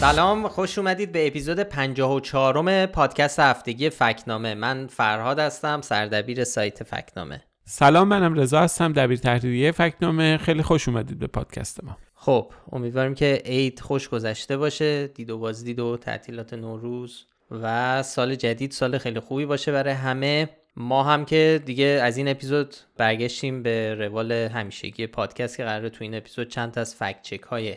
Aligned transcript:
سلام 0.00 0.48
خوش 0.48 0.78
اومدید 0.78 1.12
به 1.12 1.26
اپیزود 1.26 1.60
54 1.60 2.86
پادکست 2.86 3.40
هفتگی 3.40 3.90
فکنامه. 3.90 4.54
من 4.54 4.86
فرهاد 4.86 5.38
هستم 5.38 5.80
سردبیر 5.80 6.44
سایت 6.44 6.82
فکنامه. 6.82 7.42
سلام 7.64 8.08
منم 8.08 8.34
رضا 8.34 8.60
هستم 8.60 8.92
دبیر 8.92 9.18
تحریریه 9.18 9.72
فکنامه. 9.72 10.36
خیلی 10.36 10.62
خوش 10.62 10.88
اومدید 10.88 11.18
به 11.18 11.26
پادکست 11.26 11.84
ما. 11.84 11.96
خب 12.14 12.52
امیدواریم 12.72 13.14
که 13.14 13.42
عید 13.44 13.80
خوش 13.80 14.08
گذشته 14.08 14.56
باشه 14.56 15.06
دید 15.06 15.30
و 15.30 15.38
بازدید 15.38 15.78
و 15.78 15.96
تعطیلات 15.96 16.54
نوروز 16.54 17.26
و 17.50 18.02
سال 18.02 18.34
جدید 18.34 18.70
سال 18.70 18.98
خیلی 18.98 19.20
خوبی 19.20 19.46
باشه 19.46 19.72
برای 19.72 19.94
همه. 19.94 20.48
ما 20.76 21.02
هم 21.02 21.24
که 21.24 21.62
دیگه 21.64 22.00
از 22.02 22.16
این 22.16 22.28
اپیزود 22.28 22.74
برگشتیم 22.96 23.62
به 23.62 23.94
روال 23.94 24.32
همیشگی 24.32 25.06
پادکست 25.06 25.56
که 25.56 25.64
قراره 25.64 25.90
تو 25.90 26.04
این 26.04 26.14
اپیزود 26.14 26.48
چند 26.48 26.78
از 26.78 26.94
فکت 26.94 27.22
چک 27.22 27.42
های 27.42 27.76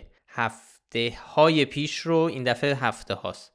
هفته 0.92 1.14
های 1.36 1.66
پیش 1.66 1.98
رو 1.98 2.18
این 2.18 2.44
دفعه 2.44 2.76
هفته 2.76 3.14
هاست. 3.14 3.54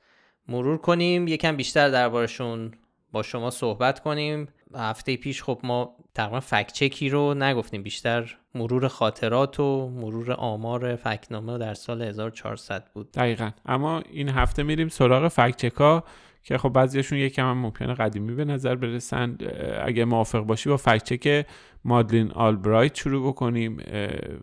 مرور 0.48 0.78
کنیم 0.78 1.28
یکم 1.28 1.56
بیشتر 1.56 1.88
دربارشون 1.88 2.72
با 3.12 3.22
شما 3.22 3.50
صحبت 3.50 4.00
کنیم. 4.00 4.48
هفته 4.74 5.16
پیش 5.16 5.42
خب 5.42 5.60
ما 5.62 5.96
تقریبا 6.14 6.40
فکت 6.40 6.72
چکی 6.72 7.08
رو 7.08 7.34
نگفتیم 7.34 7.82
بیشتر 7.82 8.36
مرور 8.54 8.88
خاطرات 8.88 9.60
و 9.60 9.88
مرور 9.88 10.32
آمار 10.32 10.96
فکنامه 10.96 11.58
در 11.58 11.74
سال 11.74 12.02
1400 12.02 12.90
بود. 12.94 13.12
دقیقا. 13.12 13.50
اما 13.66 14.00
این 14.00 14.28
هفته 14.28 14.62
میریم 14.62 14.88
سراغ 14.88 15.28
فکت 15.28 15.56
چکا 15.56 16.04
که 16.46 16.58
خب 16.58 16.68
بعضیشون 16.68 17.18
یکم 17.18 17.50
هم 17.50 17.58
ممکنه 17.58 17.94
قدیمی 17.94 18.34
به 18.34 18.44
نظر 18.44 18.74
برسن. 18.74 19.38
اگه 19.84 20.04
موافق 20.04 20.40
باشی 20.40 20.68
با 20.68 20.76
فکت 20.76 21.04
چک 21.04 21.46
مادلین 21.84 22.32
آلبرایت 22.32 22.94
شروع 22.94 23.28
بکنیم. 23.28 23.76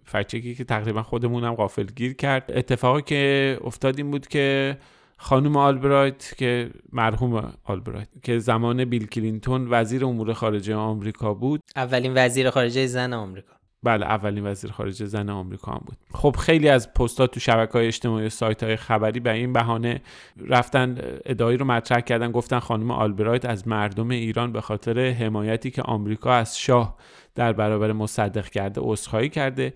fact 0.05 0.27
check 0.27 0.50
ی 0.50 0.55
که 0.55 0.63
تقریبا 0.63 1.03
خودمون 1.03 1.43
هم 1.43 1.55
غافل 1.55 1.85
گیر 1.95 2.13
کرد. 2.13 2.51
اتفاقی 2.55 3.01
که 3.01 3.57
افتاد 3.63 3.97
این 3.97 4.11
بود 4.11 4.27
که 4.27 4.77
خانم 5.17 5.57
آلبرایت 5.57 6.33
که 6.37 6.69
مرحوم 6.91 7.53
آلبرایت 7.63 8.07
که 8.23 8.39
زمان 8.39 8.85
بیل 8.85 9.07
کلینتون 9.07 9.67
وزیر 9.69 10.05
امور 10.05 10.33
خارجه 10.33 10.75
آمریکا 10.75 11.33
بود. 11.33 11.61
اولین 11.75 12.11
وزیر 12.15 12.49
خارجه 12.49 12.87
زن 12.87 13.13
آمریکا. 13.13 13.53
بله 13.83 14.05
اولین 14.05 14.47
وزیر 14.47 14.71
خارجه 14.71 15.05
زن 15.05 15.29
آمریکا 15.29 15.71
هم 15.71 15.81
بود. 15.85 15.97
خب 16.13 16.35
خیلی 16.39 16.69
از 16.69 16.93
پستات 16.93 17.31
تو 17.31 17.39
شبکه 17.39 17.73
های 17.73 17.87
اجتماعی 17.87 18.25
و 18.25 18.29
سایت 18.29 18.63
های 18.63 18.75
خبری 18.75 19.19
به 19.19 19.31
این 19.31 19.53
بهانه 19.53 20.01
رفتن 20.47 20.97
ادعایی 21.25 21.57
رو 21.57 21.65
مطرح 21.65 21.99
کردن 21.99 22.31
گفتن 22.31 22.59
خانم 22.59 22.91
آلبرایت 22.91 23.45
از 23.45 23.67
مردم 23.67 24.09
ایران 24.09 24.51
به 24.51 24.61
خاطر 24.61 24.99
حمایتی 24.99 25.71
که 25.71 25.81
آمریکا 25.81 26.33
از 26.33 26.59
شاه 26.59 26.97
در 27.35 27.53
برابر 27.53 27.91
مصدق 27.91 28.49
کرده 28.49 28.81
عذرخواهی 28.83 29.29
کرده. 29.29 29.73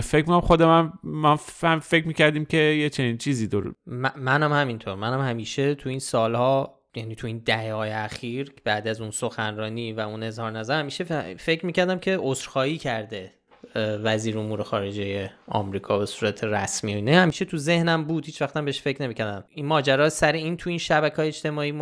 فکر 0.00 0.16
می‌کنم 0.16 0.40
خودم 0.40 0.98
من 1.02 1.36
فکر 1.80 2.06
می‌کردیم 2.06 2.44
که 2.44 2.56
یه 2.56 2.90
چنین 2.90 3.18
چیزی 3.18 3.46
دور 3.46 3.74
منم 4.16 4.52
همینطور. 4.52 4.94
منم 4.94 5.20
همیشه 5.20 5.74
تو 5.74 5.88
این 5.88 5.98
سالها 5.98 6.81
یعنی 6.94 7.14
تو 7.14 7.26
این 7.26 7.42
دهه 7.46 7.72
های 7.72 7.90
اخیر 7.90 8.52
بعد 8.64 8.88
از 8.88 9.00
اون 9.00 9.10
سخنرانی 9.10 9.92
و 9.92 10.00
اون 10.00 10.22
اظهار 10.22 10.50
نظر 10.50 10.78
همیشه 10.78 11.04
فکر 11.34 11.66
می‌کردم 11.66 11.98
که 11.98 12.18
عذرخواهی 12.20 12.78
کرده 12.78 13.32
وزیر 13.76 14.38
امور 14.38 14.62
خارجه 14.62 15.30
آمریکا 15.48 15.98
به 15.98 16.06
صورت 16.06 16.44
رسمی 16.44 16.94
و 16.94 17.00
نه 17.00 17.16
همیشه 17.16 17.44
تو 17.44 17.56
ذهنم 17.56 18.04
بود 18.04 18.26
هیچ 18.26 18.42
وقتم 18.42 18.64
بهش 18.64 18.80
فکر 18.80 19.02
نمی‌کردم. 19.02 19.44
این 19.48 19.66
ماجرا 19.66 20.08
سر 20.08 20.32
این 20.32 20.56
تو 20.56 20.70
این 20.70 20.78
شبکه 20.78 21.16
های 21.16 21.28
اجتماعی 21.28 21.72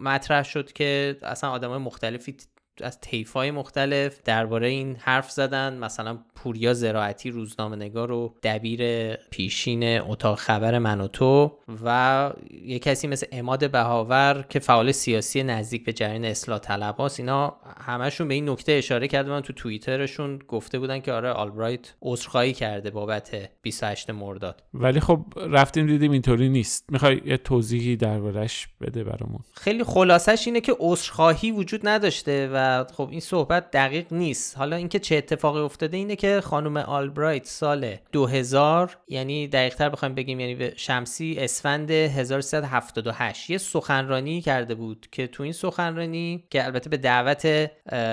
مطرح 0.00 0.42
شد 0.42 0.72
که 0.72 1.16
اصلا 1.22 1.50
آدم 1.50 1.68
های 1.68 1.78
مختلفی 1.78 2.36
از 2.82 3.00
طیفای 3.00 3.50
مختلف 3.50 4.22
درباره 4.24 4.68
این 4.68 4.96
حرف 5.00 5.30
زدن. 5.30 5.78
مثلا 5.78 6.18
پوریا 6.34 6.74
زراعتی 6.74 7.30
روزنامه 7.30 7.76
نگار 7.76 8.12
و 8.12 8.34
دبیر 8.42 9.14
پیشین 9.16 10.00
اتاق 10.00 10.38
خبر 10.38 10.78
من 10.78 11.00
و 11.00 11.08
تو 11.08 11.58
و 11.84 12.32
یه 12.64 12.78
کسی 12.78 13.06
مثل 13.06 13.26
اماد 13.32 13.70
بهاور 13.70 14.44
که 14.48 14.58
فعال 14.58 14.92
سیاسی 14.92 15.42
نزدیک 15.42 15.84
به 15.84 15.92
جریان 15.92 16.24
اصلاح 16.24 16.58
طلب 16.58 16.96
هاست. 16.96 17.20
اینا 17.20 17.56
همشون 17.80 18.28
به 18.28 18.34
این 18.34 18.48
نکته 18.48 18.72
اشاره 18.72 19.08
کردن 19.08 19.40
تو 19.40 19.52
توییترشون. 19.52 20.38
گفته 20.48 20.78
بودن 20.78 21.00
که 21.00 21.12
آره 21.12 21.30
آلبرایت 21.30 21.94
عذرخواهی 22.02 22.52
کرده 22.52 22.90
بابت 22.90 23.50
28 23.62 24.10
مرداد. 24.10 24.62
ولی 24.74 25.00
خب 25.00 25.24
رفتیم 25.36 25.86
دیدیم 25.86 26.12
اینطوری 26.12 26.48
نیست. 26.48 26.84
می‌خوای 26.92 27.20
یه 27.24 27.36
توضیحی 27.36 27.96
دربارش 27.96 28.68
بده 28.80 29.04
برامون؟ 29.04 29.40
خیلی 29.54 29.84
خلاصش 29.84 30.42
اینه 30.46 30.60
که 30.60 30.76
عذرخواهی 30.78 31.50
وجود 31.50 31.88
نداشته 31.88 32.50
و 32.52 32.56
خب 32.92 33.08
این 33.10 33.20
صحبت 33.20 33.70
دقیق 33.70 34.12
نیست. 34.12 34.58
حالا 34.58 34.76
اینکه 34.76 34.98
چه 34.98 35.16
اتفاقی 35.16 35.60
افتاده 35.60 35.96
اینه 35.96 36.16
که 36.16 36.40
خانم 36.40 36.76
آلبرایت 36.76 37.46
سال 37.46 37.96
2000 38.12 38.98
یعنی 39.08 39.48
دقیقتر 39.48 39.88
بخوایم 39.88 40.14
بگیم 40.14 40.40
یعنی 40.40 40.54
به 40.54 40.72
شمسی 40.76 41.36
اسفند 41.38 41.90
1378 41.90 43.50
یه 43.50 43.58
سخنرانی 43.58 44.40
کرده 44.40 44.74
بود 44.74 45.06
که 45.12 45.26
تو 45.26 45.42
این 45.42 45.52
سخنرانی 45.52 46.44
که 46.50 46.64
البته 46.64 46.90
به 46.90 46.96
دعوت 46.96 47.70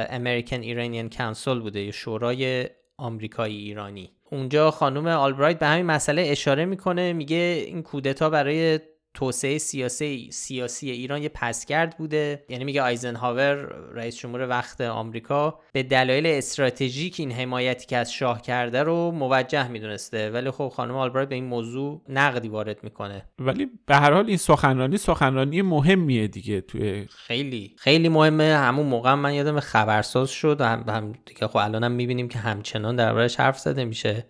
امریکن 0.09 0.61
ایرانیان 0.61 1.09
کانسل 1.09 1.59
بوده 1.59 1.81
یا 1.81 1.91
شورای 1.91 2.69
آمریکایی 2.97 3.57
ایرانی. 3.57 4.11
اونجا 4.31 4.71
خانم 4.71 5.07
آلبرایت 5.07 5.59
به 5.59 5.65
همین 5.65 5.85
مسئله 5.85 6.21
اشاره 6.21 6.65
می‌کنه 6.65 7.13
میگه 7.13 7.63
این 7.67 7.83
کودتا 7.83 8.29
برای 8.29 8.79
توسعه 9.17 9.57
سیاسی 9.57 10.29
سیاسی 10.31 10.91
ایران 10.91 11.23
یه 11.23 11.29
پسگرد 11.29 11.97
بوده. 11.97 12.43
یعنی 12.49 12.63
میگه 12.63 12.81
آیزنهاور 12.81 13.55
رئیس 13.93 14.17
جمهور 14.17 14.49
وقت 14.49 14.81
آمریکا 14.81 15.59
به 15.73 15.83
دلایل 15.83 16.27
استراتژیک 16.27 17.15
این 17.19 17.31
حمایتی 17.31 17.85
که 17.85 17.97
از 17.97 18.13
شاه 18.13 18.41
کرده 18.41 18.83
رو 18.83 19.11
موجه 19.11 19.67
می‌دونسته. 19.67 20.29
ولی 20.29 20.51
خب 20.51 20.71
خانم 20.75 20.95
آلبرایت 20.95 21.29
به 21.29 21.35
این 21.35 21.45
موضوع 21.45 22.01
نقدی 22.09 22.47
وارد 22.47 22.83
می‌کنه. 22.83 23.25
ولی 23.39 23.67
به 23.85 23.95
هر 23.95 24.13
حال 24.13 24.27
این 24.27 24.37
سخنرانی 24.37 24.97
سخنرانی 24.97 25.61
مهمیه 25.61 26.27
دیگه 26.27 26.61
توی 26.61 27.05
خیلی. 27.09 27.75
خیلی 27.77 28.09
مهمه. 28.09 28.43
همون 28.43 28.85
موقع 28.85 29.13
من 29.13 29.33
یادم 29.33 29.59
خبرساز 29.59 30.29
شد 30.29 30.61
هم, 30.61 30.83
هم 30.87 31.13
دیگه 31.25 31.47
خب 31.47 31.57
الانم 31.57 31.91
می‌بینیم 31.91 32.27
که 32.27 32.39
همچنان 32.39 32.95
دربارش 32.95 33.39
حرف 33.39 33.59
زده 33.59 33.85
میشه. 33.85 34.25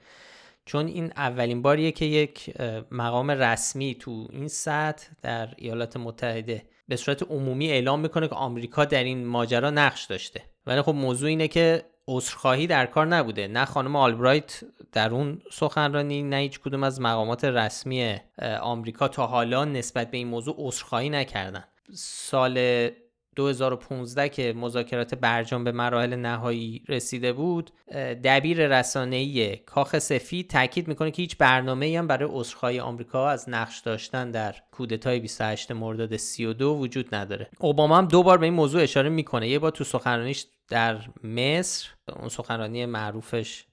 چون 0.68 0.88
این 0.88 1.12
اولین 1.16 1.62
باریه 1.62 1.92
که 1.92 2.06
یک 2.06 2.54
مقام 2.92 3.32
رسمی 3.32 3.96
تو 3.96 4.28
این 4.32 4.48
سطح 4.48 5.08
در 5.22 5.54
ایالات 5.58 5.98
متحده 5.98 6.66
به 6.88 6.96
صورت 6.96 7.24
عمومی 7.24 7.68
اعلام 7.68 8.00
می‌کنه 8.00 8.28
که 8.28 8.36
آمریکا 8.36 8.86
در 8.86 9.04
این 9.04 9.26
ماجرا 9.26 9.70
نقش 9.70 10.06
داشته. 10.06 10.42
ولی 10.66 10.82
خب 10.82 10.94
موضوع 10.94 11.30
اینه 11.30 11.48
که 11.48 11.84
عذرخواهی 12.08 12.68
در 12.68 12.86
کار 12.86 13.06
نبوده. 13.06 13.48
نه 13.48 13.66
خانم 13.66 13.96
آلبرایت 13.96 14.64
در 14.92 15.12
اون 15.12 15.42
سخنرانی 15.52 16.24
نه 16.24 16.38
هیچ 16.38 16.60
کدوم 16.60 16.84
از 16.84 17.02
مقامات 17.02 17.46
رسمی 17.46 18.16
آمریکا 18.62 19.08
تا 19.08 19.28
حالا 19.28 19.66
نسبت 19.66 20.12
به 20.12 20.18
این 20.18 20.28
موضوع 20.28 20.56
عذرخواهی 20.58 21.10
نکردن. 21.10 21.64
سال 21.94 22.90
2015 23.38 24.30
که 24.30 24.53
مذاکرات 24.53 25.16
برجام 25.16 25.64
به 25.64 25.72
مراحل 25.72 26.16
نهایی 26.16 26.84
رسیده 26.90 27.34
بود 27.34 27.72
دبیر 28.24 28.80
رسانه‌ای 28.80 29.56
کاخ 29.56 30.00
سفید 30.00 30.50
تاکید 30.50 30.88
می‌کنه 30.88 31.12
که 31.12 31.22
هیچ 31.22 31.38
برنامه‌ای 31.38 31.96
هم 31.96 32.08
برای 32.08 32.30
عذرخواهی 32.31 32.80
آمریکا 32.80 33.30
از 33.30 33.50
نقش 33.50 33.80
داشتن 33.80 34.31
در 34.31 34.56
کودتای 34.72 35.20
28 35.20 35.72
مرداد 35.72 36.18
32 36.18 36.70
وجود 36.70 37.16
نداره. 37.16 37.50
اوباما 37.59 37.98
هم 37.98 38.06
دو 38.06 38.24
بار 38.24 38.38
به 38.38 38.46
این 38.46 38.53
موضوع 38.53 38.81
اشاره 38.81 39.09
می‌کنه. 39.09 39.48
یه 39.50 39.59
بار 39.59 39.72
تو 39.72 39.84
سخنرانیش 39.84 40.46
در 40.69 40.98
مصر 41.24 41.90
اون 42.19 42.30
سخنرانی 42.30 42.86
معروفش 42.86 43.66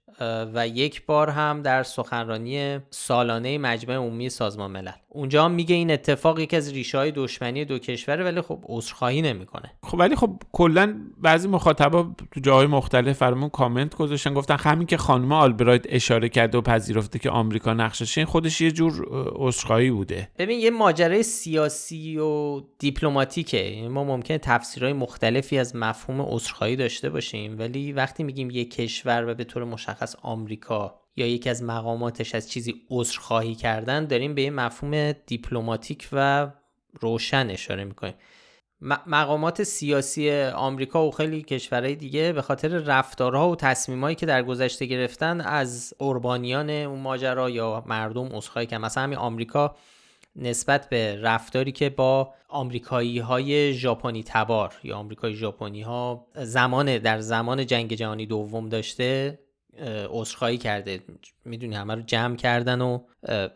و 0.54 0.68
یک 0.68 1.06
بار 1.06 1.30
هم 1.30 1.62
در 1.62 1.82
سخنرانی 1.82 2.78
سالانه 2.90 3.58
مجمع 3.58 3.94
عمومی 3.94 4.28
سازمان 4.28 4.70
ملل. 4.70 4.92
اونجا 5.14 5.48
میگه 5.48 5.74
این 5.74 5.90
اتفاق 5.90 6.38
یکی 6.38 6.56
از 6.56 6.72
ریشه 6.72 6.98
های 6.98 7.12
دشمنی 7.12 7.64
دو 7.64 7.78
کشوره 7.78 8.24
ولی 8.24 8.40
خب 8.40 8.58
عذرخواهی 8.68 9.22
نمی‌کنه. 9.22 9.72
خب 9.82 9.98
ولی 9.98 10.16
خب 10.16 10.42
کلا 10.52 10.94
بعضی 11.16 11.48
مخاطبا 11.48 12.14
تو 12.32 12.40
جاهای 12.40 12.66
مختلف 12.66 13.16
فرمون 13.16 13.48
کامنت 13.48 13.94
گذاشتن 13.94 14.34
گفتن 14.34 14.56
همین 14.58 14.86
که 14.86 14.96
خانم 14.96 15.32
آلبرایت 15.32 15.84
اشاره 15.88 16.28
کرده 16.28 16.58
و 16.58 16.60
پذیرفته 16.60 17.18
که 17.18 17.30
آمریکا 17.30 17.74
نقشش 17.74 18.18
این 18.18 18.26
خودش 18.26 18.60
یه 18.60 18.70
جور 18.70 19.06
عذرخواهی 19.34 19.90
بوده. 19.90 20.28
ببین 20.38 20.60
یه 20.60 20.70
ماجرای 20.70 21.22
سیاسی 21.22 22.18
و 22.18 22.60
دیپلماتیکه. 22.78 23.58
یعنی 23.58 23.88
ما 23.88 24.04
ممکنه 24.04 24.38
تفسیرهای 24.38 24.92
مختلفی 24.92 25.58
از 25.58 25.76
مفهوم 25.76 26.20
عذرخواهی 26.20 26.76
داشته 26.76 27.10
باشیم 27.10 27.58
ولی 27.58 27.92
وقتی 27.92 28.22
میگیم 28.22 28.50
یه 28.50 28.64
کشور 28.64 29.24
و 29.28 29.34
به 29.34 29.44
طور 29.44 29.64
مشخص 29.64 30.16
آمریکا 30.22 31.03
یا 31.16 31.26
یکی 31.26 31.50
از 31.50 31.62
مقاماتش 31.62 32.34
از 32.34 32.50
چیزی 32.50 32.74
عذرخواهی 32.90 33.54
کردن 33.54 34.06
داریم 34.06 34.34
به 34.34 34.42
یه 34.42 34.50
مفهوم 34.50 35.12
دیپلماتیک 35.12 36.08
و 36.12 36.50
روشن 37.00 37.50
اشاره 37.50 37.84
می‌کنیم. 37.84 38.14
مقامات 39.06 39.62
سیاسی 39.62 40.42
آمریکا 40.42 41.06
و 41.06 41.10
خیلی 41.10 41.42
کشورهای 41.42 41.94
دیگه 41.94 42.32
به 42.32 42.42
خاطر 42.42 42.68
رفتارها 42.68 43.50
و 43.50 43.56
تصمیمایی 43.56 44.16
که 44.16 44.26
در 44.26 44.42
گذشته 44.42 44.86
گرفتن 44.86 45.40
از 45.40 45.94
قربانیان 45.98 46.70
اون 46.70 47.00
ماجرا 47.00 47.50
یا 47.50 47.84
مردم 47.86 48.26
عذرخواهی 48.26 48.66
کردن 48.66 48.84
مثلا 48.84 49.02
همین 49.02 49.18
آمریکا 49.18 49.76
نسبت 50.36 50.88
به 50.88 51.20
رفتاری 51.22 51.72
که 51.72 51.90
با 51.90 52.34
آمریکایی 52.48 53.18
های 53.18 53.74
ژاپنی 53.74 54.22
تبار 54.26 54.74
یا 54.82 54.96
آمریکایی 54.96 55.34
ژاپنی 55.34 55.82
ها 55.82 56.26
زمان 56.34 56.98
در 56.98 57.20
زمان 57.20 57.66
جنگ 57.66 57.94
جهانی 57.94 58.26
دوم 58.26 58.68
داشته 58.68 59.38
عذرخواهی 60.08 60.58
کرده. 60.58 61.00
می‌دونی 61.44 61.74
همه 61.74 61.94
رو 61.94 62.02
جمع 62.02 62.36
کردن 62.36 62.80
و 62.80 62.98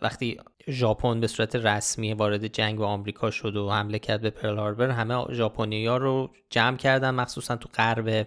وقتی 0.03 0.41
ژاپن 0.71 1.21
به 1.21 1.27
صورت 1.27 1.57
رسمی 1.57 2.13
وارد 2.13 2.47
جنگ 2.47 2.79
با 2.79 2.87
آمریکا 2.87 3.31
شد 3.31 3.57
و 3.57 3.71
حمله 3.71 3.99
کرد 3.99 4.21
به 4.21 4.31
پرل 4.31 4.59
هاربر 4.59 4.91
همه 4.91 5.35
ژاپنی 5.35 5.87
ها 5.87 5.97
رو 5.97 6.31
جمع 6.51 6.77
کردن 6.77 7.11
مخصوصا 7.11 7.57
تو 7.57 7.69
غرب 7.75 8.27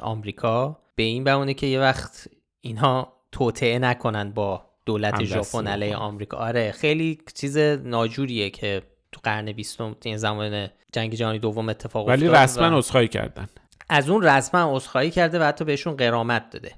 آمریکا. 0.00 0.78
به 0.96 1.02
این 1.02 1.24
بهونه 1.24 1.54
که 1.54 1.66
یه 1.66 1.80
وقت 1.80 2.28
اینها 2.60 3.12
توطعه 3.32 3.78
نکنن 3.78 4.30
با 4.30 4.64
دولت 4.86 5.24
ژاپن 5.24 5.66
علیه 5.66 5.96
آمریکا. 5.96 6.36
آره 6.36 6.72
خیلی 6.72 7.18
چیز 7.34 7.58
ناجوریه 7.58 8.50
که 8.50 8.82
تو 9.12 9.20
قرن 9.22 9.52
بیستم 9.52 9.96
این 10.04 10.16
زمان 10.16 10.68
جنگ 10.92 11.14
جهانی 11.14 11.38
دوم 11.38 11.68
اتفاق 11.68 12.08
ولی 12.08 12.28
رسما 12.28 12.78
عذرخواهی 12.78 13.08
کردن. 13.08 13.48
از 13.88 14.10
اون 14.10 14.22
رسما 14.22 14.76
عذرخواهی 14.76 15.10
کرده 15.10 15.38
و 15.38 15.42
حتی 15.42 15.64
بهشون 15.64 15.96
قرامت 15.96 16.50
داده. 16.50 16.72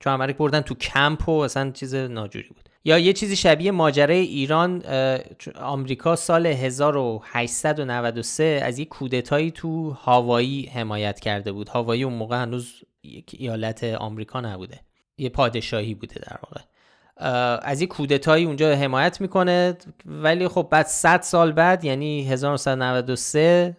چون 0.00 0.12
امریک 0.12 0.36
بردن 0.36 0.60
تو 0.60 0.74
کمپ 0.74 1.28
و 1.28 1.32
اصلا 1.32 1.70
چیز 1.70 1.94
ناجوری 1.94 2.48
بود. 2.48 2.68
یا 2.84 2.98
یه 2.98 3.12
چیزی 3.12 3.36
شبیه 3.36 3.70
ماجرای 3.70 4.18
ایران 4.18 4.82
آمریکا 5.60 6.16
سال 6.16 6.46
1893 6.46 8.60
از 8.64 8.78
یک 8.78 8.88
کودتایی 8.88 9.50
تو 9.50 9.90
هاوایی 9.90 10.70
حمایت 10.74 11.20
کرده 11.20 11.52
بود. 11.52 11.68
هاوایی 11.68 12.02
اون 12.02 12.14
موقع 12.14 12.42
هنوز 12.42 12.74
یک 13.02 13.36
ایالت 13.38 13.84
آمریکا 13.84 14.40
نبوده. 14.40 14.80
یه 15.18 15.28
پادشاهی 15.28 15.94
بوده 15.94 16.20
در 16.20 16.38
واقع. 16.42 16.60
از 17.62 17.80
یک 17.80 17.88
کودتایی 17.88 18.44
اونجا 18.44 18.74
حمایت 18.74 19.20
می‌کنه 19.20 19.76
ولی 20.06 20.48
خب 20.48 20.68
بعد 20.70 20.86
100 20.86 21.20
سال 21.20 21.52
بعد 21.52 21.84
یعنی 21.84 22.28
1993 22.28 23.76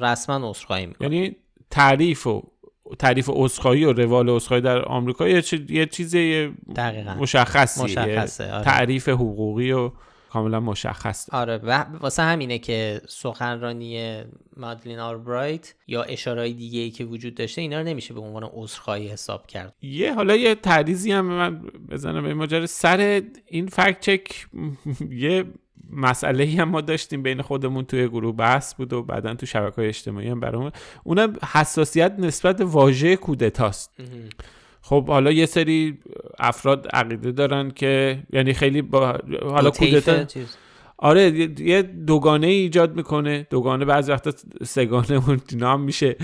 رسما 0.00 0.50
عذرخواهی 0.50 0.86
می‌کنه. 0.86 1.16
یعنی 1.16 1.36
تعریف 1.70 2.26
و 2.26 2.42
تعریف 2.98 3.30
اسخایی 3.30 3.84
و 3.84 3.92
روال 3.92 4.28
اسخایی 4.28 4.60
در 4.60 4.84
آمریکا 4.84 5.28
یه, 5.28 5.42
یه 5.68 5.86
چیز 5.86 6.16
مشخصی 7.18 7.82
مشخصه 7.84 8.52
آره. 8.52 8.64
تعریف 8.64 9.08
حقوقی 9.08 9.72
و 9.72 9.90
کاملا 10.30 10.60
مشخص. 10.60 11.30
آره 11.30 11.56
و 11.56 11.84
واسه 12.00 12.22
همینه 12.22 12.58
که 12.58 13.00
سخنرانی 13.08 14.22
مادلین 14.56 14.98
آربرایت 14.98 15.74
یا 15.86 16.02
اشارهای 16.02 16.52
دیگه 16.52 16.80
ای 16.80 16.90
که 16.90 17.04
وجود 17.04 17.34
داشته 17.34 17.60
اینا 17.60 17.78
رو 17.80 17.86
نمیشه 17.86 18.14
به 18.14 18.20
عنوان 18.20 18.50
عذرخواهی 18.52 19.08
حساب 19.08 19.46
کرد. 19.46 19.74
یه 19.82 20.14
حالا 20.14 20.36
یه 20.36 20.54
تعریضی 20.54 21.12
هم 21.12 21.24
من 21.24 21.62
بزنم 21.90 22.22
به 22.22 22.34
ماجرا. 22.34 22.66
سر 22.66 23.22
این 23.46 23.66
فکت 23.66 24.00
چک 24.00 24.46
یه 25.10 25.44
مسئله 25.92 26.44
ای 26.44 26.56
هم 26.56 26.68
ما 26.68 26.80
داشتیم 26.80 27.22
بین 27.22 27.42
خودمون 27.42 27.84
توی 27.84 28.08
گروه 28.08 28.36
بحث 28.36 28.74
بود 28.74 28.92
و 28.92 29.02
بعدا 29.02 29.34
تو 29.34 29.46
شبکه 29.46 29.76
های 29.76 29.88
اجتماعی 29.88 30.28
هم 30.28 30.40
برامون. 30.40 30.70
اونم 31.04 31.36
حساسیت 31.52 32.14
نسبت 32.18 32.60
واژه 32.60 33.16
کودتاست. 33.16 33.90
خب 34.80 35.06
حالا 35.08 35.32
یه 35.32 35.46
سری 35.46 35.98
افراد 36.38 36.88
عقیده 36.92 37.32
دارن 37.32 37.70
که 37.70 38.22
یعنی 38.32 38.52
خیلی 38.52 38.82
با 38.82 39.18
حالا 39.42 39.70
کودتا 39.70 40.24
آره 40.98 41.50
یه 41.60 41.82
دوگانه 41.82 42.46
ایجاد 42.46 42.96
می‌کنه. 42.96 43.46
دوگانه 43.50 43.84
بعضی 43.84 44.12
وقتا 44.12 44.32
سگانه 44.64 45.12
اون 45.28 45.40
نام 45.56 45.80
میشه. 45.80 46.16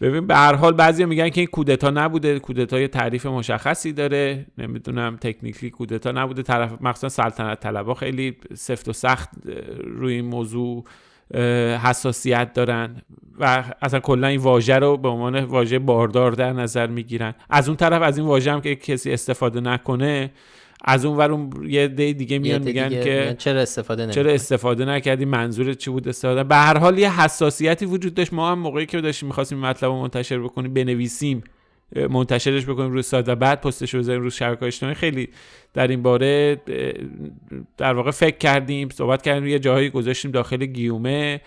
ببین 0.00 0.26
به 0.26 0.36
هر 0.36 0.54
حال 0.54 0.72
بعضی 0.72 1.04
میگن 1.04 1.28
که 1.28 1.40
این 1.40 1.48
کودتا 1.52 1.90
نبوده. 1.90 2.38
کودتا 2.38 2.80
یه 2.80 2.88
تعریف 2.88 3.26
مشخصی 3.26 3.92
داره. 3.92 4.46
نمی‌دونم 4.58 5.16
تکنیکلی 5.20 5.70
کودتا 5.70 6.12
نبوده. 6.12 6.42
طرف 6.42 6.82
مخصوصا 6.82 7.08
سلطنت 7.08 7.60
طلبا 7.60 7.94
خیلی 7.94 8.36
سفت 8.54 8.88
و 8.88 8.92
سخت 8.92 9.28
روی 9.84 10.14
این 10.14 10.24
موضوع 10.24 10.84
حساسیت 11.82 12.52
دارن 12.52 13.02
و 13.38 13.64
اصلا 13.82 14.00
کلا 14.00 14.26
این 14.26 14.40
واژه 14.40 14.78
رو 14.78 14.96
به 14.96 15.08
عنوان 15.08 15.44
واژه 15.44 15.78
باردار 15.78 16.32
در 16.32 16.52
نظر 16.52 16.86
می‌گیرن. 16.86 17.34
از 17.50 17.68
اون 17.68 17.76
طرف 17.76 18.02
از 18.02 18.18
این 18.18 18.26
واژه 18.26 18.52
هم 18.52 18.60
که 18.60 18.76
کسی 18.76 19.12
استفاده 19.12 19.60
نکنه 19.60 20.30
از 20.84 21.04
اون 21.04 21.16
ور 21.16 21.32
اون 21.32 21.50
یه 21.68 21.88
دی 21.88 22.14
دیگه 22.14 22.38
میان 22.38 22.62
میگن 22.62 22.88
که 22.88 23.34
چرا 23.38 23.60
استفاده 23.60 24.02
نکردی 24.02 24.14
چرا 24.20 24.32
استفاده 24.32 24.84
نکردی؟ 24.84 25.24
منظور 25.24 25.74
چی 25.74 25.90
بود 25.90 26.08
استفاده؟ 26.08 26.44
به 26.44 26.56
هر 26.56 26.78
حال 26.78 26.98
یه 26.98 27.20
حساسیتی 27.20 27.86
وجود 27.86 28.14
داشت. 28.14 28.32
ما 28.32 28.50
هم 28.50 28.58
موقعی 28.58 28.86
که 28.86 29.00
داشتیم 29.00 29.26
می‌خواستیم 29.26 29.58
مطلب 29.58 29.90
رو 29.90 30.00
منتشر 30.00 30.38
بکنیم 30.38 30.74
بنویسیم 30.74 31.44
منتشرش 32.10 32.66
بکنیم 32.66 32.90
روی 32.90 33.02
سایت 33.02 33.28
و 33.28 33.36
بعد 33.36 33.60
پستش 33.60 33.94
رو 33.94 34.00
بذاریم 34.00 34.20
روی 34.20 34.30
شبکه 34.30 34.66
اجتماعی. 34.66 34.94
خیلی 34.94 35.28
در 35.74 35.88
این 35.88 36.02
باره 36.02 36.60
در 37.76 37.94
واقع 37.94 38.10
فکر 38.10 38.36
کردیم 38.36 38.88
صحبت 38.88 39.22
کردیم 39.22 39.46
یه 39.46 39.58
جاهایی 39.58 39.90
گذاشتیم 39.90 40.30
داخل 40.30 40.66
گیومه. 40.66 41.40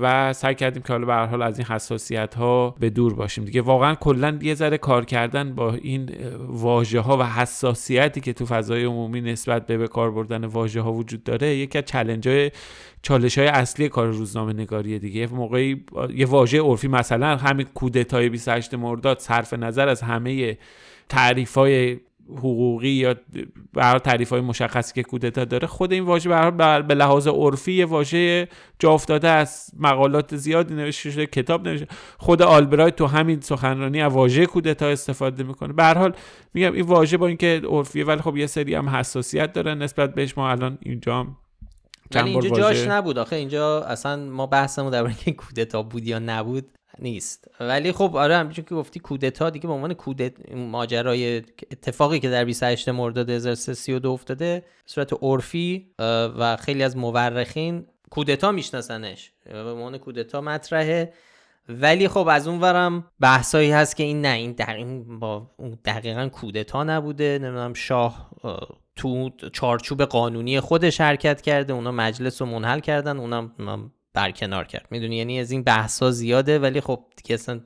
و 0.00 0.32
سعی 0.32 0.54
کردیم 0.54 0.82
که 0.82 0.92
حالا 0.92 1.06
به 1.06 1.12
هر 1.12 1.26
حال 1.26 1.42
از 1.42 1.58
این 1.58 1.66
حساسیت 1.66 2.34
ها 2.34 2.74
به 2.80 2.90
دور 2.90 3.14
باشیم. 3.14 3.44
دیگه 3.44 3.60
واقعا 3.60 3.94
کلا 3.94 4.38
یه 4.42 4.54
ذره 4.54 4.78
کار 4.78 5.04
کردن 5.04 5.54
با 5.54 5.74
این 5.74 6.10
واژه 6.48 7.00
ها 7.00 7.16
و 7.16 7.22
حساسیتی 7.22 8.20
که 8.20 8.32
تو 8.32 8.46
فضای 8.46 8.84
عمومی 8.84 9.20
نسبت 9.20 9.66
به 9.66 9.78
به 9.78 9.88
کار 9.88 10.10
بردن 10.10 10.44
واژه 10.44 10.80
ها 10.80 10.92
وجود 10.92 11.24
داره 11.24 11.56
یکی 11.56 11.78
از 11.78 11.84
چالش 11.84 12.26
های 12.26 12.50
چالش 13.02 13.38
های 13.38 13.46
اصلی 13.46 13.88
کار 13.88 14.06
روزنامه 14.06 14.52
نگاری 14.52 14.98
دیگه. 14.98 15.20
یه 15.20 15.26
موقعی 15.26 15.84
یه 16.14 16.26
واژه 16.26 16.60
عرفی 16.60 16.88
مثلا 16.88 17.36
همین 17.36 17.66
کودتای 17.74 18.28
28 18.28 18.74
مرداد 18.74 19.18
صرف 19.18 19.54
نظر 19.54 19.88
از 19.88 20.02
همه 20.02 20.58
تعریف 21.08 21.54
های 21.54 21.98
حقوقی 22.30 22.88
یا 22.88 23.14
برای 23.72 24.00
تعریف 24.00 24.30
های 24.30 24.40
مشخصی 24.40 24.94
که 24.94 25.02
کودتا 25.02 25.44
داره 25.44 25.66
خود 25.66 25.92
این 25.92 26.04
واژه 26.04 26.50
به 26.50 26.82
به 26.82 26.94
لحاظ 26.94 27.28
عرفی 27.28 27.72
یه 27.72 27.86
واژه 27.86 28.48
جا 28.78 28.92
افتاده 28.92 29.28
از 29.28 29.70
مقالات 29.78 30.36
زیادی 30.36 30.74
نوشته 30.74 31.10
شده 31.10 31.26
کتاب 31.26 31.68
نوشته 31.68 31.86
خود 32.18 32.42
آلبرایت 32.42 32.96
تو 32.96 33.06
همین 33.06 33.40
سخنرانی 33.40 34.02
از 34.02 34.12
واژه 34.12 34.46
کودتا 34.46 34.86
استفاده 34.86 35.42
می‌کنه. 35.42 35.72
به 35.72 35.82
هر 35.82 35.98
حال 35.98 36.14
میگم 36.54 36.72
این 36.72 36.84
واژه 36.84 37.16
با 37.16 37.26
اینکه 37.26 37.62
عرفیه 37.68 38.04
ولی 38.04 38.20
خب 38.20 38.36
یه 38.36 38.46
سری 38.46 38.74
هم 38.74 38.88
حساسیت 38.88 39.52
داره. 39.52 39.74
نسبت 39.74 40.14
بهش 40.14 40.38
ما 40.38 40.50
الان 40.50 40.78
اینجا 40.82 41.26
ولی 42.14 42.30
اینجا 42.30 42.48
جاش 42.48 42.86
نبود. 42.86 43.18
آخه 43.18 43.36
اینجا 43.36 43.82
اصلا 43.82 44.16
ما 44.16 44.46
بحثمون 44.46 44.90
در 44.90 45.04
اینکه 45.04 45.32
کودتا 45.32 45.82
بود 45.82 46.06
یا 46.06 46.18
نبود. 46.18 46.64
نیست. 46.98 47.50
ولی 47.60 47.92
خب 47.92 48.16
آره 48.16 48.36
همچون 48.36 48.64
که 48.64 48.74
گفتی 48.74 49.00
کودتا 49.00 49.50
دیگه 49.50 49.66
به 49.66 49.72
عنوان 49.72 49.94
کودت 49.94 50.54
ماجرای 50.54 51.36
اتفاقی 51.70 52.20
که 52.20 52.30
در 52.30 52.44
28 52.44 52.88
مرداد 52.88 53.30
1332 53.30 54.10
افتاده 54.10 54.58
به 54.58 54.64
صورت 54.86 55.12
عرفی 55.22 55.90
و 56.38 56.56
خیلی 56.56 56.82
از 56.82 56.96
مورخین 56.96 57.86
کودتا 58.10 58.52
میشناسنش. 58.52 59.32
به 59.44 59.70
عنوان 59.70 59.98
کودتا 59.98 60.40
مطرحه. 60.40 61.12
ولی 61.68 62.08
خب 62.08 62.28
از 62.28 62.48
اون 62.48 62.60
ورم 62.60 63.04
بحثایی 63.20 63.70
هست 63.70 63.96
که 63.96 64.02
این 64.02 64.20
نه 64.20 64.36
این 64.36 64.52
دقیقا 64.52 65.02
با 65.20 65.50
دقیقا 65.84 66.28
کودتا 66.28 66.84
نبوده. 66.84 67.38
نمی‌دونم 67.42 67.74
شاه 67.74 68.30
تو 68.96 69.30
چارچوب 69.52 70.02
قانونی 70.02 70.60
خودش 70.60 71.00
حرکت 71.00 71.40
کرده 71.40 71.72
اونا 71.72 71.92
مجلس 71.92 72.42
رو 72.42 72.48
منحل 72.48 72.80
کردن 72.80 73.16
اونم 73.16 73.92
برکنار 74.16 74.64
کرد. 74.64 74.86
می‌دونی 74.90 75.16
یعنی 75.16 75.40
از 75.40 75.50
این 75.50 75.62
بحث 75.62 76.02
ها 76.02 76.10
زیاده 76.10 76.58
ولی 76.58 76.80
خب 76.80 77.04
دیگه 77.16 77.34
اصلا 77.34 77.60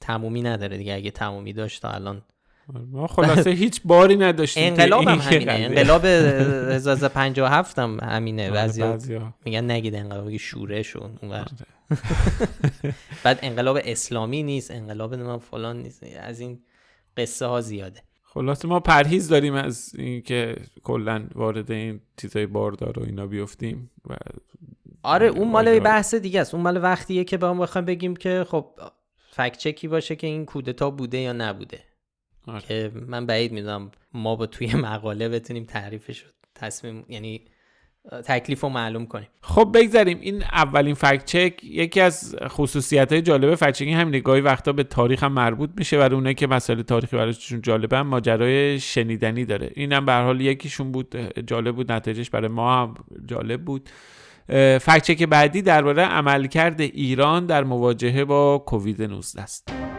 تمومی 0.00 0.42
نداره 0.42 0.76
دیگه. 0.76 0.94
اگه 0.94 1.10
تمومی 1.10 1.52
داشت 1.52 1.82
تا 1.82 1.90
الان. 1.90 2.22
ما 2.90 3.06
خلاصه 3.06 3.50
هیچ 3.50 3.80
باری 3.84 4.16
نداشتیم 4.16 4.66
انقلاب 4.66 5.08
هم 5.08 5.18
همینه. 5.18 5.52
انقلاب 5.52 6.04
1357 6.04 7.78
هم 7.78 7.98
همینه. 8.02 8.68
میگن 9.44 9.70
نگید 9.70 9.94
انقلاب 9.94 10.36
شورش 10.36 10.96
اون 10.96 11.32
آره. 11.32 11.44
بعد 13.24 13.38
انقلاب 13.42 13.78
اسلامی 13.84 14.42
نیست 14.42 14.70
انقلاب 14.70 15.14
نمیم 15.14 15.38
فلان 15.38 15.82
نیست. 15.82 16.02
از 16.20 16.40
این 16.40 16.62
قصه 17.16 17.46
ها 17.46 17.60
زیاده. 17.60 18.00
خلاصه 18.22 18.68
ما 18.68 18.80
پرهیز 18.80 19.28
داریم 19.28 19.54
از 19.54 19.92
اینکه 19.98 20.56
کلا 20.82 21.26
وارد 21.34 21.70
این 21.70 22.00
چیزای 22.16 22.46
باردار 22.46 22.98
و 22.98 23.02
اینا 23.02 23.26
بیفتیم 23.26 23.90
و 24.10 24.14
آره 25.02 25.26
اون 25.26 25.48
مال 25.48 25.80
بحث 25.80 26.14
دیگه 26.14 26.40
است. 26.40 26.54
اون 26.54 26.62
مال 26.62 26.82
وقتیه 26.82 27.24
که 27.24 27.36
با 27.36 27.50
هم 27.50 27.58
بخوایم 27.58 27.84
بگیم 27.84 28.16
که 28.16 28.44
خب 28.48 28.66
فکت 29.30 29.58
چکی 29.58 29.88
باشه 29.88 30.16
که 30.16 30.26
این 30.26 30.46
کودتا 30.46 30.90
بوده 30.90 31.18
یا 31.18 31.32
نبوده. 31.32 31.80
آره. 32.46 32.60
که 32.60 32.92
من 33.06 33.26
بعید 33.26 33.52
می‌دونم 33.52 33.90
ما 34.14 34.36
با 34.36 34.46
توی 34.46 34.74
مقاله 34.74 35.28
بتونیم 35.28 35.64
تعریفش 35.64 36.24
تصمیم 36.54 37.04
یعنی 37.08 37.44
تکلیف 38.24 38.60
رو 38.60 38.68
معلوم 38.68 39.06
کنیم. 39.06 39.28
خب 39.42 39.70
بگذاریم. 39.74 40.20
این 40.20 40.42
اولین 40.42 40.94
فکت 40.94 41.24
چک 41.24 41.64
یکی 41.64 42.00
از 42.00 42.36
خصوصیت 42.48 43.12
های 43.12 43.22
جالبه 43.22 43.56
فکت 43.56 43.72
چک 43.72 43.86
همین 43.86 44.14
نگاهی 44.14 44.40
وقتا 44.40 44.72
به 44.72 44.82
تاریخ 44.82 45.22
هم 45.22 45.32
مربوط 45.32 45.70
میشه 45.76 45.98
و 45.98 46.14
اونه 46.14 46.34
که 46.34 46.46
مسائل 46.46 46.82
تاریخی 46.82 47.16
براشون 47.16 47.60
جالبه 47.62 47.98
هم 47.98 48.06
ماجرای 48.06 48.80
شنیدنی 48.80 49.44
داره. 49.44 49.70
اینم 49.74 50.06
به 50.06 50.12
حال 50.12 50.40
یکیشون 50.40 50.92
بود 50.92 51.16
جالب 51.46 51.76
بود. 51.76 51.92
نتیجهش 51.92 52.30
برای 52.30 52.48
ما 52.48 52.82
هم 52.82 52.94
جالب 53.26 53.64
بود. 53.64 53.90
فکچک 54.80 55.22
بعدی 55.22 55.62
درباره 55.62 56.02
عملکرد 56.02 56.80
ایران 56.80 57.46
در 57.46 57.64
مواجهه 57.64 58.24
با 58.24 58.58
کووید 58.58 59.02
19 59.02 59.42
است. 59.42 59.91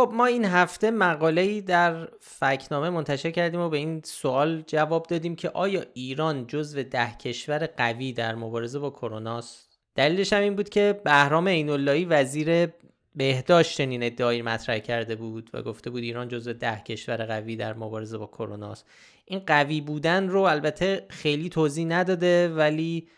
خب 0.00 0.12
ما 0.14 0.26
این 0.26 0.44
هفته 0.44 0.90
مقاله‌ای 0.90 1.60
در 1.60 2.08
فکنامه 2.20 2.90
منتشر 2.90 3.30
کردیم 3.30 3.60
و 3.60 3.68
به 3.68 3.76
این 3.76 4.02
سوال 4.04 4.62
جواب 4.66 5.06
دادیم 5.06 5.36
که 5.36 5.50
آیا 5.50 5.84
ایران 5.94 6.46
جزو 6.46 6.82
ده 6.82 7.16
کشور 7.16 7.66
قوی 7.66 8.12
در 8.12 8.34
مبارزه 8.34 8.78
با 8.78 8.90
کرونا 8.90 9.38
است؟ 9.38 9.78
دلیلش 9.94 10.32
هم 10.32 10.42
این 10.42 10.56
بود 10.56 10.68
که 10.68 11.00
بهرام 11.04 11.48
عیناللهی 11.48 12.04
وزیر 12.04 12.68
بهداشت 13.14 13.76
چنین 13.76 14.02
ادعایی 14.02 14.42
مطرح 14.42 14.78
کرده 14.78 15.16
بود 15.16 15.50
و 15.54 15.62
گفته 15.62 15.90
بود 15.90 16.02
ایران 16.02 16.28
جزو 16.28 16.52
ده 16.52 16.80
کشور 16.80 17.26
قوی 17.26 17.56
در 17.56 17.74
مبارزه 17.74 18.18
با 18.18 18.26
کرونا 18.26 18.72
است. 18.72 18.86
این 19.24 19.38
قوی 19.38 19.80
بودن 19.80 20.28
رو 20.28 20.40
البته 20.40 21.06
خیلی 21.10 21.48
توضیح 21.48 21.86
نداده 21.86 22.48
ولی 22.48 23.08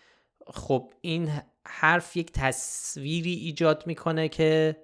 خب 0.47 0.91
این 1.01 1.31
حرف 1.67 2.17
یک 2.17 2.33
تصویری 2.33 3.35
ایجاد 3.35 3.87
می‌کنه 3.87 4.29
که 4.29 4.77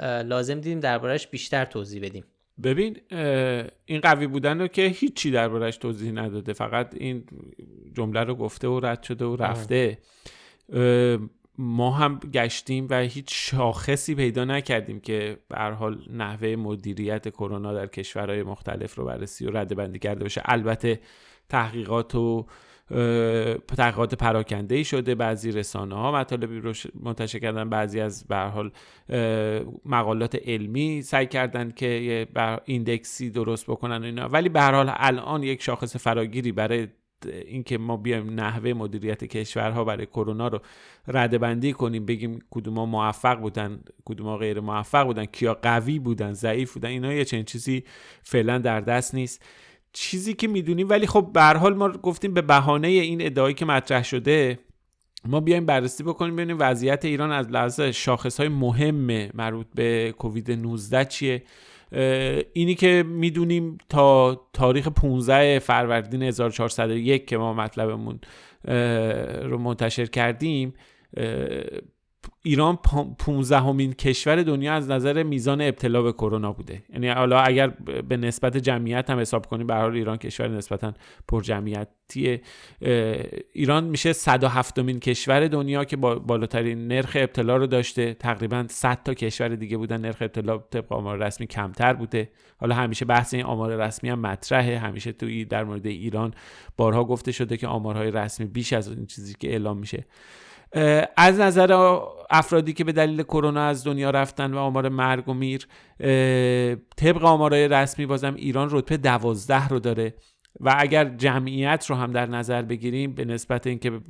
لازم 0.00 0.54
دیدیم 0.54 0.80
دربارهش 0.80 1.26
بیشتر 1.26 1.64
توضیح 1.64 2.02
بدیم. 2.02 2.24
ببین 2.62 2.96
این 3.84 4.00
قوی 4.00 4.26
بودن 4.26 4.60
رو 4.60 4.68
که 4.68 4.82
هیچی 4.82 5.30
دربارهش 5.30 5.76
توضیح 5.76 6.12
نداده. 6.12 6.52
فقط 6.52 6.94
این 6.94 7.24
جمله 7.96 8.20
رو 8.20 8.34
گفته 8.34 8.68
و 8.68 8.80
رد 8.80 9.02
شده 9.02 9.24
و 9.24 9.36
رفته. 9.36 9.98
ما 11.58 11.90
هم 11.90 12.20
گشتیم 12.32 12.86
و 12.90 13.00
هیچ 13.00 13.26
شاخصی 13.30 14.14
پیدا 14.14 14.44
نکردیم 14.44 15.00
که 15.00 15.38
به 15.48 15.56
حال 15.56 16.02
نحوه 16.10 16.56
مدیریت 16.56 17.28
کرونا 17.28 17.74
در 17.74 17.86
کشورهای 17.86 18.42
مختلف 18.42 18.94
رو 18.94 19.04
بررسی 19.04 19.46
و 19.46 19.56
رده 19.56 19.74
بندی 19.74 19.98
کرده 19.98 20.24
باشه. 20.24 20.42
البته 20.44 21.00
تحقیقات 21.48 22.14
و 22.14 22.46
تحقیقات 23.76 24.14
پراکنده 24.14 24.82
شده 24.82 25.14
بعضی 25.14 25.52
رسانه 25.52 25.94
ها 25.94 26.12
مطالبی 26.12 26.60
رو 26.60 26.72
منتشر 27.02 27.38
کردن 27.38 27.70
بعضی 27.70 28.00
از 28.00 28.24
به 28.24 28.36
حال 28.36 28.70
مقالات 29.84 30.38
علمی 30.44 31.02
سعی 31.02 31.26
کردن 31.26 31.70
که 31.70 31.86
یه 31.86 32.26
ایندکسی 32.64 33.30
درست 33.30 33.66
بکنن 33.66 34.02
اینا. 34.02 34.28
ولی 34.28 34.48
به 34.48 34.60
هر 34.60 34.74
حال 34.74 34.90
الان 34.94 35.42
یک 35.42 35.62
شاخص 35.62 35.96
فراگیری 35.96 36.52
برای 36.52 36.88
اینکه 37.46 37.78
ما 37.78 37.96
بیایم 37.96 38.40
نحوه 38.40 38.72
مدیریت 38.72 39.24
کشورها 39.24 39.84
برای 39.84 40.06
کرونا 40.06 40.48
رو 40.48 40.60
رده 41.08 41.38
بندی 41.38 41.72
کنیم 41.72 42.06
بگیم 42.06 42.38
کدوما 42.50 42.86
موفق 42.86 43.40
بودن 43.40 43.80
کدوما 44.04 44.36
غیر 44.36 44.60
موفق 44.60 45.04
بودن 45.04 45.24
کیا 45.24 45.54
قوی 45.54 45.98
بودن 45.98 46.32
ضعیف 46.32 46.74
بودن 46.74 46.88
اینا 46.88 47.12
یه 47.12 47.24
چنین 47.24 47.44
چیزی 47.44 47.84
فعلا 48.22 48.58
در 48.58 48.80
دست 48.80 49.14
نیست. 49.14 49.42
چیزی 49.96 50.34
که 50.34 50.48
می‌دونیم 50.48 50.88
ولی 50.88 51.06
خب 51.06 51.30
به 51.32 51.42
حال 51.42 51.74
ما 51.74 51.88
گفتیم 51.88 52.34
به 52.34 52.42
بهانه 52.42 52.88
این 52.88 53.26
ادعایی 53.26 53.54
که 53.54 53.64
مطرح 53.64 54.04
شده 54.04 54.58
ما 55.24 55.40
بیایم 55.40 55.66
بررسی 55.66 56.02
بکنیم 56.02 56.36
ببینیم 56.36 56.56
وضعیت 56.60 57.04
ایران 57.04 57.32
از 57.32 57.50
لحاظ 57.50 57.80
شاخص 57.80 58.40
های 58.40 58.48
مهم 58.48 59.28
مربوط 59.34 59.66
به 59.74 60.14
کووید 60.18 60.50
19 60.50 61.04
چیه. 61.04 61.42
اینی 62.52 62.74
که 62.74 63.04
می‌دونیم 63.06 63.78
تا 63.88 64.40
تاریخ 64.52 64.88
15 64.88 65.58
فروردین 65.58 66.22
1401 66.22 67.26
که 67.26 67.36
ما 67.36 67.54
مطلبمون 67.54 68.18
رو 69.48 69.58
منتشر 69.58 70.06
کردیم 70.06 70.74
ایران 72.42 72.76
15 73.18 73.58
همین 73.58 73.92
کشور 73.92 74.42
دنیا 74.42 74.74
از 74.74 74.90
نظر 74.90 75.22
میزان 75.22 75.60
ابتلا 75.60 76.02
به 76.02 76.12
کرونا 76.12 76.52
بوده. 76.52 76.82
یعنی 76.92 77.08
حالا 77.08 77.40
اگر 77.40 77.66
به 78.08 78.16
نسبت 78.16 78.56
جمعیت 78.56 79.10
هم 79.10 79.18
حساب 79.18 79.46
کنیم 79.46 79.66
به 79.66 79.74
حال 79.74 79.94
ایران 79.94 80.16
کشور 80.16 80.48
نسبتا 80.48 80.94
پر 81.28 81.42
جمعیتیه 81.42 82.40
ایران 83.52 83.84
میشه 83.84 84.12
107 84.12 84.78
مین 84.78 85.00
کشور 85.00 85.48
دنیا 85.48 85.84
که 85.84 85.96
با 85.96 86.14
بالاترین 86.14 86.88
نرخ 86.88 87.16
ابتلا 87.20 87.56
رو 87.56 87.66
داشته. 87.66 88.14
تقریبا 88.14 88.64
100 88.68 89.02
تا 89.04 89.14
کشور 89.14 89.48
دیگه 89.48 89.76
بودن 89.76 90.00
نرخ 90.00 90.16
ابتلا 90.20 90.58
طبق 90.58 90.92
آمار 90.92 91.18
رسمی 91.18 91.46
کمتر 91.46 91.92
بوده. 91.92 92.30
حالا 92.56 92.74
همیشه 92.74 93.04
بحث 93.04 93.34
این 93.34 93.44
آمار 93.44 93.76
رسمی 93.76 94.10
هم 94.10 94.18
مطرحه. 94.18 94.78
همیشه 94.78 95.12
توی 95.12 95.44
در 95.44 95.64
مورد 95.64 95.86
ایران 95.86 96.34
بارها 96.76 97.04
گفته 97.04 97.32
شده 97.32 97.56
که 97.56 97.66
آمارهای 97.66 98.10
رسمی 98.10 98.46
بیش 98.46 98.72
از 98.72 98.88
این 98.88 99.06
چیزی 99.06 99.34
که 99.40 99.48
اعلام 99.50 99.78
میشه. 99.78 100.04
از 101.16 101.40
نظر 101.40 101.98
افرادی 102.30 102.72
که 102.72 102.84
به 102.84 102.92
دلیل 102.92 103.22
کرونا 103.22 103.64
از 103.66 103.84
دنیا 103.84 104.10
رفتن 104.10 104.54
و 104.54 104.58
آمار 104.58 104.88
مرگ 104.88 105.28
و 105.28 105.34
میر 105.34 105.66
طبق 106.96 107.24
آمارهای 107.24 107.68
رسمی 107.68 108.06
بازم 108.06 108.34
ایران 108.34 108.68
رتبه 108.70 108.96
دوازده 108.96 109.68
رو 109.68 109.78
داره 109.78 110.14
و 110.60 110.74
اگر 110.78 111.04
جمعیت 111.04 111.86
رو 111.88 111.96
هم 111.96 112.12
در 112.12 112.26
نظر 112.26 112.62
بگیریم 112.62 113.14
به 113.14 113.24
نسبت 113.24 113.66
اینکه 113.66 114.00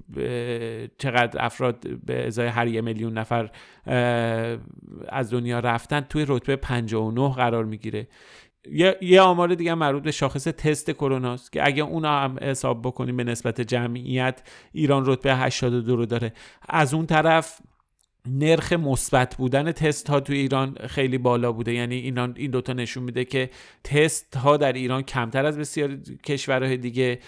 چقدر 0.98 1.44
افراد 1.44 1.86
به 2.06 2.26
ازای 2.26 2.46
هر 2.46 2.66
یه 2.66 2.80
میلیون 2.80 3.18
نفر 3.18 3.50
از 5.08 5.30
دنیا 5.30 5.58
رفتن 5.58 6.00
توی 6.00 6.24
رتبه 6.28 6.56
59 6.56 7.34
قرار 7.34 7.64
می‌گیره. 7.64 8.08
یه, 8.72 8.98
یه 9.00 9.20
آمار 9.20 9.54
دیگه 9.54 9.74
مربوط 9.74 10.02
به 10.02 10.10
شاخص 10.10 10.44
تست 10.44 10.90
کرونا 10.90 11.32
است 11.32 11.52
که 11.52 11.66
اگه 11.66 11.82
اون 11.82 12.04
هم 12.04 12.36
حساب 12.42 12.82
بکنیم 12.82 13.16
به 13.16 13.24
نسبت 13.24 13.60
جمعیت 13.60 14.42
ایران 14.72 15.02
رتبه 15.06 15.34
82 15.34 15.96
رو 15.96 16.06
داره. 16.06 16.32
از 16.68 16.94
اون 16.94 17.06
طرف 17.06 17.60
نرخ 18.28 18.72
مثبت 18.72 19.36
بودن 19.36 19.72
تست 19.72 20.10
ها 20.10 20.20
تو 20.20 20.32
ایران 20.32 20.76
خیلی 20.86 21.18
بالا 21.18 21.52
بوده. 21.52 21.74
یعنی 21.74 21.94
ایران 21.94 22.34
این 22.36 22.50
دوتا 22.50 22.72
نشون 22.72 23.02
میده 23.02 23.24
که 23.24 23.50
تست 23.84 24.36
ها 24.36 24.56
در 24.56 24.72
ایران 24.72 25.02
کمتر 25.02 25.46
از 25.46 25.58
بسیار 25.58 25.96
کشورهای 26.26 26.76
دیگه 26.76 27.18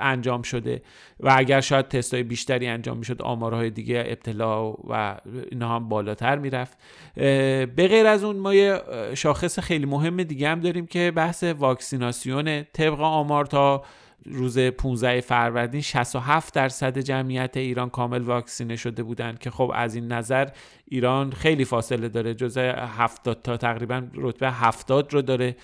انجام 0.00 0.42
شده. 0.42 0.82
و 1.20 1.34
اگر 1.36 1.60
شاید 1.60 1.88
تست 1.88 2.14
های 2.14 2.22
بیشتری 2.22 2.66
انجام 2.66 2.98
می‌شد 2.98 3.22
آمارهای 3.22 3.70
دیگه 3.70 4.04
ابتلا 4.06 4.72
و 4.72 5.20
اینا 5.50 5.68
هم 5.68 5.88
بالاتر 5.88 6.38
می‌رفت. 6.38 6.78
به 7.14 7.88
غیر 7.88 8.06
از 8.06 8.24
اون 8.24 8.36
ما 8.36 8.54
یه 8.54 8.80
شاخص 9.14 9.58
خیلی 9.58 9.86
مهم 9.86 10.22
دیگه 10.22 10.48
هم 10.48 10.60
داریم 10.60 10.86
که 10.86 11.10
بحث 11.10 11.42
واکسیناسیون 11.44 12.62
طبق 12.62 13.00
آمار 13.00 13.46
تا 13.46 13.84
روز 14.28 14.58
15 14.58 15.20
فروردین 15.20 15.80
67 15.80 16.54
درصد 16.54 16.98
جمعیت 16.98 17.56
ایران 17.56 17.90
کامل 17.90 18.22
واکسینه 18.22 18.76
شده 18.76 19.02
بودند 19.02 19.38
که 19.38 19.50
خب 19.50 19.72
از 19.74 19.94
این 19.94 20.12
نظر 20.12 20.48
ایران 20.84 21.32
خیلی 21.32 21.64
فاصله 21.64 22.08
داره 22.08 22.34
جزء 22.34 22.72
70 22.72 23.42
تا 23.42 23.56
تقریبا 23.56 24.08
رتبه 24.14 24.50
70 24.50 25.12
رو 25.12 25.22
داره 25.22 25.56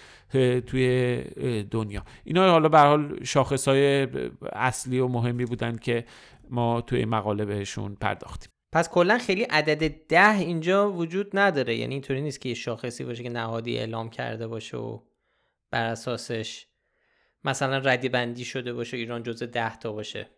توی 0.67 1.23
دنیا. 1.71 2.03
اینا 2.25 2.51
حالا 2.51 2.69
به 2.69 2.79
حال 2.79 3.25
شاخص 3.25 3.69
های 3.69 4.09
اصلی 4.53 4.99
و 4.99 5.09
مهمی 5.09 5.45
بودند 5.45 5.81
که 5.81 6.05
ما 6.51 6.81
توی 6.81 7.05
مقاله 7.05 7.45
بهشون 7.45 7.95
پرداختیم. 7.95 8.49
پس 8.73 8.89
کلا 8.89 9.19
خیلی 9.19 9.43
عدد 9.43 10.07
ده 10.09 10.39
اینجا 10.39 10.93
وجود 10.93 11.31
نداره. 11.39 11.77
یعنی 11.77 11.95
اینطوری 11.95 12.21
نیست 12.21 12.41
که 12.41 12.49
یه 12.49 12.55
شاخصی 12.55 13.05
باشه 13.05 13.23
که 13.23 13.31
نهادی 13.31 13.79
اعلام 13.79 14.11
کرده 14.11 14.47
باشه 14.47 14.77
و 14.77 14.99
بر 15.71 15.85
اساسش 15.85 16.67
مثلا 17.45 17.79
ردی 17.79 18.09
بندی 18.09 18.45
شده 18.45 18.73
باشه 18.73 18.97
ایران 18.97 19.23
جزء 19.23 19.47
ده 19.47 19.77
تا 19.79 19.93
باشه. 19.93 20.29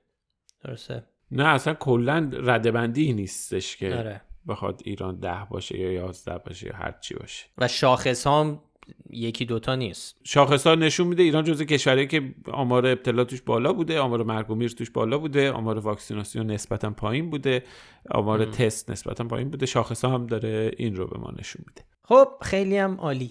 درسته؟ 0.64 1.04
نه 1.30 1.44
اصلا 1.46 1.75
کلا 1.75 2.30
رده 2.32 2.70
بندی 2.70 3.12
نیستش 3.12 3.76
که 3.76 3.88
داره. 3.90 4.20
بخواد 4.49 4.80
ایران 4.84 5.20
ده 5.20 5.46
باشه 5.50 5.78
یا 5.78 5.92
یازده 5.92 6.38
باشه 6.38 6.66
یا 6.66 6.76
هر 6.76 6.92
چی 7.00 7.14
باشه. 7.14 7.46
و 7.58 7.68
شاخص 7.68 8.26
هم 8.26 8.62
یکی 9.10 9.44
دوتا 9.44 9.74
نیست. 9.74 10.16
شاخص 10.24 10.66
ها 10.66 10.74
نشون 10.74 11.06
میده 11.06 11.22
ایران 11.22 11.44
جزء 11.44 11.64
کشوری 11.64 12.06
که 12.06 12.34
آمار 12.52 12.86
ابتلا 12.86 13.24
توش 13.24 13.42
بالا 13.42 13.72
بوده 13.72 14.00
آمار 14.00 14.22
مرگ 14.22 14.50
و 14.50 14.54
میر 14.54 14.70
توش 14.70 14.90
بالا 14.90 15.18
بوده 15.18 15.52
آمار 15.52 15.78
واکسیناسیون 15.78 16.50
نسبتا 16.50 16.90
پایین 16.90 17.30
بوده 17.30 17.62
آمار 18.10 18.44
تست 18.44 18.90
نسبتا 18.90 19.24
پایین 19.24 19.50
بوده. 19.50 19.66
شاخص 19.66 20.04
ها 20.04 20.10
هم 20.10 20.26
داره 20.26 20.70
این 20.76 20.96
رو 20.96 21.06
به 21.06 21.18
ما 21.18 21.32
نشون 21.38 21.64
میده. 21.68 21.82
خب 22.06 22.28
خیلی 22.42 22.76
هم 22.76 22.94
عالی. 22.94 23.30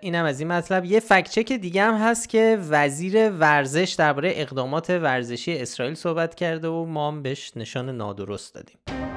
اینم 0.00 0.24
از 0.24 0.40
این 0.40 0.52
مطلب. 0.52 0.84
یه 0.84 1.00
فکچک 1.00 1.52
دیگه 1.52 1.82
هم 1.82 1.94
هست 1.94 2.28
که 2.28 2.58
وزیر 2.68 3.30
ورزش 3.30 3.94
درباره 3.98 4.32
اقدامات 4.34 4.90
ورزشی 4.90 5.58
اسرائیل 5.58 5.94
صحبت 5.94 6.34
کرده 6.34 6.68
و 6.68 6.84
ما 6.84 7.08
هم 7.08 7.22
بهش 7.22 7.52
نشان 7.56 7.88
نادرست 7.88 8.54
دادیم. 8.54 9.07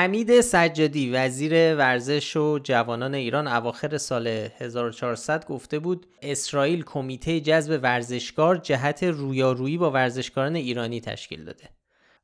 حمید 0.00 0.40
سجادی 0.40 1.10
وزیر 1.10 1.52
ورزش 1.52 2.36
و 2.36 2.58
جوانان 2.62 3.14
ایران 3.14 3.48
اواخر 3.48 3.98
سال 3.98 4.26
1400 4.26 5.44
گفته 5.44 5.78
بود 5.78 6.06
اسرائیل 6.22 6.82
کمیته 6.82 7.40
جذب 7.40 7.80
ورزشکار 7.82 8.56
جهت 8.56 9.02
رویارویی 9.02 9.78
با 9.78 9.90
ورزشکاران 9.90 10.56
ایرانی 10.56 11.00
تشکیل 11.00 11.44
داده. 11.44 11.68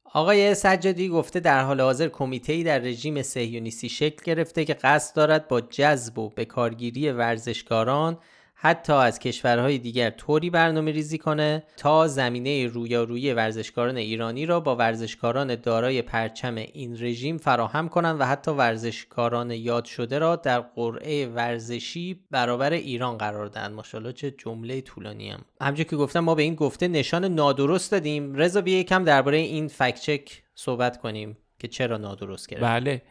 آقای 0.04 0.54
سجادی 0.54 1.08
گفته 1.08 1.40
در 1.40 1.62
حال 1.64 1.80
حاضر 1.80 2.08
کمیته 2.08 2.62
در 2.62 2.78
رژیم 2.78 3.22
صهیونیستی 3.22 3.88
شکل 3.88 4.24
گرفته 4.24 4.64
که 4.64 4.74
قصد 4.74 5.16
دارد 5.16 5.48
با 5.48 5.60
جذب 5.60 6.18
و 6.18 6.30
به 6.30 6.44
کارگیری 6.44 7.10
ورزشکاران 7.10 8.18
حتی 8.58 8.92
از 8.92 9.18
کشورهای 9.18 9.78
دیگر 9.78 10.10
طوری 10.10 10.50
برنامه 10.50 10.92
ریزی 10.92 11.18
کنه 11.18 11.62
تا 11.76 12.08
زمینه 12.08 12.66
رویارویی 12.66 13.32
ورزشکاران 13.32 13.96
ایرانی 13.96 14.46
را 14.46 14.60
با 14.60 14.76
ورزشکاران 14.76 15.54
دارای 15.54 16.02
پرچم 16.02 16.54
این 16.54 16.96
رژیم 17.00 17.38
فراهم 17.38 17.88
کنند 17.88 18.20
و 18.20 18.24
حتی 18.24 18.50
ورزشکاران 18.50 19.50
یاد 19.50 19.84
شده 19.84 20.18
را 20.18 20.36
در 20.36 20.60
قرعه 20.60 21.26
ورزشی 21.26 22.20
برابر 22.30 22.72
ایران 22.72 23.18
قرار 23.18 23.46
دهند. 23.46 23.74
ماشاءالله 23.74 24.12
چه 24.12 24.30
جمله 24.30 24.80
طولانی 24.80 25.30
هم. 25.30 25.44
همونجور 25.60 25.86
که 25.86 25.96
گفتم 25.96 26.20
ما 26.20 26.34
به 26.34 26.42
این 26.42 26.54
گفته 26.54 26.88
نشان 26.88 27.24
نادرست 27.24 27.92
دادیم. 27.92 28.34
رضا 28.34 28.60
بیا 28.60 28.78
یکم 28.78 29.04
درباره 29.04 29.38
این 29.38 29.68
فکت 29.68 30.00
چک 30.00 30.42
صحبت 30.54 31.00
کنیم 31.00 31.36
که 31.58 31.68
چرا 31.68 31.96
نادرست 31.96 32.48
کرد 32.48 32.62
بله. 32.62 33.02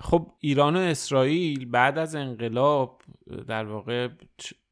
خب 0.00 0.26
ایران 0.38 0.76
و 0.76 0.78
اسرائیل 0.78 1.70
بعد 1.70 1.98
از 1.98 2.14
انقلاب 2.14 3.02
در 3.48 3.64
واقع 3.64 4.08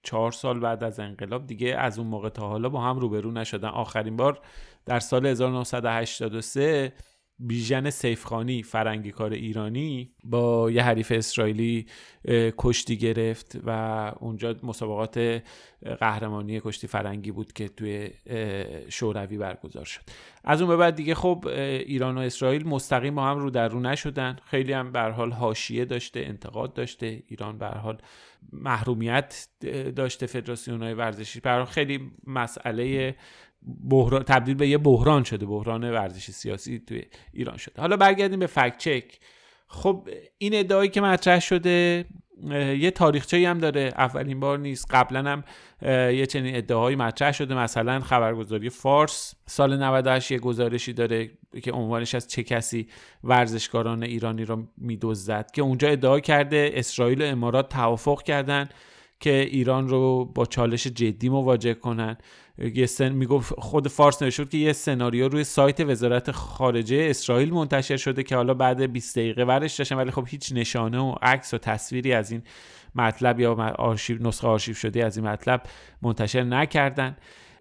چهار 0.03 0.33
سال 0.33 0.61
بعد 0.61 0.85
از 0.85 1.01
انقلاب 1.01 1.47
دیگه 1.47 1.77
از 1.77 1.99
اون 1.99 2.09
موقع 2.09 2.29
تا 2.29 2.49
حالا 2.49 2.69
با 2.69 2.81
هم 2.81 2.99
روبرو 2.99 3.31
نشدن. 3.31 3.69
آخرین 3.69 4.17
بار 4.17 4.41
در 4.87 5.01
سال 5.01 5.27
1983 5.27 6.93
بیژن 7.41 7.91
سیفخانی 7.91 8.63
فرنگی 8.63 9.11
کار 9.11 9.33
ایرانی 9.33 10.11
با 10.25 10.71
یه 10.71 10.83
حریف 10.83 11.13
اسرائیلی 11.17 11.87
کشتی 12.59 12.97
گرفت 12.97 13.59
و 13.67 13.71
اونجا 14.21 14.57
مسابقات 14.63 15.43
قهرمانی 16.01 16.61
کشتی 16.65 16.87
فرنگی 16.87 17.31
بود 17.31 17.53
که 17.53 17.69
توی 17.69 18.11
شوروی 18.89 19.39
برگزار 19.39 19.85
شد. 19.85 20.01
از 20.45 20.63
اون 20.63 20.71
به 20.71 20.77
بعد 20.77 20.95
دیگه 20.95 21.15
خب 21.15 21.45
ایران 21.47 22.19
و 22.19 22.21
اسرائیل 22.21 22.69
مستقیم 22.69 23.15
با 23.15 23.25
هم 23.25 23.39
رو 23.39 23.51
در 23.51 23.69
رو 23.69 23.81
نشدن. 23.81 24.37
خیلی 24.45 24.73
هم 24.73 24.93
به 24.93 25.01
حال 25.01 25.33
حاشیه 25.33 25.85
داشته 25.85 26.21
انتقاد 26.21 26.75
داشته. 26.75 27.23
ایران 27.27 27.59
به 27.59 27.67
حال 27.67 27.99
محرومیت 28.53 29.49
داشته. 29.97 30.27
فدراسیون 30.27 30.83
های 30.83 30.95
ورزشی 30.95 31.41
برای 31.41 31.65
خیلی 31.65 32.11
مسئله 32.27 33.15
بحران 33.91 34.23
تبدیل 34.23 34.55
به 34.55 34.69
یه 34.69 34.79
بحران 34.79 35.25
شده 35.25 35.47
بحران 35.47 35.91
ورزشی 35.91 36.33
سیاسی 36.33 36.83
توی 36.87 37.03
ایران 37.33 37.57
شده. 37.57 37.81
حالا 37.81 37.97
برگردیم 37.97 38.39
به 38.39 38.47
فکت 38.47 38.79
چک. 38.79 39.05
خب 39.69 40.09
این 40.39 40.55
ادعایی 40.55 40.91
که 40.91 41.01
مطرح 41.01 41.41
شده 41.41 42.05
یه 42.79 42.91
تاریخچه 42.91 43.49
هم 43.49 43.59
داره. 43.59 43.93
اولین 43.99 44.41
بار 44.41 44.59
نیست. 44.59 44.87
قبلا 44.91 45.31
هم 45.31 45.45
یه 46.13 46.27
چنین 46.27 46.57
ادعاهایی 46.57 46.97
مطرح 46.97 47.33
شده. 47.33 47.55
مثلا 47.55 48.01
خبرگزاری 48.01 48.71
فارس 48.71 49.35
سال 49.47 49.83
98 49.83 50.31
یه 50.31 50.39
گزارشی 50.39 50.93
داره 50.93 51.31
که 51.63 51.73
عنوانش 51.73 52.15
از 52.15 52.29
چه 52.29 52.43
کسی 52.43 52.89
ورزشکاران 53.25 54.03
ایرانی 54.03 54.45
را 54.45 54.69
میدزدد 54.79 55.51
که 55.51 55.63
اونجا 55.63 55.89
ادعا 55.89 56.21
کرده 56.21 56.71
اسرائیل 56.75 57.23
و 57.23 57.25
امارات 57.25 57.69
توافق 57.69 58.23
کردن. 58.23 58.69
که 59.21 59.41
ایران 59.41 59.89
رو 59.89 60.25
با 60.25 60.47
چالش 60.47 60.87
جدی 60.87 61.29
مواجه 61.29 61.75
کنن. 61.75 62.17
یه 62.75 62.87
سن 62.87 63.09
می‌گفت 63.09 63.61
خود 63.61 63.89
فارس 63.89 64.23
نوشته 64.23 64.45
که 64.45 64.59
یه 64.59 64.73
سناریو 64.73 65.29
روی 65.29 65.45
سایت 65.45 65.81
وزارت 65.81 66.31
خارجه 66.31 67.07
اسرائیل 67.11 67.53
منتشر 67.55 67.97
شده 67.97 68.23
که 68.23 68.37
حالا 68.37 68.55
بعد 68.55 68.93
20 68.93 69.19
دقیقه 69.19 69.45
ورش 69.45 69.75
داشتن 69.75 69.97
ولی 69.97 70.11
خب 70.11 70.25
هیچ 70.29 70.53
نشانه 70.53 70.99
و 70.99 71.15
عکس 71.23 71.55
و 71.55 71.59
تصویری 71.59 72.13
از 72.13 72.31
این 72.33 72.43
مطلب 72.95 73.41
یا 73.41 73.55
آرشیو 73.79 74.29
نسخه 74.29 74.49
آرشیو 74.49 74.75
شده 74.75 75.05
از 75.05 75.17
این 75.17 75.27
مطلب 75.27 75.63
منتشر 76.03 76.43
نکردن. 76.43 77.17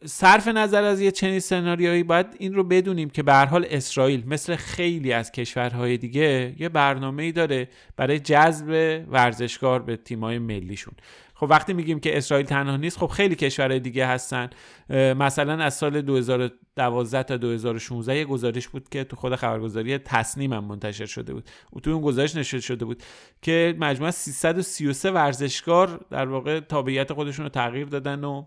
صرف 0.05 0.47
نظر 0.47 0.83
از 0.83 1.01
یه 1.01 1.11
چنین 1.11 1.39
سناریویی 1.39 2.03
باید 2.03 2.25
این 2.39 2.53
رو 2.53 2.63
بدونیم 2.63 3.09
که 3.09 3.23
به 3.23 3.33
حال 3.33 3.65
اسرائیل 3.69 4.23
مثل 4.27 4.55
خیلی 4.55 5.13
از 5.13 5.31
کشورهای 5.31 5.97
دیگه 5.97 6.55
یه 6.59 6.69
برنامه‌ای 6.69 7.31
داره 7.31 7.67
برای 7.97 8.19
جذب 8.19 9.01
ورزشکار 9.09 9.81
به 9.81 9.97
تیمای 9.97 10.39
ملیشون. 10.39 10.93
خب 11.33 11.47
وقتی 11.49 11.73
میگیم 11.73 11.99
که 11.99 12.17
اسرائیل 12.17 12.45
تنها 12.45 12.77
نیست 12.77 12.97
خب 12.97 13.07
خیلی 13.07 13.35
کشورهای 13.35 13.79
دیگه 13.79 14.05
هستن. 14.05 14.49
مثلا 14.89 15.63
از 15.63 15.73
سال 15.73 16.01
2012 16.01 17.23
تا 17.23 17.37
2016 17.37 18.17
یه 18.17 18.25
گزارش 18.25 18.67
بود 18.67 18.89
که 18.89 19.03
تو 19.03 19.15
خود 19.15 19.35
خبرگزاری 19.35 19.97
تصنیم 19.97 20.53
هم 20.53 20.63
منتشر 20.63 21.05
شده 21.05 21.33
بود. 21.33 21.49
و 21.75 21.79
تو 21.79 21.91
اون 21.91 22.01
گزارش 22.01 22.35
نشر 22.35 22.59
شده 22.59 22.85
بود 22.85 23.03
که 23.41 23.75
مجموعه 23.79 24.11
333 24.11 25.11
ورزشکار 25.11 26.05
در 26.09 26.25
واقع 26.25 26.59
تابعیت 26.59 27.13
خودشون 27.13 27.45
رو 27.45 27.49
تغییر 27.49 27.85
دادن 27.85 28.23
و 28.23 28.45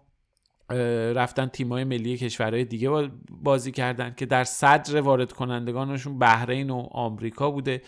رفتن 1.14 1.46
تیمای 1.46 1.84
ملی 1.84 2.16
کشورهای 2.16 2.64
دیگه 2.64 3.10
بازی 3.30 3.72
کردن 3.72 4.14
که 4.16 4.26
در 4.26 4.44
صدر 4.44 5.00
وارد 5.00 5.32
کنندگانشون 5.32 6.18
بحرین 6.18 6.70
و 6.70 6.88
آمریکا 6.90 7.50
بوده. 7.50 7.82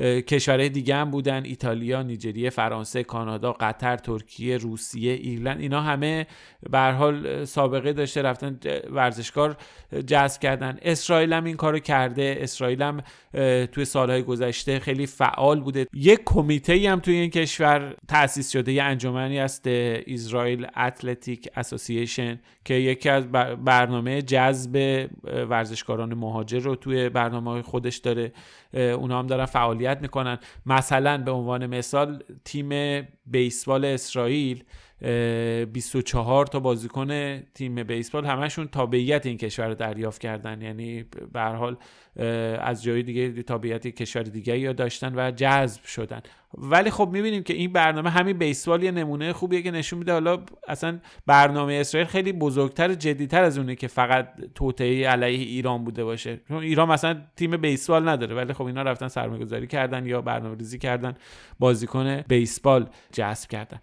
کشورهای 0.00 0.68
دیگه 0.68 0.96
هم 0.96 1.10
بودن 1.10 1.44
ایتالیا، 1.44 2.02
نیجریه، 2.02 2.50
فرانسه، 2.50 3.02
کانادا، 3.02 3.52
قطر، 3.52 3.96
ترکیه، 3.96 4.56
روسیه، 4.56 5.12
ایرلند 5.12 5.60
اینا 5.60 5.80
همه 5.80 6.26
به 6.70 6.78
حال 6.78 7.44
سابقه 7.44 7.92
داشته 7.92 8.22
رفتن 8.22 8.58
ورزشکار 8.90 9.56
جذب 10.06 10.40
کردن. 10.40 10.78
اسرائیل 10.82 11.32
هم 11.32 11.44
این 11.44 11.56
کارو 11.56 11.78
کرده. 11.78 12.38
اسرائیل 12.40 12.82
هم 12.82 13.02
توی 13.66 13.84
سالهای 13.84 14.22
گذشته 14.22 14.78
خیلی 14.78 15.06
فعال 15.06 15.60
بوده. 15.60 15.86
یک 15.94 16.20
کمیته 16.26 16.90
هم 16.90 17.00
توی 17.00 17.14
این 17.14 17.30
کشور 17.30 17.94
تأسیس 18.08 18.52
شده. 18.52 18.72
یه 18.72 18.82
انجمنی 18.82 19.38
هست 19.38 19.62
اسرائیل 19.66 20.66
اتلتیک 20.76 21.48
اسوسییشن 21.56 22.40
که 22.64 22.74
یکی 22.74 23.08
از 23.08 23.30
برنامه 23.64 24.22
جذب 24.22 25.06
ورزشکاران 25.24 26.14
مهاجر 26.14 26.58
رو 26.58 26.74
توی 26.74 27.08
برنامه 27.08 27.62
خودش 27.62 27.96
داره. 27.96 28.32
اونا 28.74 29.18
هم 29.18 29.26
دارن 29.26 29.44
فعالیت 29.44 29.98
می‌کنن. 30.02 30.38
مثلا 30.66 31.18
به 31.18 31.30
عنوان 31.30 31.66
مثال 31.66 32.22
تیم 32.44 33.02
بیسبال 33.26 33.84
اسرائیل 33.84 34.64
24 35.72 36.46
تا 36.46 36.60
بازیکن 36.60 37.40
تیم 37.40 37.82
بیسبال 37.82 38.26
همشون 38.26 38.68
تابعیت 38.68 39.26
این 39.26 39.36
کشور 39.36 39.68
رو 39.68 39.74
دریافت 39.74 40.20
کردن. 40.20 40.62
یعنی 40.62 41.04
به 41.32 41.40
حال 41.40 41.76
از 42.60 42.82
جای 42.82 43.02
دیگه 43.02 43.42
تابعیت 43.42 43.86
کشور 43.86 44.22
دیگه 44.22 44.58
یا 44.58 44.72
داشتن 44.72 45.12
و 45.16 45.30
جذب 45.30 45.84
شدن. 45.84 46.20
ولی 46.54 46.90
خب 46.90 47.08
می‌بینیم 47.12 47.42
که 47.42 47.54
این 47.54 47.72
برنامه 47.72 48.10
همین 48.10 48.38
بیسبال 48.38 48.82
یه 48.82 48.90
نمونه 48.90 49.32
خوبیه 49.32 49.62
که 49.62 49.70
نشون 49.70 49.98
میده. 49.98 50.12
حالا 50.12 50.38
اصلا 50.68 50.98
برنامه 51.26 51.74
اسرائیل 51.74 52.08
خیلی 52.08 52.32
بزرگتر 52.32 52.94
جدیتر 52.94 53.44
از 53.44 53.58
اونه 53.58 53.74
که 53.74 53.88
فقط 53.88 54.28
توطئه 54.54 55.08
علیه 55.08 55.38
ایران 55.38 55.84
بوده 55.84 56.04
باشه. 56.04 56.40
چون 56.48 56.62
ایران 56.62 56.88
مثلا 56.88 57.22
تیم 57.36 57.56
بیسبال 57.56 58.08
نداره 58.08 58.36
ولی 58.36 58.52
خب 58.52 58.64
اینا 58.64 58.82
رفتن 58.82 59.08
سرمایه‌گذاری 59.08 59.66
کردن 59.66 60.06
یا 60.06 60.22
برنامه 60.22 60.56
ریزی 60.58 60.78
کردن 60.78 61.14
بازیکن 61.58 62.20
بیسبال 62.20 62.86
جذب 63.12 63.48
کردن. 63.48 63.78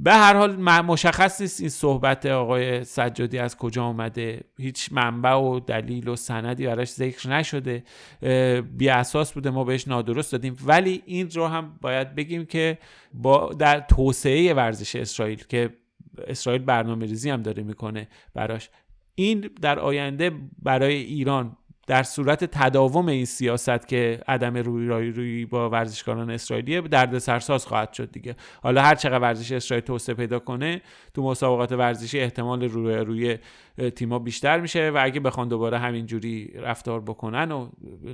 به 0.00 0.12
هر 0.12 0.34
حال 0.34 0.56
مشخص 0.56 1.40
نیست 1.40 1.60
این 1.60 1.68
صحبت 1.68 2.26
آقای 2.26 2.84
سجادی 2.84 3.38
از 3.38 3.56
کجا 3.56 3.84
آمده 3.84 4.40
هیچ 4.58 4.88
منبع 4.92 5.34
و 5.34 5.60
دلیل 5.60 6.08
و 6.08 6.16
سندی 6.16 6.66
براش 6.66 6.88
ذکر 6.88 7.28
نشده. 7.28 7.84
بی 8.76 8.88
اساس 8.88 9.32
بوده. 9.32 9.50
ما 9.50 9.64
بهش 9.64 9.88
نادرست 9.88 10.32
دادیم. 10.32 10.56
ولی 10.64 11.02
این 11.06 11.30
رو 11.30 11.46
هم 11.46 11.78
باید 11.80 12.14
بگیم 12.14 12.44
که 12.44 12.78
با 13.14 13.52
در 13.52 13.80
توسعه 13.80 14.54
ورزش 14.54 14.96
اسرائیل 14.96 15.44
که 15.48 15.70
اسرائیل 16.26 16.62
برنامه 16.62 17.06
ریزی 17.06 17.30
هم 17.30 17.42
داره 17.42 17.62
می‌کنه 17.62 18.08
براش. 18.34 18.70
این 19.14 19.50
در 19.60 19.78
آینده 19.78 20.32
برای 20.62 20.94
ایران 20.94 21.56
در 21.88 22.02
صورت 22.02 22.44
تداوم 22.44 23.08
این 23.08 23.24
سیاست 23.24 23.88
که 23.88 24.20
عدم 24.28 24.56
روی 24.56 25.10
روی 25.10 25.46
با 25.46 25.70
ورزشکاران 25.70 26.30
اسرائیلی 26.30 26.80
درد 26.80 27.18
سرساز 27.18 27.66
خواهد 27.66 27.92
شد 27.92 28.10
دیگه. 28.10 28.36
حالا 28.62 28.82
هر 28.82 28.94
چقدر 28.94 29.18
ورزش 29.18 29.52
اسرائیل 29.52 29.84
توسعه 29.84 30.14
پیدا 30.14 30.38
کنه 30.38 30.82
تو 31.14 31.22
مسابقات 31.22 31.72
ورزشی 31.72 32.20
احتمال 32.20 32.62
روی 32.62 32.94
روی 32.94 33.38
تیما 33.90 34.18
بیشتر 34.18 34.60
میشه 34.60 34.90
و 34.90 34.98
اگه 35.02 35.20
بخوان 35.20 35.48
دوباره 35.48 35.78
همینجوری 35.78 36.52
رفتار 36.54 37.00
بکنن 37.00 37.52
و 37.52 37.68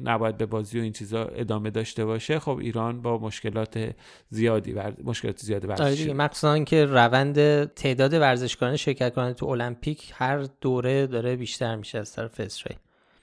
نباید 0.05 0.37
به 0.37 0.47
بازی 0.47 0.79
و 0.79 0.83
این 0.83 0.93
چیزا 0.93 1.25
ادامه 1.25 1.71
داشته 1.71 2.05
باشه 2.05 2.39
خب 2.39 2.59
ایران 2.59 3.03
با 3.03 3.19
مشکلات 3.19 3.95
زیادی 4.29 4.73
ورد... 4.73 5.05
مشکلات 5.05 5.39
زیادی 5.39 5.67
ورزشی. 5.67 6.05
آره 6.05 6.13
مخصوصا 6.13 6.65
که 6.65 6.85
روند 6.85 7.65
تعداد 7.65 8.15
ورزشکاران 8.15 8.77
شرکت 8.77 9.15
کننده 9.15 9.35
تو 9.35 9.47
المپیک 9.47 10.13
هر 10.15 10.47
دوره 10.61 11.07
داره 11.07 11.37
بیشتر 11.37 11.77
میشه 11.77 11.99
از 11.99 12.13
طرف 12.13 12.41
اسرائیل. 12.41 12.79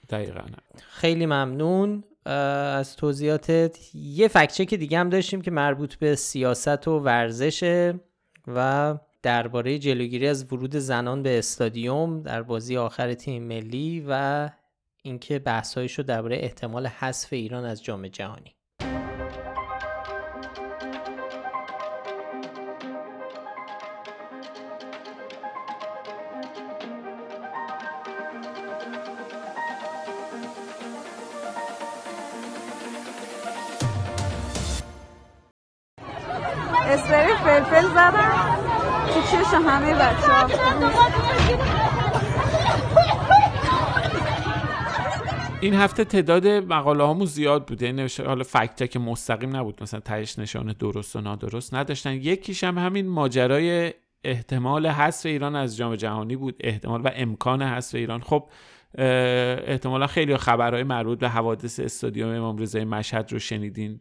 دقیقا. 0.08 0.42
خیلی 0.78 1.26
ممنون. 1.26 2.04
از 2.26 2.96
توضیحاتت 2.96 3.94
یه 3.94 4.28
فکچه 4.28 4.64
که 4.64 4.76
دیگه 4.76 4.98
هم 4.98 5.08
داشتیم 5.08 5.40
که 5.40 5.50
مربوط 5.50 5.94
به 5.94 6.14
سیاست 6.14 6.88
و 6.88 6.98
ورزشه 6.98 8.00
و 8.46 8.94
درباره 9.22 9.78
جلوگیری 9.78 10.28
از 10.28 10.52
ورود 10.52 10.76
زنان 10.76 11.22
به 11.22 11.38
استادیوم 11.38 12.22
در 12.22 12.42
بازی 12.42 12.76
آخر 12.76 13.14
تیم 13.14 13.42
ملی 13.42 14.04
و 14.08 14.50
اینکه 15.02 15.38
بحثایش 15.38 15.98
رو 15.98 16.04
درباره 16.04 16.36
احتمال 16.36 16.86
حذف 16.86 17.32
ایران 17.32 17.64
از 17.64 17.84
جام 17.84 18.08
جهانی. 18.08 18.54
فلفل 37.44 37.88
زدم 37.88 38.56
تو 39.14 39.20
چش 39.22 39.54
همه 39.54 39.94
بچه 39.94 40.32
ها 40.32 40.48
این 45.60 45.74
هفته 45.74 46.04
تعداد 46.04 46.46
مقاله 46.46 47.04
هامون 47.04 47.26
زیاد 47.26 47.66
بوده 47.66 47.86
یعنی 47.86 48.06
حالا 48.26 48.44
فکت 48.44 48.90
که 48.90 48.98
مستقیم 48.98 49.56
نبود. 49.56 49.82
مثلا 49.82 50.00
تهش 50.00 50.38
نشان 50.38 50.74
درست 50.78 51.16
و 51.16 51.20
نادرست 51.20 51.74
نداشتن. 51.74 52.12
یکیش 52.12 52.64
هم 52.64 52.78
همین 52.78 53.08
ماجرای 53.08 53.94
احتمال 54.24 54.86
حذف 54.86 55.26
ایران 55.26 55.56
از 55.56 55.76
جام 55.76 55.96
جهانی 55.96 56.36
بود. 56.36 56.56
احتمال 56.60 57.02
و 57.02 57.10
امکان 57.14 57.62
حذف 57.62 57.94
ایران. 57.94 58.20
خب 58.20 58.48
احتمالا 58.98 60.06
خیلی 60.06 60.36
خبرهای 60.36 60.82
مربوط 60.82 61.18
به 61.18 61.28
حوادث 61.28 61.80
استادیوم 61.80 62.28
امام 62.28 62.58
رضای 62.58 62.84
مشهد 62.84 63.32
رو 63.32 63.38
شنیدین. 63.38 64.00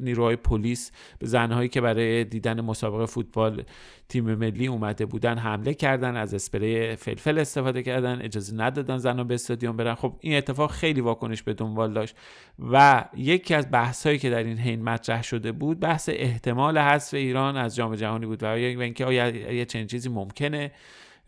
نیروهای 0.00 0.36
پلیس 0.36 0.92
به 1.18 1.26
زنهایی 1.26 1.68
که 1.68 1.80
برای 1.80 2.24
دیدن 2.24 2.60
مسابقه 2.60 3.06
فوتبال 3.06 3.62
تیم 4.08 4.34
ملی 4.34 4.66
اومده 4.66 5.06
بودن 5.06 5.38
حمله 5.38 5.74
کردن 5.74 6.16
از 6.16 6.34
اسپری 6.34 6.96
فلفل 6.96 7.38
استفاده 7.38 7.82
کردن 7.82 8.22
اجازه 8.22 8.56
ندادن 8.56 8.98
زنها 8.98 9.24
به 9.24 9.34
استادیوم 9.34 9.76
برن. 9.76 9.94
خب 9.94 10.16
این 10.20 10.36
اتفاق 10.36 10.70
خیلی 10.70 11.00
واکنش 11.00 11.42
به 11.42 11.54
دنبال 11.54 11.92
داشت 11.92 12.16
و 12.58 13.04
یکی 13.16 13.54
از 13.54 13.70
بحثهایی 13.70 14.18
که 14.18 14.30
در 14.30 14.44
این 14.44 14.58
حین 14.58 14.82
مطرح 14.82 15.22
شده 15.22 15.52
بود 15.52 15.80
بحث 15.80 16.10
احتمال 16.12 16.78
حذف 16.78 17.14
ایران 17.14 17.56
از 17.56 17.76
جام 17.76 17.94
جهانی 17.94 18.26
بود 18.26 18.42
و 18.42 18.46
اینکه 18.46 19.04
آیا 19.04 19.28
یه 19.28 19.64
چنین 19.64 19.86
چیزی 19.86 20.08
ممکنه 20.08 20.72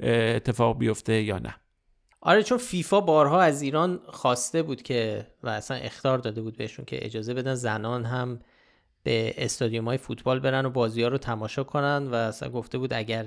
اتفاق 0.00 0.78
بیفته 0.78 1.22
یا 1.22 1.38
نه. 1.38 1.54
آره 2.22 2.42
چون 2.42 2.59
فیفا 2.59 3.00
بارها 3.00 3.40
از 3.40 3.62
ایران 3.62 4.00
خواسته 4.06 4.62
بود 4.62 4.83
که 4.83 5.26
و 5.42 5.48
اصلا 5.48 5.76
اختار 5.76 6.18
داده 6.18 6.42
بود 6.42 6.56
بهشون 6.56 6.85
که 6.85 7.06
اجازه 7.06 7.35
بدن 7.35 7.54
زنان 7.54 8.04
هم 8.04 8.40
به 9.02 9.35
استادیوم 9.38 9.85
های 9.85 9.98
فوتبال 9.98 10.40
برن 10.40 10.66
و 10.66 10.70
بازی 10.70 11.02
ها 11.02 11.09
رو 11.09 11.18
تماشا 11.18 11.64
کنن 11.64 12.09
و 12.11 12.14
اصلا 12.14 12.48
گفته 12.48 12.78
بود 12.78 12.92
اگر 12.92 13.24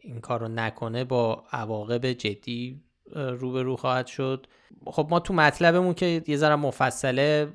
این 0.00 0.20
کار 0.20 0.40
رو 0.40 0.48
نکنه 0.48 1.04
با 1.04 1.44
عواقب 1.52 2.12
جدی 2.12 2.82
روبرو 3.14 3.76
خواهد 3.76 4.06
شد. 4.06 4.46
خب 4.86 5.06
ما 5.10 5.20
تو 5.20 5.34
مطلبمون 5.34 5.94
که 5.94 6.22
یه 6.26 6.36
ذره 6.36 6.56
مفصله 6.56 7.52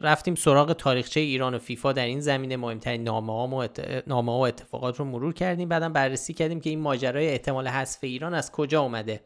رفتیم 0.00 0.34
سراغ 0.34 0.72
تاریخچه 0.72 1.20
ایران 1.20 1.54
و 1.54 1.58
فیفا 1.58 1.92
در 1.92 2.04
این 2.04 2.20
زمینه. 2.20 2.56
مهمترین 2.56 3.04
نامه 3.04 3.32
ها 3.32 3.46
و, 3.46 3.68
نامه 4.06 4.32
ها 4.32 4.38
و 4.38 4.46
اتفاقات 4.46 4.96
رو 4.96 5.04
مرور 5.04 5.34
کردیم. 5.34 5.68
بعدم 5.68 5.92
بررسی 5.92 6.34
کردیم 6.34 6.60
که 6.60 6.70
این 6.70 6.80
ماجرای 6.80 7.28
احتمال 7.28 7.68
حذف 7.68 7.98
ایران 8.04 8.34
از 8.34 8.52
کجا 8.52 8.82
اومده. 8.82 9.20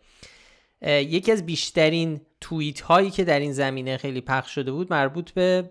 یکی 0.87 1.33
از 1.33 1.47
بیشترین 1.47 2.21
توییت 2.41 2.81
هایی 2.81 3.11
که 3.11 3.25
در 3.25 3.41
این 3.41 3.53
زمینه 3.53 3.97
خیلی 3.97 4.21
پخش 4.21 4.55
شده 4.55 4.73
بود 4.73 4.93
مربوط 4.93 5.31
به 5.31 5.71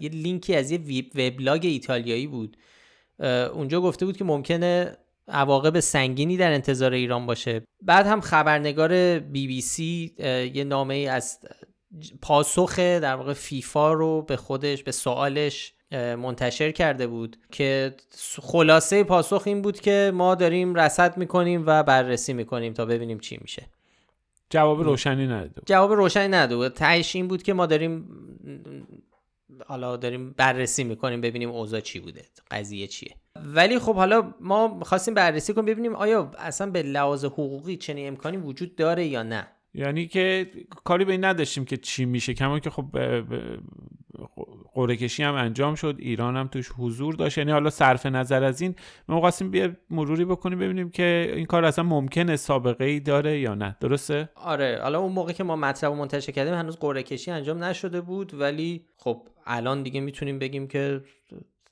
یه 0.00 0.08
لینکی 0.08 0.54
از 0.54 0.70
یه 0.70 0.78
وبلاگ 1.14 1.60
ایتالیایی 1.64 2.26
بود. 2.26 2.56
اونجا 3.52 3.80
گفته 3.80 4.06
بود 4.06 4.16
که 4.16 4.24
ممکنه 4.24 4.96
عواقب 5.28 5.80
سنگینی 5.80 6.36
در 6.36 6.52
انتظار 6.52 6.92
ایران 6.92 7.26
باشه. 7.26 7.62
بعد 7.82 8.06
هم 8.06 8.20
خبرنگار 8.20 9.18
بی 9.18 9.46
بی 9.46 9.60
سی 9.60 10.14
یه 10.54 10.64
نامه 10.64 10.94
از 10.94 11.38
پاسخ 12.22 12.78
در 12.78 13.14
واقع 13.14 13.32
فیفا 13.32 13.92
رو 13.92 14.22
به 14.22 14.36
خودش 14.36 14.82
به 14.82 14.92
سوالش 14.92 15.72
منتشر 15.92 16.70
کرده 16.70 17.06
بود 17.06 17.36
که 17.52 17.94
خلاصه 18.42 19.04
پاسخ 19.04 19.42
این 19.46 19.62
بود 19.62 19.80
که 19.80 20.12
ما 20.14 20.34
داریم 20.34 20.74
رصد 20.74 21.16
می‌کنیم 21.16 21.64
و 21.66 21.82
بررسی 21.82 22.32
می‌کنیم 22.32 22.72
تا 22.72 22.86
ببینیم 22.86 23.18
چی 23.18 23.38
میشه. 23.40 23.66
جواب 24.50 24.82
روشنی 24.82 25.26
نداد 25.26 25.62
جواب 25.66 25.92
روشنی 25.92 26.28
نداد 26.28 26.72
تهش 26.72 27.16
این 27.16 27.28
بود 27.28 27.42
که 27.42 27.52
ما 27.52 27.66
داریم 27.66 28.08
حالا 29.66 29.96
داریم 29.96 30.30
بررسی 30.30 30.84
می‌کنیم 30.84 31.20
ببینیم 31.20 31.50
اوضاع 31.50 31.80
چی 31.80 32.00
بوده 32.00 32.22
قضیه 32.50 32.86
چیه. 32.86 33.14
ولی 33.54 33.78
خب 33.78 33.94
حالا 33.94 34.34
ما 34.40 34.80
خواستیم 34.82 35.14
بررسی 35.14 35.54
کنیم 35.54 35.66
ببینیم 35.66 35.94
آیا 35.94 36.30
اصلا 36.38 36.70
به 36.70 36.82
لحاظ 36.82 37.24
حقوقی 37.24 37.76
چنین 37.76 38.08
امکانی 38.08 38.36
وجود 38.36 38.76
داره 38.76 39.06
یا 39.06 39.22
نه. 39.22 39.46
یعنی 39.74 40.06
که 40.06 40.50
کاری 40.84 41.04
به 41.04 41.12
این 41.12 41.24
نداشتیم 41.24 41.64
که 41.64 41.76
چی 41.76 42.04
میشه. 42.04 42.34
کما 42.34 42.58
که 42.58 42.70
خب 42.70 42.84
قره 44.74 44.96
کشی 44.96 45.22
هم 45.22 45.34
انجام 45.34 45.74
شد 45.74 45.96
ایران 45.98 46.36
هم 46.36 46.48
توش 46.48 46.70
حضور 46.78 47.14
داشت. 47.14 47.38
یعنی 47.38 47.52
حالا 47.52 47.70
صرف 47.70 48.06
نظر 48.06 48.44
از 48.44 48.60
این 48.60 48.74
ما 49.08 49.20
خواستیم 49.20 49.50
بیا 49.50 49.72
مروری 49.90 50.24
بکنیم 50.24 50.58
ببینیم 50.58 50.90
که 50.90 51.32
این 51.36 51.46
کار 51.46 51.64
اصلا 51.64 51.84
ممکنه 51.84 52.36
سابقه 52.36 52.84
ای 52.84 53.00
داره 53.00 53.38
یا 53.38 53.54
نه. 53.54 53.76
درسته؟ 53.80 54.28
آره. 54.34 54.80
حالا 54.82 55.00
اون 55.00 55.12
موقع 55.12 55.32
که 55.32 55.44
ما 55.44 55.56
مطلب 55.56 55.92
منتشر 55.92 56.32
کردیم 56.32 56.54
هنوز 56.54 56.76
قره 56.76 57.02
کشی 57.02 57.30
انجام 57.30 57.64
نشده 57.64 58.00
بود 58.00 58.34
ولی 58.34 58.86
خب 58.96 59.28
الان 59.46 59.82
دیگه 59.82 60.00
می‌تونیم 60.00 60.38
بگیم 60.38 60.68
که 60.68 61.00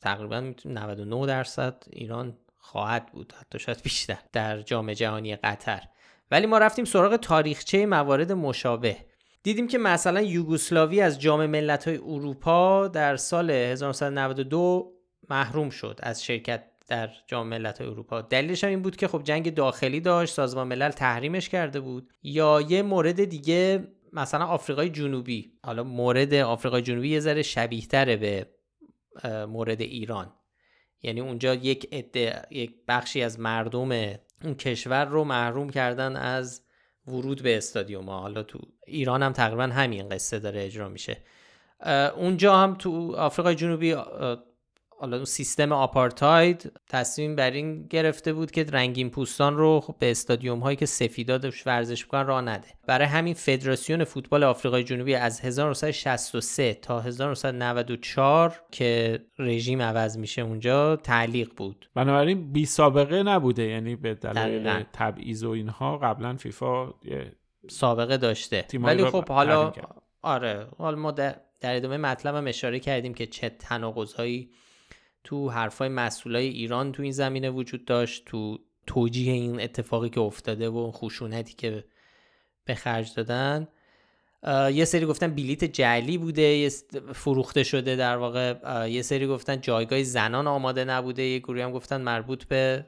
تقریبا 0.00 0.52
99 0.64 1.26
درصد 1.26 1.84
ایران 1.90 2.36
خواهد 2.58 3.06
بود. 3.12 3.32
حتی 3.40 3.58
شاید 3.58 3.82
بیشتر 3.82 4.18
در 4.32 4.60
جام 4.60 4.92
جهانی 4.92 5.36
قطر. 5.36 5.82
ولی 6.30 6.46
ما 6.46 6.58
رفتیم 6.58 6.84
سراغ 6.84 7.16
تاریخچه 7.16 7.86
موارد 7.86 8.32
مشابه. 8.32 8.96
دیدیم 9.42 9.68
که 9.68 9.78
مثلا 9.78 10.20
یوگسلاوی 10.20 11.00
از 11.00 11.20
جام 11.20 11.46
ملت‌های 11.46 11.96
اروپا 11.96 12.88
در 12.88 13.16
سال 13.16 13.50
1992 13.50 14.92
محروم 15.30 15.70
شد 15.70 16.00
از 16.02 16.24
شرکت 16.24 16.64
در 16.88 17.10
جام 17.26 17.46
ملت‌های 17.46 17.90
اروپا. 17.90 18.20
دلیلش 18.20 18.64
هم 18.64 18.70
این 18.70 18.82
بود 18.82 18.96
که 18.96 19.08
خب 19.08 19.22
جنگ 19.24 19.54
داخلی 19.54 20.00
داشت 20.00 20.34
سازمان 20.34 20.68
ملل 20.68 20.90
تحریمش 20.90 21.48
کرده 21.48 21.80
بود. 21.80 22.08
یا 22.22 22.60
یه 22.68 22.82
مورد 22.82 23.24
دیگه 23.24 23.88
مثلا 24.12 24.44
آفریقای 24.44 24.90
جنوبی. 24.90 25.52
حالا 25.64 25.84
مورد 25.84 26.34
آفریقای 26.34 26.82
جنوبی 26.82 27.08
یه 27.08 27.20
ذره 27.20 27.42
شبیه 27.42 27.86
به 28.16 28.46
مورد 29.48 29.80
ایران. 29.80 30.32
یعنی 31.02 31.20
اونجا 31.20 31.54
یک 31.54 32.06
یک 32.50 32.74
بخشی 32.88 33.22
از 33.22 33.40
مردم 33.40 33.90
اون 34.44 34.54
کشور 34.54 35.04
رو 35.04 35.24
محروم 35.24 35.70
کردن 35.70 36.16
از 36.16 36.62
ورود 37.08 37.42
به 37.42 37.56
استادیوم 37.56 38.08
ها. 38.08 38.20
حالا 38.20 38.42
تو 38.42 38.58
ایران 38.86 39.22
هم 39.22 39.32
تقریبا 39.32 39.62
همین 39.62 40.08
قصه 40.08 40.38
داره 40.38 40.64
اجرا 40.64 40.88
میشه. 40.88 41.16
اونجا 42.16 42.56
هم 42.56 42.74
تو 42.74 43.16
آفریقای 43.16 43.54
جنوبی 43.54 43.96
حالا 45.02 45.16
اون 45.16 45.24
سیستم 45.24 45.72
آپارتاید 45.72 46.72
تصمیم 46.88 47.36
بر 47.36 47.50
این 47.50 47.86
گرفته 47.86 48.32
بود 48.32 48.50
که 48.50 48.64
رنگین 48.64 49.10
پوستان 49.10 49.56
رو 49.56 49.80
خب 49.80 49.94
به 49.98 50.10
استادیوم 50.10 50.58
هایی 50.58 50.76
که 50.76 50.86
سفیدا 50.86 51.38
داشت 51.38 51.66
ورزش 51.66 52.04
می‌کنن 52.04 52.26
راه 52.26 52.40
نده. 52.40 52.68
برای 52.86 53.06
همین 53.06 53.34
فدراسیون 53.34 54.04
فوتبال 54.04 54.44
آفریقای 54.44 54.84
جنوبی 54.84 55.14
از 55.14 55.40
1963 55.40 56.74
تا 56.74 57.00
1994 57.00 58.62
که 58.70 59.20
رژیم 59.38 59.82
عوض 59.82 60.18
میشه 60.18 60.42
اونجا 60.42 60.96
تعلیق 60.96 61.50
بود. 61.56 61.90
بنابراین 61.94 62.52
بی 62.52 62.66
سابقه 62.66 63.22
نبوده 63.22 63.62
یعنی 63.62 63.96
به 63.96 64.14
دلیل 64.14 64.84
تبعیض 64.92 65.44
و 65.44 65.50
اینها 65.50 65.98
قبلا 65.98 66.36
فیفا 66.36 66.94
سابقه 67.70 68.16
داشته. 68.16 68.66
ولی 68.74 69.04
خب 69.04 69.28
حالا 69.28 69.72
آره 70.22 70.66
حالا 70.78 70.96
ما 70.96 71.10
در, 71.10 71.36
در 71.60 71.76
ادامه 71.76 71.96
مطلبم 71.96 72.46
اشاره 72.46 72.80
کردیم 72.80 73.14
که 73.14 73.26
چه 73.26 73.48
تناقض 73.48 74.14
تو 75.24 75.50
حرفای 75.50 75.88
مسئولای 75.88 76.46
ایران 76.48 76.92
تو 76.92 77.02
این 77.02 77.12
زمینه 77.12 77.50
وجود 77.50 77.84
داشت 77.84 78.24
تو 78.26 78.58
توجیه 78.86 79.32
این 79.32 79.60
اتفاقی 79.60 80.08
که 80.08 80.20
افتاده 80.20 80.68
و 80.68 80.90
خشونتی 80.90 81.54
که 81.54 81.84
به 82.64 82.74
خرج 82.74 83.14
دادن. 83.14 83.68
یه 84.72 84.84
سری 84.84 85.06
گفتن 85.06 85.34
بلیت 85.34 85.64
جعلی 85.64 86.18
بوده 86.18 86.68
فروخته 87.14 87.62
شده 87.62 87.96
در 87.96 88.16
واقع. 88.16 88.54
یه 88.90 89.02
سری 89.02 89.26
گفتن 89.26 89.60
جایگاه 89.60 90.02
زنان 90.02 90.46
آماده 90.46 90.84
نبوده 90.84 91.22
یه 91.22 91.38
گروه 91.38 91.62
هم 91.62 91.72
گفتن 91.72 92.00
مربوط 92.00 92.44
به 92.44 92.86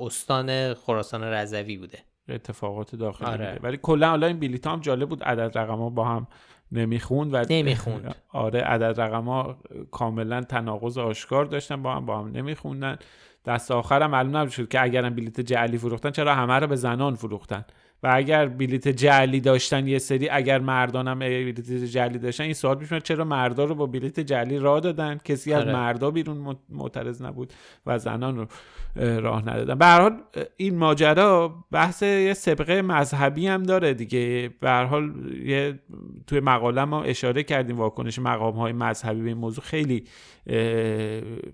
استان 0.00 0.74
خراسان 0.74 1.24
رضوی 1.24 1.76
بوده. 1.76 1.98
اتفاقات 2.28 2.96
داخلی 2.96 3.28
آره. 3.28 3.58
ولی 3.62 3.78
کلا 3.82 4.08
حالا 4.08 4.26
این 4.26 4.40
بلیط 4.40 4.66
هم 4.66 4.80
جالب 4.80 5.08
بود 5.08 5.24
عدد 5.24 5.58
رقم 5.58 5.94
با 5.94 6.04
هم 6.04 6.26
نمی‌خوند 6.72 7.34
و 7.34 7.44
نمی‌خوند. 7.50 8.14
آره 8.32 8.60
عدد 8.60 9.00
رقم 9.00 9.24
ها 9.24 9.56
کاملا 9.90 10.40
تناقض 10.40 10.98
آشکار 10.98 11.44
داشتن 11.44 11.82
با 11.82 11.94
هم 11.94 12.06
با 12.06 12.18
هم 12.18 12.28
نمیخوندن. 12.28 12.98
دست 13.46 13.70
آخرم 13.70 14.10
معلوم 14.10 14.36
نشد 14.36 14.68
که 14.68 14.82
اگرم 14.82 15.14
بلیت 15.14 15.40
جعلی 15.40 15.78
فروختن 15.78 16.10
چرا 16.10 16.34
همه 16.34 16.54
رو 16.54 16.66
به 16.66 16.76
زنان 16.76 17.14
فروختن؟ 17.14 17.64
و 18.02 18.10
اگر 18.14 18.48
بلیت 18.48 18.88
جعلی 18.88 19.40
داشتن 19.40 19.88
یه 19.88 19.98
سری 19.98 20.28
اگر 20.28 20.58
مردان 20.58 21.08
هم 21.08 21.18
بلیت 21.18 21.70
جعلی 21.70 22.18
داشتن 22.18 22.44
این 22.44 22.52
سوال 22.52 22.76
پیش 22.76 22.92
چرا 22.94 23.24
مردا 23.24 23.64
رو 23.64 23.74
با 23.74 23.86
بلیت 23.86 24.20
جعلی 24.20 24.58
راه 24.58 24.80
دادن؟ 24.80 25.20
کسی 25.24 25.52
از 25.52 25.62
آره. 25.62 25.72
مردا 25.72 26.10
بیرون 26.10 26.56
معترض 26.68 27.22
نبود 27.22 27.52
و 27.86 27.98
زنان 27.98 28.36
رو 28.36 28.46
راه 29.20 29.48
ندادن. 29.48 29.74
به 29.74 29.84
هر 29.84 30.00
حال 30.00 30.22
این 30.56 30.76
ماجرا 30.78 31.64
بحث 31.70 32.02
یه 32.02 32.34
سبقه 32.34 32.82
مذهبی 32.82 33.46
هم 33.46 33.62
داره 33.62 33.94
دیگه. 33.94 34.50
به 34.60 34.68
هر 34.68 34.84
حال 34.84 35.32
یه 35.44 35.78
توی 36.26 36.40
مقاله 36.40 36.84
ما 36.84 37.02
اشاره 37.02 37.42
کردیم 37.42 37.78
واکنش 37.78 38.18
مقام 38.18 38.54
های 38.54 38.72
مذهبی 38.72 39.20
به 39.20 39.28
این 39.28 39.38
موضوع 39.38 39.64
خیلی 39.64 40.04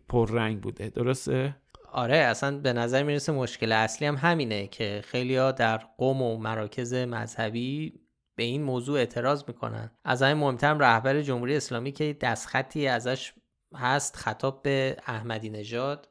پررنگ 0.08 0.60
بوده. 0.60 0.88
درسته؟ 0.88 1.56
آره 1.92 2.16
اصلا 2.16 2.58
به 2.58 2.72
نظر 2.72 3.02
می‌رسه 3.02 3.32
مشکل 3.32 3.72
اصلی 3.72 4.06
هم 4.06 4.16
همینه 4.16 4.66
که 4.66 5.02
خیلی 5.04 5.36
ها 5.36 5.52
در 5.52 5.76
قوم 5.76 6.22
و 6.22 6.36
مراکز 6.36 6.94
مذهبی 6.94 8.00
به 8.36 8.42
این 8.42 8.62
موضوع 8.62 8.98
اعتراض 8.98 9.44
می‌کنن. 9.48 9.90
از 10.04 10.22
همین 10.22 10.36
مهمتر 10.36 10.74
رهبر 10.74 11.22
جمهوری 11.22 11.56
اسلامی 11.56 11.92
که 11.92 12.16
دستخطی 12.20 12.86
ازش 12.86 13.32
هست 13.74 14.16
خطاب 14.16 14.62
به 14.62 14.96
احمدی 15.06 15.50
نژاد 15.50 16.08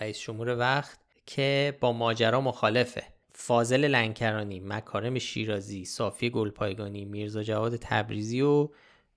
رئیس 0.00 0.20
جمهور 0.20 0.58
وقت 0.58 0.98
که 1.26 1.78
با 1.80 1.92
ماجرا 1.92 2.40
مخالفه. 2.40 3.02
فاضل 3.32 3.86
لنکرانی 3.86 4.60
مکارم 4.60 5.18
شیرازی 5.18 5.84
صافی 5.84 6.30
گلپایگانی 6.30 7.04
میرزا 7.04 7.42
جواد 7.42 7.76
تبریزی 7.76 8.40
و 8.40 8.68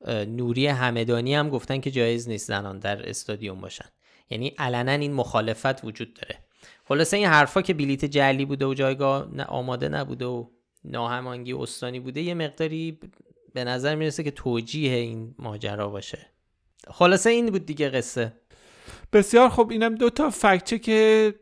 نوری 0.08 0.68
همدانی 0.68 1.36
هم 1.36 1.50
گفتن 1.50 1.80
که 1.80 1.92
جایز 1.92 2.30
نیست 2.30 2.48
زنان 2.48 2.80
در 2.80 3.10
استادیوم 3.10 3.62
باشن. 3.62 3.86
یعنی 4.32 4.48
علنا 4.48 4.92
این 4.92 5.14
مخالفت 5.14 5.84
وجود 5.84 6.14
داره. 6.14 6.40
خلاصه 6.86 7.18
این 7.18 7.28
حرفا 7.28 7.62
که 7.62 7.74
بلیت 7.74 8.06
جلی 8.06 8.46
بوده 8.46 8.66
و 8.66 8.74
جایگاه 8.74 9.28
آماده 9.48 9.90
نبوده 9.90 10.26
و 10.26 10.46
ناهمانگی 10.84 11.54
استانی 11.54 12.00
بوده 12.00 12.22
یه 12.22 12.34
مقداری 12.34 13.00
به 13.54 13.64
نظر 13.64 13.96
می‌رسه 13.96 14.24
که 14.24 14.32
توجیه 14.32 14.94
این 14.94 15.36
ماجرا 15.40 15.90
باشه. 15.90 16.28
خلاصه 16.88 17.30
این 17.30 17.46
بود 17.46 17.66
دیگه 17.66 17.90
قصه. 17.90 18.34
بسیار 19.14 19.50
خب 19.50 19.68
اینم 19.72 19.96
دو 19.96 20.10
تا 20.10 20.30
فکچه 20.30 20.80
که 20.80 21.34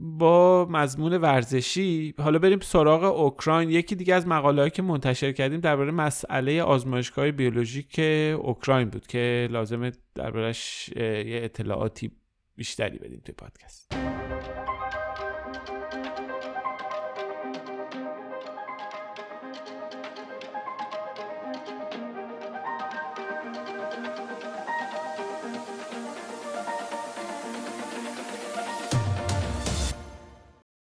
با 0.00 0.66
مضمون 0.70 1.12
ورزشی 1.12 2.14
حالا 2.18 2.38
بریم 2.38 2.60
سراغ 2.60 3.04
اوکراین. 3.20 3.70
یکی 3.70 3.94
دیگه 3.94 4.14
از 4.14 4.26
مقاله 4.26 4.70
که 4.70 4.82
منتشر 4.82 5.32
کردیم 5.32 5.60
درباره 5.60 5.90
مسئله 5.90 6.62
آزمایشگاه 6.62 7.30
بیولوژیک 7.30 7.98
اوکراین 8.42 8.88
بود 8.88 9.06
که 9.06 9.48
لازمه 9.50 9.92
دربارهش 10.14 10.90
یه 10.96 11.40
اطلاعاتی 11.44 12.10
بیشتری 12.58 12.98
بدیم 12.98 13.20
توی 13.24 13.34
پادکست. 13.34 13.92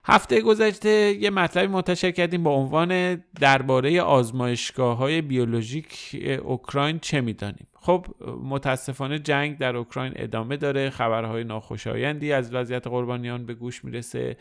هفته 0.08 0.40
گذشته 0.40 1.16
یه 1.20 1.30
مطلبی 1.30 1.66
منتشر 1.66 2.10
کردیم 2.10 2.42
با 2.42 2.50
عنوان 2.50 3.22
درباره 3.40 4.02
آزمایشگاه 4.02 4.96
های 4.96 5.20
بیولوژیک 5.20 6.16
اوکراین 6.44 6.98
چه 6.98 7.20
می‌دانیم. 7.20 7.66
خب 7.74 8.06
متاسفانه 8.42 9.18
جنگ 9.18 9.58
در 9.58 9.76
اوکراین 9.76 10.12
ادامه 10.16 10.56
داره 10.56 10.90
خبرهای 10.90 11.44
ناخوشایندی 11.44 12.32
از 12.32 12.54
وضعیت 12.54 12.86
قربانیان 12.86 13.46
به 13.46 13.54
گوش 13.54 13.84
می‌رسه. 13.84 14.36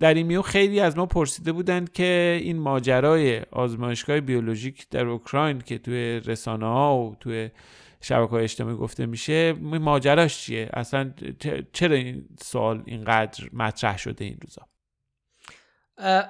در 0.00 0.14
این 0.14 0.26
میون 0.26 0.42
خیلی 0.42 0.80
از 0.80 0.98
ما 0.98 1.06
پرسیده 1.06 1.52
بودند 1.52 1.92
که 1.92 2.40
این 2.42 2.58
ماجرای 2.58 3.40
آزمایشگاه 3.50 4.20
بیولوژیک 4.20 4.88
در 4.88 5.06
اوکراین 5.06 5.58
که 5.58 5.78
توی 5.78 6.20
رسانه 6.20 6.66
ها 6.66 6.98
و 6.98 7.16
توی 7.20 7.50
شبکه 8.00 8.30
های 8.30 8.42
اجتماعی 8.42 8.76
گفته 8.76 9.06
میشه 9.06 9.52
ماجراش 9.52 10.38
چیه؟ 10.38 10.70
اصلا 10.72 11.12
چرا 11.72 11.96
این 11.96 12.24
سوال 12.42 12.82
اینقدر 12.86 13.48
مطرح 13.52 13.98
شده 13.98 14.24
این 14.24 14.38
روزا؟ 14.42 14.62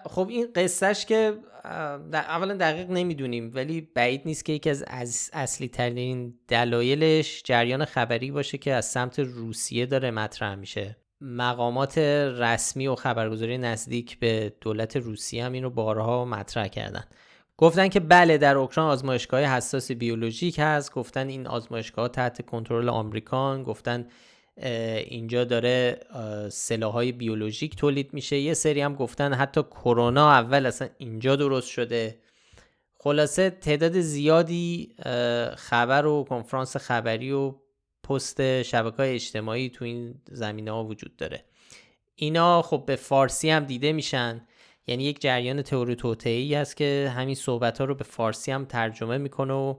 خب 0.05 0.29
این 0.29 0.49
قصهش 0.55 1.05
که 1.05 1.35
اولا 2.13 2.57
دقیق 2.57 2.91
نمی‌دونیم 2.91 3.51
ولی 3.55 3.81
بعید 3.95 4.23
نیست 4.25 4.45
که 4.45 4.53
یکی 4.53 4.71
از 4.71 5.31
اصلی 5.33 5.69
ترین 5.69 6.35
دلایلش 6.49 7.43
جریان 7.45 7.85
خبری 7.85 8.31
باشه 8.31 8.59
که 8.59 8.73
از 8.75 8.85
سمت 8.85 9.19
روسیه 9.19 9.87
داره 9.87 10.11
مطرح 10.11 10.55
میشه. 10.55 10.97
مقامات 11.21 11.99
رسمی 11.99 12.89
و 12.89 12.95
خبرگزاری 12.95 13.59
نزدیک 13.59 14.19
به 14.19 14.53
دولت 14.61 14.97
روسیه 14.97 15.45
هم 15.45 15.53
این 15.53 15.69
بارها 15.69 16.25
مطرح 16.25 16.69
کردن. 16.69 17.05
گفتن 17.57 17.89
که 17.89 18.01
بله 18.01 18.39
در 18.39 18.57
اوکراین 18.57 18.91
آزمایشگاه 18.91 19.41
حساس 19.41 19.93
بیولوژیک 19.93 20.57
هست. 20.59 20.93
گفتن 20.93 21.29
این 21.29 21.47
آزمایشگاه 21.47 22.09
تحت 22.09 22.47
کنترل 22.47 22.89
آمریکان. 22.89 23.63
گفتن 23.63 24.07
اینجا 24.57 25.45
داره 25.45 26.01
سلاحهای 26.53 27.13
بیولوژیک 27.13 27.77
تولید 27.77 28.15
میشه. 28.15 28.39
یه 28.39 28.55
سری 28.55 28.81
هم 28.81 28.95
گفتن 28.95 29.35
حتی 29.35 29.63
کرونا 29.63 30.31
اول 30.31 30.67
اصلا 30.67 30.89
اینجا 30.99 31.37
درست 31.37 31.69
شده. 31.69 32.19
خلاصه 32.99 33.51
تعداد 33.51 34.01
زیادی 34.01 34.95
خبر 35.57 36.07
و 36.07 36.25
کنفرانس 36.29 36.77
خبری 36.77 37.33
و 37.33 37.55
پست 38.05 38.63
شبکه 38.63 38.97
های 38.97 39.15
اجتماعی 39.15 39.69
تو 39.69 39.85
این 39.85 40.15
زمینه 40.31 40.71
ها 40.71 40.85
وجود 40.85 41.17
داره. 41.17 41.45
اینا 42.15 42.63
خب 42.63 42.83
به 42.87 42.97
فارسی 42.97 43.51
هم 43.51 43.65
دیده 43.65 43.93
میشن. 43.93 44.47
یعنی 44.87 45.05
یک 45.05 45.21
جریان 45.21 45.63
تئوری 45.63 45.97
توطئه‌ای 45.97 46.55
است 46.55 46.77
که 46.77 47.13
همین 47.17 47.35
صحبت 47.35 47.79
ها 47.79 47.85
رو 47.85 47.95
به 47.95 48.05
فارسی 48.05 48.53
هم 48.53 48.65
ترجمه 48.65 49.19
می‌کنه 49.19 49.55
و 49.55 49.75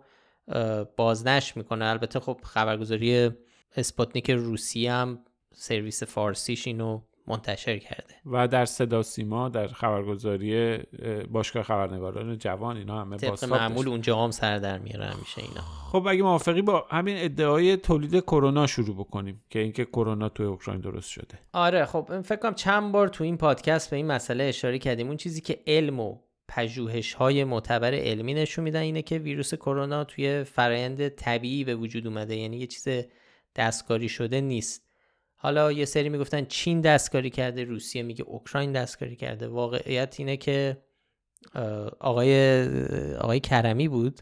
سرزنش 0.98 1.58
می‌کنه. 1.58 1.86
البته 1.86 2.20
خب 2.20 2.40
خبرگزاری 2.44 3.30
اسپاتنیک 3.76 4.32
روسیه 4.32 4.92
هم 4.92 5.20
سرویس 5.54 6.04
فارسیش 6.04 6.68
اینو 6.68 7.02
منتشر 7.28 7.78
کرده. 7.78 8.14
و 8.26 8.48
در 8.48 8.66
صدا 8.66 9.04
سیما 9.04 9.50
در 9.50 9.68
خبرگزاری 9.68 10.78
باشگاه 11.32 11.64
خبرنگاران 11.64 12.38
جوان 12.38 12.78
اینا 12.78 13.02
همه 13.02 13.18
طبق 13.18 13.44
معمول 13.44 13.88
اونجا 13.88 14.24
هم 14.24 14.32
سر 14.32 14.58
در 14.58 14.78
میاره 14.80 15.06
همیشه 15.06 15.42
اینا. 15.42 15.62
خب 15.92 16.08
اگه 16.08 16.24
موافقی 16.24 16.62
با 16.62 16.86
همین 16.90 17.18
ادعای 17.18 17.78
تولید 17.78 18.24
کرونا 18.24 18.68
شروع 18.68 18.96
بکنیم 18.96 19.44
که 19.50 19.60
اینکه 19.60 19.86
کرونا 19.86 20.30
توی 20.30 20.46
اوکراین 20.46 20.82
درست 20.82 21.10
شده. 21.10 21.40
آره 21.54 21.86
خب 21.86 22.22
فکر 22.22 22.36
کنم 22.36 22.54
چند 22.54 22.92
بار 22.92 23.08
تو 23.08 23.24
این 23.24 23.38
پادکست 23.38 23.90
به 23.90 23.96
این 23.96 24.08
مسئله 24.08 24.44
اشاره 24.44 24.80
کردیم. 24.80 25.08
اون 25.08 25.18
چیزی 25.18 25.42
که 25.42 25.60
علم 25.68 26.00
و 26.00 26.18
پژوهش 26.48 27.14
های 27.14 27.44
معتبر 27.44 27.94
علمی 27.94 28.34
نشون 28.34 28.64
میدن 28.64 28.80
اینه 28.80 29.02
که 29.02 29.18
ویروس 29.18 29.54
کرونا 29.54 30.04
توی 30.04 30.44
فرایند 30.44 31.10
طبیعی 31.10 31.64
به 31.64 31.76
وجود 31.76 32.08
اومده. 32.08 32.36
یعنی 32.36 32.58
یه 32.58 32.68
چیز 32.68 32.88
دستکاری 33.56 34.10
شده 34.10 34.42
نیست. 34.42 34.88
حالا 35.36 35.72
یه 35.72 35.86
سری 35.86 36.10
می‌گفتن 36.10 36.46
چین 36.46 36.82
دستکاری 36.82 37.30
کرده 37.30 37.64
روسیه 37.64 38.04
میگه 38.04 38.24
اوکراین 38.24 38.72
دستکاری 38.72 39.16
کرده. 39.16 39.48
واقعیت 39.48 40.16
اینه 40.18 40.38
که 40.38 40.78
آقای 42.00 42.64
آقای 43.18 43.40
کرمی 43.40 43.88
بود؟ 43.88 44.22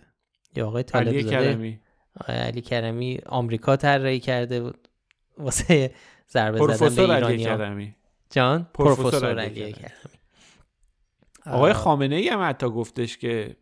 یا 0.55 0.67
آقای 0.67 0.83
طالب 0.83 1.07
علی 1.07 1.23
کرمی. 1.23 1.79
علی 2.27 2.61
کرمی 2.61 3.19
آمریکا 3.25 3.75
طراحی 3.75 4.19
کرده 4.19 4.71
واسه 5.37 5.93
ضربه 6.29 6.75
زدن 6.75 7.07
به 7.07 7.13
علی 7.13 7.43
کرمی. 7.43 7.95
جان؟ 8.29 8.67
پروفسور 8.73 9.39
علی 9.39 9.73
کرمی. 9.73 9.89
آقای 11.45 11.73
خامنه 11.73 12.15
ای 12.15 12.29
هم 12.29 12.49
حتی 12.49 12.69
گفتش 12.69 13.17
که 13.17 13.55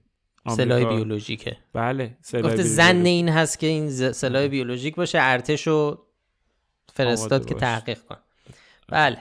سلاح 0.56 0.84
بیولوژیکه. 0.84 1.58
بله 1.74 2.18
گفته 2.34 2.64
زن 2.64 3.06
این 3.06 3.30
هست 3.30 3.60
که 3.60 3.68
این 3.68 4.12
سلاح 4.12 4.48
بیولوژیک 4.48 4.96
باشه 4.96 5.18
ارتش 5.22 5.68
رو 5.68 6.06
فرستاد 6.94 7.46
که 7.46 7.56
تحقیق 7.56 8.00
کن. 8.00 8.18
بله 8.90 9.18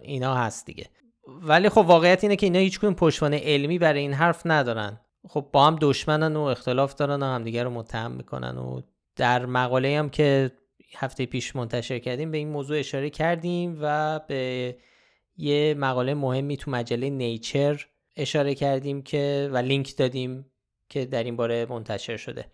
اینا 0.00 0.34
هست 0.34 0.66
دیگه. 0.66 0.86
ولی 1.26 1.68
خب 1.68 1.78
واقعیت 1.78 2.24
اینه 2.24 2.36
که 2.36 2.46
اینا 2.46 2.58
هیچ 2.58 2.80
پشتوانه 2.80 3.40
علمی 3.44 3.78
برای 3.78 4.00
این 4.00 4.12
حرف 4.12 4.42
ندارن. 4.44 5.00
خب 5.28 5.48
با 5.52 5.66
هم 5.66 5.78
دشمنن 5.80 6.36
و 6.36 6.40
اختلاف 6.40 6.94
دارن 6.94 7.22
و 7.22 7.26
همدیگه 7.26 7.62
رو 7.62 7.70
متهم 7.70 8.10
می‌کنن 8.10 8.58
و 8.58 8.80
در 9.16 9.46
مقاله 9.46 9.98
هم 9.98 10.10
که 10.10 10.50
هفته 10.96 11.26
پیش 11.26 11.56
منتشر 11.56 11.98
کردیم 11.98 12.30
به 12.30 12.38
این 12.38 12.48
موضوع 12.48 12.78
اشاره 12.78 13.10
کردیم 13.10 13.78
و 13.80 14.18
به 14.28 14.76
یه 15.36 15.74
مقاله 15.78 16.14
مهمی 16.14 16.56
تو 16.56 16.70
مجله 16.70 17.10
نیچر 17.10 17.86
اشاره 18.18 18.54
کردیم 18.54 19.02
که 19.02 19.50
و 19.52 19.56
لینک 19.56 19.96
دادیم 19.96 20.46
که 20.88 21.04
در 21.04 21.24
این 21.24 21.36
باره 21.36 21.66
منتشر 21.70 22.16
شده. 22.16 22.46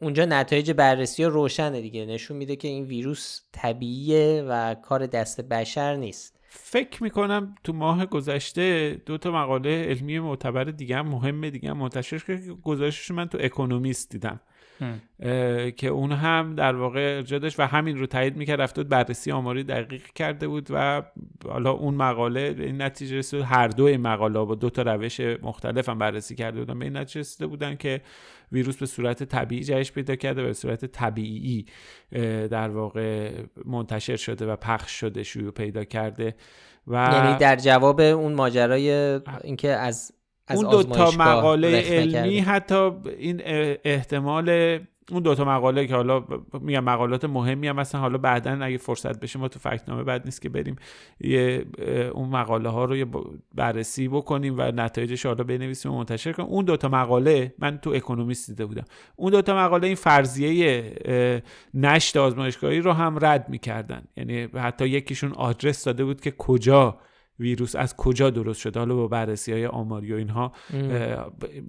اونجا 0.00 0.24
نتایج 0.24 0.70
بررسی 0.70 1.24
روشنه 1.24 1.80
دیگه. 1.80 2.06
نشون 2.06 2.36
میده 2.36 2.56
که 2.56 2.68
این 2.68 2.84
ویروس 2.84 3.40
طبیعیه 3.52 4.44
و 4.48 4.74
کار 4.74 5.06
دست 5.06 5.40
بشر 5.40 5.96
نیست. 5.96 6.40
فکر 6.48 7.02
می‌کنم 7.02 7.54
تو 7.64 7.72
ماه 7.72 8.06
گذشته 8.06 8.94
دو 9.06 9.18
تا 9.18 9.30
مقاله 9.30 9.84
علمی 9.84 10.18
معتبر 10.18 10.64
دیگه 10.64 10.96
هم 10.96 11.08
مهمه 11.08 11.50
دیگه 11.50 11.70
هم 11.70 11.76
منتشر 11.76 12.18
که 12.18 12.36
گزارشش 12.62 13.10
من 13.10 13.28
تو 13.28 13.38
اکونومیست 13.40 14.10
دیدم. 14.10 14.40
که 15.76 15.88
اون 15.88 16.12
هم 16.12 16.54
در 16.54 16.76
واقع 16.76 17.16
ارجا 17.16 17.38
داشت 17.38 17.60
و 17.60 17.62
همین 17.62 17.98
رو 17.98 18.06
تایید 18.06 18.36
می‌کرد 18.36 18.60
رفته 18.60 18.82
بررسی 18.82 19.32
آماری 19.32 19.64
دقیق 19.64 20.02
کرده 20.14 20.48
بود 20.48 20.68
و 20.70 21.02
حالا 21.44 21.70
اون 21.70 21.94
مقاله 21.94 22.52
به 22.52 22.66
این 22.66 22.82
نتیجه 22.82 23.18
رسید. 23.18 23.40
هر 23.40 23.68
دو 23.68 23.84
این 23.84 24.00
مقاله 24.00 24.44
با 24.44 24.54
دو 24.54 24.70
تا 24.70 24.82
روش 24.82 25.20
مختلف 25.20 25.88
هم 25.88 25.98
بررسی 25.98 26.34
کرده 26.34 26.58
بودن. 26.58 26.78
به 26.78 26.84
این 26.84 26.96
نتیجه 26.96 27.20
رسیده 27.20 27.46
بودن 27.46 27.76
که 27.76 28.00
ویروس 28.52 28.76
به 28.76 28.86
صورت 28.86 29.22
طبیعی 29.22 29.64
جهش 29.64 29.92
پیدا 29.92 30.16
کرده 30.16 30.42
به 30.42 30.52
صورت 30.52 30.84
طبیعی 30.84 31.66
در 32.50 32.68
واقع 32.68 33.32
منتشر 33.64 34.16
شده 34.16 34.46
و 34.46 34.56
پخش 34.56 35.00
شده 35.00 35.22
شیوع 35.22 35.50
پیدا 35.50 35.84
کرده 35.84 36.34
و 36.86 37.10
یعنی 37.12 37.38
در 37.38 37.56
جواب 37.56 38.00
اون 38.00 38.32
ماجرای 38.32 39.20
اینکه 39.44 39.68
از 39.68 40.12
اون 40.54 40.70
دو 40.70 40.82
تا 40.82 41.10
مقاله 41.10 41.82
علمی 41.82 42.38
حتی 42.38 42.90
این 43.18 43.40
احتمال 43.84 44.78
اون 45.12 45.22
دوتا 45.22 45.44
مقاله 45.44 45.86
که 45.86 45.94
حالا 45.94 46.24
میگم 46.60 46.84
مقالات 46.84 47.24
مهمی 47.24 47.68
هم 47.68 47.76
مثلا 47.76 48.00
حالا 48.00 48.18
بعدا 48.18 48.58
اگه 48.62 48.76
فرصت 48.76 49.20
بشه 49.20 49.38
ما 49.38 49.48
تو 49.48 49.58
فکنامه 49.58 50.02
بعد 50.02 50.24
نیست 50.24 50.42
که 50.42 50.48
بریم 50.48 50.76
یه 51.20 51.64
اون 52.14 52.28
مقاله 52.28 52.68
ها 52.68 52.84
رو 52.84 52.96
یه 52.96 53.06
بررسی 53.54 54.08
بکنیم 54.08 54.54
و 54.58 54.62
نتایجش 54.62 55.26
حالا 55.26 55.44
بنویسیم 55.44 55.92
و 55.92 55.98
منتشر 55.98 56.32
کنیم. 56.32 56.48
اون 56.48 56.64
دوتا 56.64 56.88
مقاله 56.88 57.54
من 57.58 57.78
تو 57.78 57.90
اکونومیست 57.90 58.50
دیده 58.50 58.66
بودم. 58.66 58.84
اون 59.16 59.30
دوتا 59.30 59.56
مقاله 59.56 59.86
این 59.86 59.96
فرضیه 59.96 61.42
نشت 61.74 62.16
آزمایشگاهی 62.16 62.80
رو 62.80 62.92
هم 62.92 63.18
رد 63.20 63.48
می‌کردن. 63.48 64.02
یعنی 64.16 64.48
حتی 64.54 64.88
یکیشون 64.88 65.32
آدرس 65.32 65.84
داده 65.84 66.04
بود 66.04 66.20
که 66.20 66.30
کجا 66.30 66.98
ویروس 67.40 67.76
از 67.76 67.96
کجا 67.96 68.30
درست 68.30 68.60
شده؟ 68.60 68.78
حالا 68.78 68.94
با 68.94 69.08
بررسی 69.08 69.52
های 69.52 69.66
آماری 69.66 70.12
و 70.12 70.16
اینها 70.16 70.52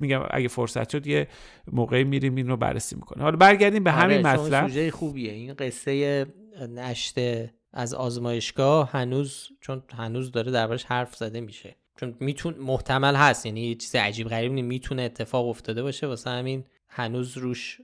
میگم 0.02 0.22
اگه 0.30 0.48
فرصت 0.48 0.90
شد 0.90 1.08
یه 1.08 1.28
موقعی 1.72 2.04
میریم 2.04 2.36
این 2.36 2.48
رو 2.48 2.58
بررسی 2.58 2.96
می‌کنه 2.96 3.24
حالا 3.24 3.38
برگردیم 3.38 3.84
به 3.84 3.92
همین 3.92 4.26
آره، 4.26 4.40
مطلب. 4.40 4.68
سوژه 4.68 4.92
خوبیه. 4.92 5.32
این 5.32 5.54
قصه 5.54 6.26
نشته 6.70 7.54
از 7.74 7.94
آزمایشگاه 7.94 8.92
هنوز 8.92 9.50
چون 9.62 9.84
هنوز 9.98 10.32
داره 10.32 10.52
دربارش 10.52 10.84
حرف 10.84 11.16
زده 11.16 11.42
میشه. 11.42 11.76
چون 12.00 12.16
میتون 12.20 12.56
محتمل 12.60 13.16
هست 13.16 13.46
یعنی 13.46 13.62
یه 13.62 13.76
چیز 13.76 13.96
عجیب 13.96 14.28
غریب 14.28 14.52
نیست. 14.52 14.68
می‌تونه 14.68 15.02
اتفاق 15.02 15.48
افتاده 15.48 15.84
باشه 15.84 16.08
واسه 16.08 16.30
همین 16.30 16.64
هنوز 16.94 17.38
روش 17.38 17.82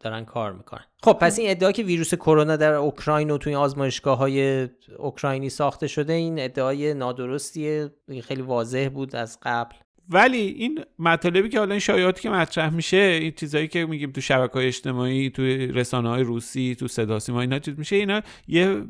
دارن 0.00 0.24
کار 0.24 0.52
می‌کنن. 0.52 0.84
خب 1.02 1.12
پس 1.12 1.38
این 1.38 1.50
ادعا 1.50 1.72
که 1.72 1.82
ویروس 1.82 2.14
کرونا 2.14 2.56
در 2.56 2.72
اوکراین 2.72 3.30
و 3.30 3.38
توی 3.38 3.54
آزمایشگاه 3.54 4.18
های 4.18 4.68
اوکراینی 4.98 5.50
ساخته 5.50 5.86
شده 5.86 6.12
این 6.12 6.38
ادعای 6.38 6.94
نادرستیه. 6.94 7.90
خیلی 8.22 8.42
واضح 8.42 8.88
بود 8.94 9.16
از 9.16 9.38
قبل. 9.42 9.76
ولی 10.08 10.38
این 10.38 10.84
مطالبی 10.98 11.48
که 11.48 11.58
حالا 11.58 11.70
این 11.70 11.80
شایعاتی 11.80 12.22
که 12.22 12.30
مطرح 12.30 12.74
میشه 12.74 12.96
این 12.96 13.32
چیزایی 13.36 13.68
که 13.68 13.86
میگیم 13.86 14.12
تو 14.12 14.20
شبکه 14.20 14.56
اجتماعی 14.56 15.30
تو 15.30 15.42
رسانه 15.78 16.08
های 16.08 16.22
روسی 16.22 16.76
تو 16.78 16.88
صدا 16.88 17.18
سیما 17.18 17.40
اینا 17.40 17.58
چیز 17.58 17.78
میشه 17.78 17.96
اینا 17.96 18.22
یه 18.48 18.84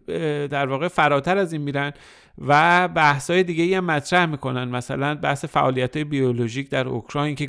در 0.46 0.66
واقع 0.66 0.88
فراتر 0.88 1.38
از 1.38 1.52
این 1.52 1.62
میرن. 1.62 1.92
و 2.38 2.88
بحث 2.88 3.30
های 3.30 3.42
دیگه 3.42 3.76
هم 3.76 3.84
مطرح 3.84 4.26
می‌کنن. 4.26 4.64
مثلا 4.64 5.14
بحث 5.14 5.44
فعالیت 5.44 5.96
های 5.96 6.04
بیولوژیک 6.04 6.70
در 6.70 6.88
اوکراین 6.88 7.34
که 7.34 7.46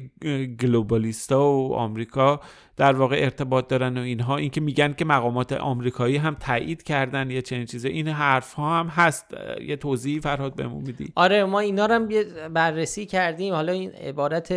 گلوبالیستا 0.61 1.51
و 1.51 1.73
آمریکا 1.73 2.39
در 2.77 2.93
واقع 2.93 3.15
ارتباط 3.19 3.67
دارن 3.67 3.97
و 3.97 4.01
اینها 4.01 4.37
اینکه 4.37 4.61
میگن 4.61 4.93
که 4.93 5.05
مقامات 5.05 5.53
آمریکایی 5.53 6.17
هم 6.17 6.35
تایید 6.39 6.83
کردن 6.83 7.31
یه 7.31 7.41
چنین 7.41 7.65
چیزه. 7.65 7.89
این 7.89 8.07
حرف 8.07 8.53
ها 8.53 8.79
هم 8.79 8.87
هست. 8.87 9.25
یه 9.61 9.75
توضیحی 9.75 10.19
فرهاد 10.19 10.55
بهمون 10.55 10.83
میدی؟ 10.83 11.13
آره 11.15 11.43
ما 11.43 11.59
اینا 11.59 11.85
رو 11.85 11.93
هم 11.93 12.09
بررسی 12.53 13.05
کردیم. 13.05 13.53
حالا 13.53 13.71
این 13.71 13.91
عبارت 13.91 14.53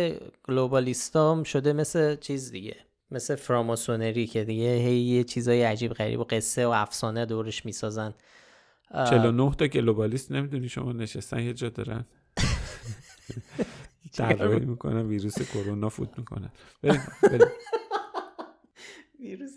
گلوبالیستا 0.47 1.43
شده 1.43 1.73
مثل 1.73 2.15
چیز 2.15 2.51
دیگه 2.51 2.75
مثل 3.11 3.35
فراماسونری 3.35 4.27
که 4.27 4.43
دیگه 4.43 4.75
هی 4.75 4.97
یه 4.97 5.23
چیزای 5.23 5.63
عجیب 5.63 5.93
غریب 5.93 6.19
و 6.19 6.23
قصه 6.23 6.67
و 6.67 6.69
افسانه 6.69 7.25
دورش 7.25 7.65
می‌سازن. 7.65 8.13
49 8.93 9.55
تا 9.55 9.67
گلوبالیست 9.67 10.31
نمی‌دونی 10.31 10.69
شما 10.69 10.91
نشستن 10.91 11.39
یه 11.39 11.53
جا 11.53 11.69
دارن. 11.69 12.05
دعوایی 14.17 14.59
می‌کنن 14.59 15.05
ویروس 15.07 15.41
کرونا 15.41 15.89
فوت 15.89 16.17
می‌کنن. 16.17 16.51
ویروس 19.19 19.55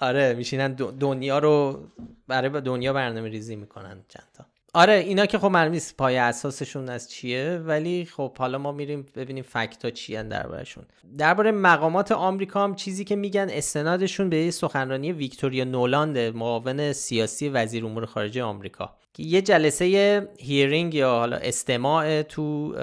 آره 0.00 0.34
میشینن 0.34 0.72
دنیا 0.74 1.38
رو 1.38 1.86
برای 2.28 2.60
دنیا 2.60 2.92
برنامه 2.92 3.28
ریزی 3.28 3.56
می‌کنن 3.56 4.04
چند 4.08 4.28
تا. 4.34 4.46
آره 4.74 4.92
اینا 4.92 5.26
که 5.26 5.38
خب 5.38 5.46
معلوم 5.46 5.72
نیست 5.72 5.96
پایه 5.96 6.16
اساسشون 6.16 6.88
از 6.88 7.10
چیه 7.10 7.62
ولی 7.66 8.04
خب 8.04 8.36
حالا 8.38 8.58
ما 8.58 8.72
میریم 8.72 9.06
ببینیم 9.14 9.44
fact 9.44 9.81
ا 9.81 9.90
چیه 9.90 10.22
دربارشون 10.22 10.84
درباره 11.18 11.50
مقامات 11.50 12.12
آمریکا 12.12 12.64
هم 12.64 12.74
چیزی 12.74 13.04
که 13.04 13.16
میگن 13.16 13.46
استنادشون 13.50 14.30
به 14.30 14.50
سخنرانی 14.50 15.12
ویکتوریا 15.12 15.64
نولاند 15.64 16.18
معاون 16.18 16.92
سیاسی 16.92 17.48
وزیر 17.48 17.86
امور 17.86 18.06
خارجه 18.06 18.42
آمریکا. 18.42 18.96
که 19.14 19.22
یه 19.22 19.42
جلسه 19.42 20.28
hearing 20.38 20.94
یا 20.94 21.10
حالا 21.10 21.36
استماع 21.36 22.22
تو 22.22 22.74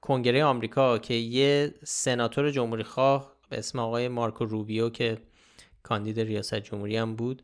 کنگره 0.00 0.44
آمریکا 0.44 0.98
که 0.98 1.14
یه 1.14 1.74
سناتور 1.84 2.50
جمهوری 2.50 2.82
خواه 2.82 3.32
به 3.50 3.58
اسم 3.58 3.78
آقای 3.78 4.08
مارکو 4.08 4.44
روبیو 4.44 4.90
که 4.90 5.18
کاندید 5.82 6.20
ریاست 6.20 6.54
جمهوری 6.54 6.96
هم 6.96 7.16
بود 7.16 7.42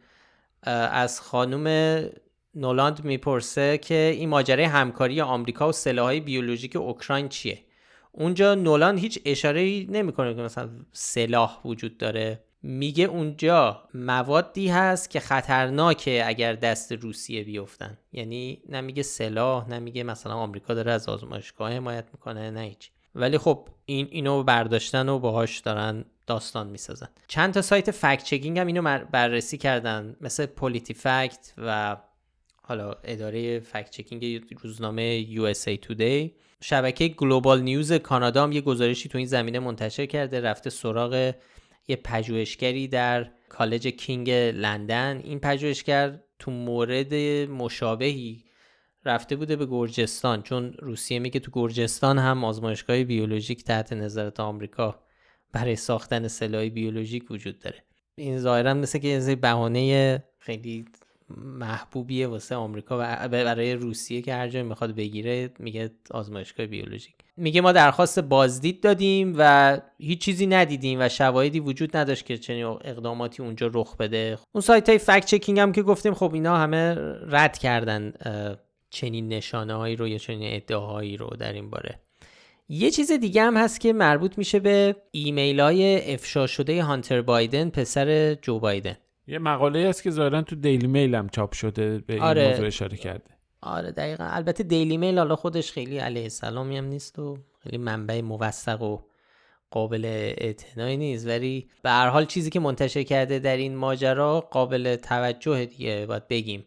از 0.62 1.20
خانم 1.20 1.66
نولاند 2.54 3.04
می‌پرسه 3.04 3.78
که 3.78 3.94
این 3.94 4.28
ماجرای 4.28 4.64
همکاری 4.64 5.20
آمریکا 5.20 5.68
و 5.68 5.72
سلاحهای 5.72 6.20
بیولوژیک 6.20 6.76
اوکراین 6.76 7.28
چیه؟ 7.28 7.58
اونجا 8.12 8.54
نولاند 8.54 8.98
هیچ 8.98 9.18
اشاره 9.24 9.86
نمی‌کنه 9.88 10.34
که 10.34 10.40
مثلا 10.40 10.70
سلاح 10.92 11.60
وجود 11.64 11.98
داره. 11.98 12.44
میگه 12.62 13.04
اونجا 13.04 13.82
موادی 13.94 14.68
هست 14.68 15.10
که 15.10 15.20
خطرناکه 15.20 16.22
اگر 16.26 16.52
دست 16.52 16.92
روسیه 16.92 17.44
بیفتن. 17.44 17.98
یعنی 18.12 18.62
نمیگه 18.68 19.02
سلاح 19.02 19.68
نمیگه 19.68 20.02
مثلا 20.02 20.34
آمریکا 20.34 20.74
داره 20.74 20.92
از 20.92 21.08
آزمایشگاه 21.08 21.72
حمایت 21.72 22.04
می‌کنه 22.12 22.50
نه 22.50 22.60
هیچ. 22.60 22.90
ولی 23.14 23.38
خب 23.38 23.68
این 23.84 24.08
اینو 24.10 24.42
برداشتن 24.42 25.08
و 25.08 25.18
باهاش 25.18 25.58
دارن 25.58 26.04
داستان 26.26 26.66
می‌سازن. 26.66 27.08
چند 27.28 27.54
تا 27.54 27.62
سایت 27.62 27.90
فکت 27.90 28.24
چکینگ 28.24 28.58
هم 28.58 28.66
اینو 28.66 28.98
بررسی 28.98 29.58
کردن. 29.58 30.16
مثل 30.20 30.46
پولیتی 30.46 30.94
فکت 30.94 31.52
و 31.58 31.96
حالا 32.72 32.94
اداره 33.04 33.60
fact 33.60 33.90
checking 33.90 34.42
روزنامه 34.62 35.26
USA 35.34 35.76
Today 35.86 36.30
شبکه 36.62 37.08
Global 37.08 37.62
News 37.62 37.92
کانادا 37.92 38.42
هم 38.42 38.52
یه 38.52 38.60
گزارشی 38.60 39.08
تو 39.08 39.18
این 39.18 39.26
زمینه 39.26 39.58
منتشر 39.58 40.06
کرده 40.06 40.40
رفته 40.40 40.70
سراغ 40.70 41.34
یه 41.88 41.96
پژوهشگری 41.96 42.88
در 42.88 43.30
کالج 43.48 43.88
کینگ 43.88 44.30
لندن. 44.30 45.20
این 45.24 45.38
پژوهشگر 45.38 46.20
تو 46.38 46.50
مورد 46.50 47.14
مشابهی 47.50 48.44
رفته 49.04 49.36
بوده 49.36 49.56
به 49.56 49.66
گرجستان 49.66 50.42
چون 50.42 50.72
روسیه 50.72 51.18
میگه 51.18 51.40
تو 51.40 51.50
گرجستان 51.54 52.18
هم 52.18 52.44
آزمایشگاه 52.44 53.04
بیولوژیک 53.04 53.64
تحت 53.64 53.92
نظارت 53.92 54.40
آمریکا 54.40 55.00
برای 55.52 55.76
ساختن 55.76 56.28
سلاح 56.28 56.68
بیولوژیک 56.68 57.30
وجود 57.30 57.58
داره. 57.58 57.84
این 58.16 58.38
ظاهرا 58.38 58.74
مثل 58.74 58.98
که 58.98 59.08
یه 59.08 59.34
بهانه 59.34 60.24
خیلی 60.38 60.84
محبوبیه 61.36 62.26
واسه 62.26 62.54
آمریکا 62.54 62.98
و 63.00 63.28
برای 63.28 63.74
روسیه 63.74 64.22
که 64.22 64.34
هر 64.34 64.48
جایی 64.48 64.64
می‌خواد 64.64 64.94
بگیره 64.94 65.50
میگه 65.58 65.90
آزمایشگاه 66.10 66.66
بیولوژیک. 66.66 67.14
میگه 67.36 67.60
ما 67.60 67.72
درخواست 67.72 68.18
بازدید 68.18 68.80
دادیم 68.80 69.34
و 69.38 69.80
هیچ 69.98 70.20
چیزی 70.20 70.46
ندیدیم 70.46 70.98
و 71.00 71.08
شواهدی 71.08 71.60
وجود 71.60 71.96
نداشت 71.96 72.26
که 72.26 72.38
چنین 72.38 72.64
اقداماتی 72.64 73.42
اونجا 73.42 73.70
رخ 73.74 73.96
بده. 73.96 74.38
اون 74.52 74.62
سایت 74.62 74.88
های 74.88 74.98
فکت 74.98 75.24
چکینگ 75.24 75.60
هم 75.60 75.72
که 75.72 75.82
گفتیم 75.82 76.14
خب 76.14 76.34
اینا 76.34 76.56
همه 76.56 76.94
رد 77.28 77.58
کردن 77.58 78.12
چنین 78.90 79.28
نشانه 79.28 79.74
هایی 79.74 79.96
رو 79.96 80.08
یا 80.08 80.18
چنین 80.18 80.54
ادعاهایی 80.56 81.16
رو 81.16 81.26
در 81.38 81.52
این 81.52 81.70
باره. 81.70 81.98
یه 82.68 82.90
چیز 82.90 83.12
دیگه 83.12 83.42
هم 83.42 83.56
هست 83.56 83.80
که 83.80 83.92
مربوط 83.92 84.38
میشه 84.38 84.60
به 84.60 84.96
ایمیل 85.10 85.60
های 85.60 86.12
افشا 86.14 86.46
شده 86.46 86.82
هانتر 86.82 87.22
بایدن 87.22 87.68
پسر 87.70 88.34
جو 88.34 88.58
بایدن. 88.58 88.96
یه 89.26 89.38
مقاله 89.38 89.88
هست 89.88 90.02
که 90.02 90.10
ظاهرا 90.10 90.42
تو 90.42 90.56
دیلی 90.56 90.86
میل 90.86 91.14
هم 91.14 91.28
چاپ 91.28 91.52
شده 91.54 91.98
به 91.98 92.14
این 92.14 92.22
آره. 92.22 92.48
موضوع 92.48 92.66
اشاره 92.66 92.96
کرده. 92.96 93.30
آره 93.60 93.90
دقیقا. 93.90 94.24
البته 94.24 94.64
دیلی 94.64 94.96
میل 94.96 95.18
حالا 95.18 95.36
خودش 95.36 95.72
خیلی 95.72 95.98
علیه 95.98 96.22
السلامی 96.22 96.78
هم 96.78 96.84
نیست 96.84 97.18
و 97.18 97.38
خیلی 97.58 97.78
منبع 97.78 98.20
موثق 98.20 98.82
و 98.82 98.98
قابل 99.70 100.04
اعتنایی 100.38 100.96
نیست. 100.96 101.26
ولی 101.26 101.68
به 101.82 101.90
هر 101.90 102.08
حال 102.08 102.26
چیزی 102.26 102.50
که 102.50 102.60
منتشر 102.60 103.02
کرده 103.02 103.38
در 103.38 103.56
این 103.56 103.76
ماجرا 103.76 104.40
قابل 104.40 104.96
توجه 104.96 105.64
دیگه 105.64 106.06
باید 106.06 106.28
بگیم. 106.28 106.64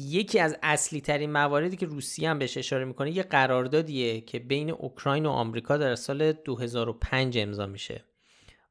یکی 0.00 0.38
از 0.38 0.56
اصلی 0.62 1.00
ترین 1.00 1.32
مواردی 1.32 1.76
که 1.76 1.86
روسیه 1.86 2.30
هم 2.30 2.38
بهش 2.38 2.56
اشاره 2.56 2.84
می‌کنه 2.84 3.10
یه 3.10 3.22
قراردادیه 3.22 4.20
که 4.20 4.38
بین 4.38 4.70
اوکراین 4.70 5.26
و 5.26 5.30
آمریکا 5.30 5.76
در 5.76 5.94
سال 5.94 6.32
2005 6.32 7.38
امضا 7.38 7.66
میشه. 7.66 8.04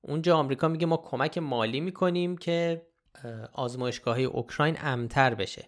اونجا 0.01 0.37
آمریکا 0.37 0.67
میگه 0.67 0.85
ما 0.85 0.97
کمک 0.97 1.37
مالی 1.37 1.79
می‌کنیم 1.79 2.37
که 2.37 2.81
آزمایشگاهی 3.53 4.23
اوکراین 4.23 4.77
امتر 4.81 5.35
بشه. 5.35 5.65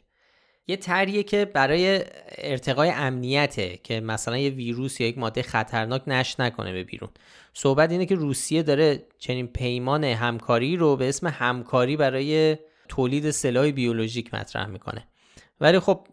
یه 0.68 0.78
طریه 0.78 1.24
که 1.24 1.46
برای 1.46 2.04
ارتقای 2.38 2.90
امنیته 2.90 3.80
که 3.84 4.00
مثلا 4.00 4.38
یه 4.38 4.50
ویروس 4.50 5.02
یا 5.02 5.08
یک 5.08 5.18
ماده 5.18 5.42
خطرناک 5.42 6.02
نش 6.08 6.40
نکنه 6.40 6.74
به 6.74 6.84
بیرون. 6.84 7.10
صحبت 7.54 7.92
اینه 7.92 8.06
که 8.06 8.16
روسیه 8.16 8.64
داره 8.64 9.08
چنین 9.18 9.48
پیمان 9.48 10.04
همکاری 10.04 10.76
رو 10.76 10.96
به 10.96 11.10
اسم 11.10 11.28
همکاری 11.28 11.98
برای 11.98 12.58
تولید 12.90 13.32
سلاح 13.32 13.72
بیولوژیک 13.72 14.34
مطرح 14.34 14.68
می‌کنه. 14.68 15.08
ولی 15.62 15.80
خب 15.80 16.08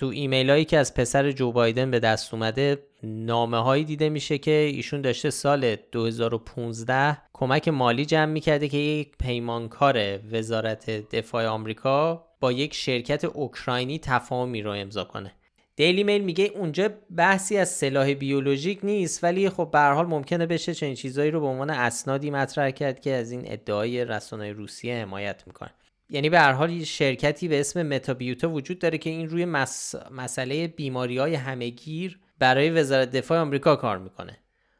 تو 0.00 0.06
ایمیل 0.06 0.50
هایی 0.50 0.64
که 0.64 0.78
از 0.78 0.94
پسر 0.94 1.32
جو 1.32 1.52
بایدن 1.52 1.90
به 1.90 2.00
دست 2.00 2.34
اومده 2.34 2.78
نامه 3.02 3.58
هایی 3.58 3.84
دیده 3.84 4.08
میشه 4.08 4.38
که 4.38 4.50
ایشون 4.50 5.00
داشته 5.00 5.30
سال 5.30 5.76
2015 5.92 7.18
کمک 7.32 7.68
مالی 7.68 8.04
جمع 8.04 8.32
می‌کرده 8.32 8.68
که 8.68 8.76
یک 8.76 9.16
پیمانکار 9.18 10.18
وزارت 10.32 10.90
دفاع 10.90 11.46
آمریکا 11.46 12.26
با 12.40 12.52
یک 12.52 12.74
شرکت 12.74 13.24
اوکراینی 13.24 13.98
تفاهمی 13.98 14.62
رو 14.62 14.70
امضا 14.70 15.04
کنه. 15.04 15.32
دیلی 15.76 16.04
میل 16.04 16.24
میگه 16.24 16.44
اونجا 16.54 16.88
بحثی 17.16 17.56
از 17.56 17.68
سلاح 17.68 18.14
بیولوژیک 18.14 18.80
نیست 18.82 19.24
ولی 19.24 19.50
خب 19.50 19.68
به 19.72 19.80
حال 19.80 20.06
ممکنه 20.06 20.46
بشه 20.46 20.74
چنین 20.74 20.94
چیزایی 20.94 21.30
رو 21.30 21.40
به 21.40 21.46
عنوان 21.46 21.70
اسنادی 21.70 22.30
مطرح 22.30 22.70
کرد 22.70 23.00
که 23.00 23.14
از 23.14 23.30
این 23.30 23.42
ادعای 23.44 24.04
رسانه 24.04 24.52
روسیه 24.52 24.96
حمایت 24.96 25.42
می‌کنه. 25.46 25.70
یعنی 26.10 26.30
به 26.30 26.40
هر 26.40 26.52
حال 26.52 26.84
شرکتی 26.84 27.48
به 27.48 27.60
اسم 27.60 27.82
متابیوتا 27.82 28.50
وجود 28.50 28.78
داره 28.78 28.98
که 28.98 29.10
این 29.10 29.28
روی 29.28 29.44
مس... 29.44 29.94
مسئله 30.10 30.66
بیماری 30.66 31.18
های 31.18 31.34
همهگیر 31.34 32.20
برای 32.38 32.70
وزارت 32.70 33.10
دفاع 33.10 33.38
آمریکا 33.38 33.76
کار 33.76 33.98
می‌کنه. 33.98 34.38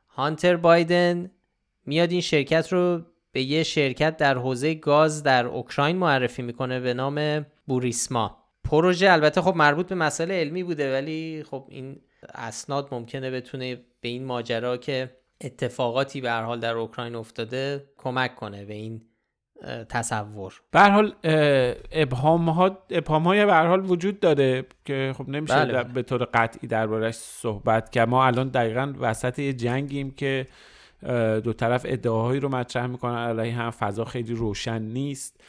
هانتر 0.08 0.56
بایدن 0.56 1.30
میاد 1.86 2.10
این 2.10 2.20
شرکت 2.20 2.72
رو 2.72 3.02
به 3.32 3.42
یه 3.42 3.62
شرکت 3.62 4.16
در 4.16 4.38
حوزه 4.38 4.74
گاز 4.74 5.22
در 5.22 5.46
اوکراین 5.46 5.96
معرفی 5.96 6.42
می‌کنه 6.42 6.80
به 6.80 6.94
نام 6.94 7.46
بوریسما. 7.66 8.36
پروژه 8.64 9.10
البته 9.10 9.40
خب 9.42 9.56
مربوط 9.56 9.88
به 9.88 9.94
مسئله 9.94 10.34
علمی 10.34 10.62
بوده 10.62 10.92
ولی 10.92 11.44
خب 11.50 11.66
این 11.68 12.00
اسناد 12.34 12.88
ممکنه 12.92 13.30
بتونه 13.30 13.74
به 14.00 14.08
این 14.08 14.24
ماجرا 14.24 14.76
که 14.76 15.16
اتفاقاتی 15.40 16.20
به 16.20 16.30
هر 16.30 16.42
حال 16.42 16.60
در 16.60 16.74
اوکراین 16.74 17.14
افتاده 17.14 17.84
کمک 17.96 18.36
کنه 18.36 18.64
به 18.64 18.74
این 18.74 19.02
تصور. 19.88 20.60
به 20.70 20.80
حال 20.80 21.14
ابهام 21.92 22.48
ها 22.48 22.78
ابهام 22.90 23.22
های 23.22 23.46
به 23.46 23.54
حال 23.54 23.90
وجود 23.90 24.20
داره 24.20 24.66
که 24.84 25.14
خب 25.18 25.28
نمیشه 25.28 25.54
بله. 25.54 25.82
به 25.82 26.02
طور 26.02 26.28
قطعی 26.34 26.68
دربارش 26.68 27.14
صحبت 27.14 27.90
کرد. 27.90 28.08
ما 28.08 28.26
الان 28.26 28.48
دقیقا 28.48 28.94
وسط 29.00 29.38
یه 29.38 29.52
جنگیم 29.52 30.10
که 30.10 30.46
دو 31.44 31.52
طرف 31.52 31.86
ادعاهایی 31.88 32.40
رو 32.40 32.48
مطرح 32.48 32.86
می‌کنن. 32.86 33.16
علیه 33.16 33.54
هم 33.54 33.70
فضا 33.70 34.04
خیلی 34.04 34.34
روشن 34.34 34.82
نیست. 34.82 35.40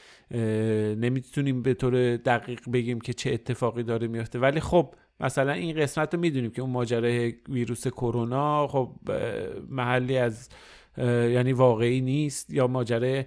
نمی‌تونیم 0.98 1.62
به 1.62 1.74
طور 1.74 2.18
دقیق 2.18 2.62
بگیم 2.74 3.02
که 3.02 3.14
چه 3.14 3.34
اتفاقی 3.34 3.84
داره 3.84 4.08
میفته 4.08 4.40
ولی 4.40 4.60
خب 4.60 4.94
مثلا 5.20 5.52
این 5.52 5.82
قسمت 5.82 6.14
رو 6.14 6.20
می‌دونیم 6.20 6.52
که 6.52 6.62
اون 6.62 6.72
ماجرای 6.72 7.34
ویروس 7.50 7.88
کرونا 7.88 8.68
خب 8.68 8.92
محلی 9.70 10.18
از 10.18 10.50
یعنی 10.98 11.54
واقعی 11.54 12.02
نیست 12.02 12.54
یا 12.54 12.68
ماجرای 12.68 13.26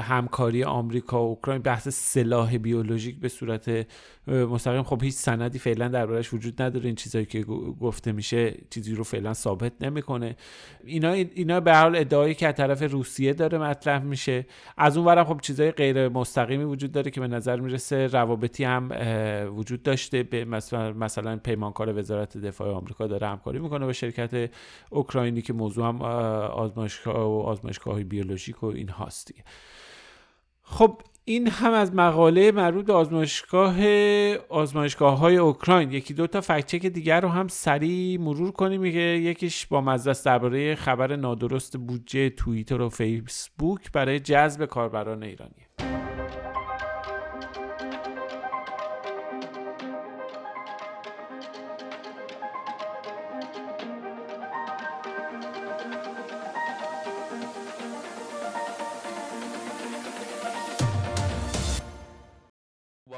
همکاری 0.00 0.64
آمریکا 0.64 1.24
و 1.24 1.28
اوکراین 1.28 1.62
بحث 1.62 1.88
سلاح 1.88 2.58
بیولوژیک 2.58 3.20
به 3.20 3.28
صورت 3.28 3.86
مستقیم 4.26 4.82
خب 4.82 5.02
هیچ 5.02 5.14
سندی 5.14 5.58
فعلا 5.58 5.88
دربارش 5.88 6.34
وجود 6.34 6.62
نداره. 6.62 6.86
این 6.86 6.94
چیزایی 6.94 7.26
که 7.26 7.42
گفته 7.80 8.12
میشه 8.12 8.54
چیزی 8.70 8.94
رو 8.94 9.04
فعلا 9.04 9.34
ثابت 9.34 9.72
نمی‌کنه. 9.80 10.36
اینا 10.84 11.10
اینا 11.12 11.60
به 11.60 11.76
حال 11.76 11.96
ادعایی 11.96 12.34
که 12.34 12.48
از 12.48 12.54
طرف 12.54 12.82
روسیه 12.82 13.32
داره 13.32 13.58
مطرح 13.58 14.02
میشه. 14.02 14.46
از 14.76 14.96
اون 14.96 15.24
خب 15.24 15.40
چیزای 15.40 15.70
غیر 15.70 16.08
مستقیمی 16.08 16.64
وجود 16.64 16.92
داره 16.92 17.10
که 17.10 17.20
به 17.20 17.28
نظر 17.28 17.60
می‌رسه 17.60 18.06
روابطی 18.06 18.64
هم 18.64 18.88
وجود 19.56 19.82
داشته. 19.82 20.22
به 20.22 20.44
مثلا 20.44 20.92
مثلا 20.92 21.36
پیمانکار 21.36 21.98
وزارت 21.98 22.36
دفاع 22.36 22.74
آمریکا 22.74 23.06
داره 23.06 23.26
همکاری 23.26 23.58
می‌کنه 23.58 23.86
با 23.86 23.92
شرکت 23.92 24.50
اوکراینی 24.90 25.42
که 25.42 25.52
موضوع 25.52 25.88
هم 25.88 26.02
آزمایشگاه 26.02 27.16
و 27.16 27.40
آزمایشگاه 27.40 28.04
بیولوژیک 28.04 28.62
و 28.62 28.66
این 28.66 28.88
هاستی 28.88 29.34
خب 30.62 31.00
این 31.28 31.48
هم 31.48 31.72
از 31.72 31.94
مقاله 31.94 32.52
مربوط 32.52 32.86
به 32.86 32.92
آزمایشگاه 32.92 33.76
آزمایشگاه 34.48 35.18
های 35.18 35.36
اوکراین. 35.36 35.92
یکی 35.92 36.14
دو 36.14 36.26
تا 36.26 36.40
فکچک 36.40 36.86
دیگر 36.86 37.20
رو 37.20 37.28
هم 37.28 37.48
سریع 37.48 38.20
مرور 38.20 38.52
کنیم. 38.52 38.82
که 38.82 38.98
یکیش 38.98 39.66
با 39.66 39.80
مزدست 39.80 40.24
درباره 40.24 40.74
خبر 40.74 41.16
نادرست 41.16 41.76
بودجه 41.76 42.30
توییتر 42.30 42.80
و 42.80 42.88
فیسبوک 42.88 43.92
برای 43.92 44.20
جذب 44.20 44.64
کاربران 44.64 45.22
ایرانی. 45.22 45.65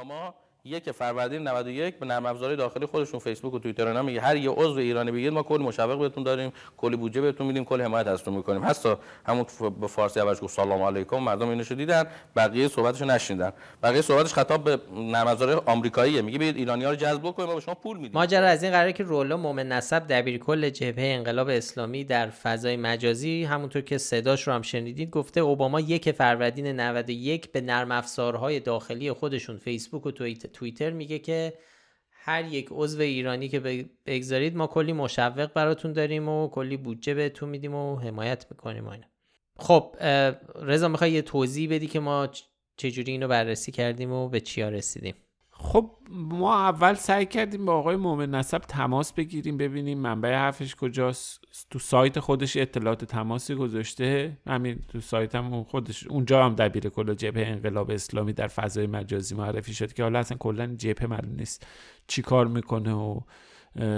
Obama 0.09 0.35
یک 0.69 0.91
فروردین 0.91 1.49
91 1.49 1.99
به 1.99 2.07
نرم 2.07 2.27
افزارهای 2.27 2.57
داخلی 2.57 2.87
خودشون 2.87 3.21
فیسبوک 3.21 3.55
و 3.55 3.59
توییتر 3.59 3.87
اینا 3.87 4.03
میگه. 4.03 4.21
هر 4.21 4.37
یه 4.37 4.51
عضو 4.51 4.79
ایرانی 4.79 5.11
بگید 5.11 5.33
ما 5.33 5.43
کلی 5.43 5.65
مشوق 5.65 5.99
بهتون 5.99 6.25
داریم 6.25 6.53
کلی 6.77 6.97
بودجه 6.97 7.21
بهتون 7.21 7.47
میدیم 7.47 7.65
کلی 7.65 7.83
حمایت 7.83 8.07
ازتون 8.07 8.35
می‌کنیم. 8.35 8.65
حتی 8.65 8.95
همون 9.27 9.47
به 9.81 9.87
فارسی 9.87 10.21
اولش 10.21 10.41
گفت 10.43 10.55
سلام 10.55 10.83
علیکم 10.83 11.19
مردم 11.19 11.49
اینو 11.49 11.65
دیدن 11.65 12.05
بقیه 12.37 12.69
صحبتشو 12.69 13.05
نشنیدن. 13.05 13.53
بقیه 13.83 14.03
صحبتش 14.03 14.33
خطاب 14.33 14.65
به 14.65 14.79
نرم 14.97 15.27
افزار 15.27 15.63
آمریکاییه. 15.67 16.23
میگه 16.23 16.39
بیاید 16.39 16.57
ایرانی‌ها 16.57 16.91
رو 16.91 16.97
جذب 16.97 17.23
کنیم 17.23 17.49
ما 17.49 17.55
به 17.55 17.61
شما 17.61 17.75
پول 17.75 17.97
میدیم. 17.97 18.13
ماجرا 18.15 18.47
از 18.47 18.63
این 18.63 18.73
قراره 18.73 18.93
که 18.93 19.05
رولا 19.05 19.37
مومن 19.37 19.69
نسب 19.69 20.07
دبیرکل 20.07 20.71
جبهه 20.71 21.07
انقلاب 21.07 21.49
اسلامی 21.49 22.05
در 22.05 22.31
فضای 22.31 22.77
مجازی 22.77 23.45
همونطور 23.45 23.83
که 23.83 23.99
صداش 23.99 24.47
رو 24.47 24.53
هم 24.53 24.63
شنیدید 24.63 25.11
گفته 25.11 25.41
اوباما 25.41 25.81
یک 25.81 26.11
فروردین 26.13 26.81
91 26.81 27.53
به 27.53 27.61
نرم 27.61 27.93
افزارهای 27.93 28.61
داخلی 28.61 29.13
خودشون 29.13 29.57
فیسبوک 29.57 30.07
و 30.07 30.11
توییتر 30.11 30.49
میگه 30.93 31.19
که 31.19 31.55
هر 32.11 32.45
یک 32.45 32.69
عضو 32.71 33.01
ایرانی 33.01 33.49
که 33.49 33.87
بگذارید 34.07 34.57
ما 34.57 34.67
کلی 34.67 34.93
مشوق 34.93 35.53
براتون 35.53 35.93
داریم 35.93 36.29
و 36.29 36.49
کلی 36.49 36.77
بودجه 36.77 37.15
بهتون 37.15 37.49
میدیم 37.49 37.75
و 37.75 37.97
حمایت 37.97 38.47
می‌کنیم 38.51 38.87
و 38.87 38.91
اینا. 38.91 39.07
خب 39.57 39.97
رضا 40.63 40.89
می‌خوای 40.89 41.13
یه 41.13 41.23
توضیح 41.23 41.71
بدی 41.71 41.87
که 41.87 42.01
ما 42.01 42.29
چجوری 42.77 43.13
اینو 43.13 43.29
بررسی 43.29 43.73
کردیم 43.73 44.13
و 44.13 44.29
به 44.29 44.41
چیا 44.41 44.69
رسیدیم؟ 44.69 45.15
خب 45.61 45.91
ما 46.11 46.55
اول 46.55 46.95
سعی 46.95 47.27
کردیم 47.27 47.65
با 47.65 47.75
آقای 47.75 47.97
مومن 47.97 48.31
نسب 48.31 48.59
تماس 48.59 49.13
بگیریم 49.13 49.57
ببینیم 49.57 49.99
منبع 49.99 50.35
حرفش 50.35 50.75
کجاست. 50.75 51.45
تو 51.71 51.79
سایت 51.79 52.21
خودش 52.21 52.57
اطلاعات 52.57 53.05
تماسی 53.05 53.55
گذاشته. 53.55 54.39
همین 54.47 54.79
تو 54.89 55.01
سایت 55.01 55.35
هم 55.35 55.65
خودش 55.65 56.07
اونجا 56.07 56.45
هم 56.45 56.55
دبیر 56.55 56.89
کل 56.89 57.15
جبهه 57.15 57.47
انقلاب 57.47 57.91
اسلامی 57.91 58.33
در 58.33 58.47
فضای 58.47 58.87
مجازی 58.87 59.35
معرفی 59.35 59.75
شد 59.75 59.93
که 59.93 60.03
حالا 60.03 60.19
اصلا 60.19 60.39
کلا 60.39 60.67
جبهه 60.67 61.07
معلوم 61.07 61.35
نیست 61.35 61.67
چی 62.07 62.23
کار 62.23 62.47
می‌کنه 62.47 62.93
و 62.93 63.21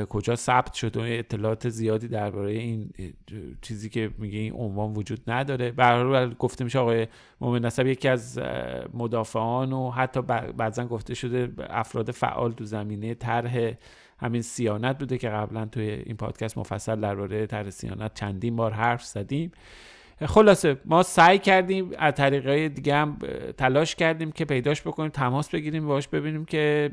کجا 0.08 0.36
ثبت 0.36 0.72
شد 0.72 0.96
و 0.96 1.00
اطلاعات 1.00 1.68
زیادی 1.68 2.08
درباره 2.08 2.50
این 2.50 2.92
چیزی 3.62 3.88
که 3.88 4.10
میگه 4.18 4.38
این 4.38 4.52
عنوان 4.52 4.92
وجود 4.92 5.20
نداره. 5.26 5.70
به 5.70 6.28
گفته 6.38 6.64
میشه 6.64 6.78
آقای 6.78 7.06
مومن 7.40 7.64
نسب 7.64 7.86
یکی 7.86 8.08
از 8.08 8.38
مدافعان 8.94 9.72
و 9.72 9.90
حتی 9.90 10.22
بعضا 10.56 10.84
گفته 10.86 11.14
شده 11.14 11.52
افراد 11.70 12.10
فعال 12.10 12.52
تو 12.52 12.64
زمینه 12.64 13.14
طرح 13.14 13.72
همین 14.18 14.42
سیانت 14.42 14.98
بوده 14.98 15.18
که 15.18 15.28
قبلا 15.28 15.66
توی 15.66 15.90
این 15.90 16.16
پادکست 16.16 16.58
مفصل 16.58 17.00
درباره 17.00 17.46
طرح 17.46 17.70
سیانت 17.70 18.14
چندین 18.14 18.56
بار 18.56 18.72
حرف 18.72 19.04
زدیم. 19.04 19.52
خلاصه 20.26 20.76
ما 20.84 21.02
سعی 21.02 21.38
کردیم 21.38 21.90
از 21.98 22.14
طریقه 22.14 22.68
دیگه 22.68 22.94
هم 22.94 23.18
تلاش 23.58 23.94
کردیم 23.94 24.32
که 24.32 24.44
پیداش 24.44 24.82
بکنیم 24.82 25.10
تماس 25.10 25.48
بگیریم 25.48 25.86
باش 25.86 26.08
ببینیم 26.08 26.44
که 26.44 26.90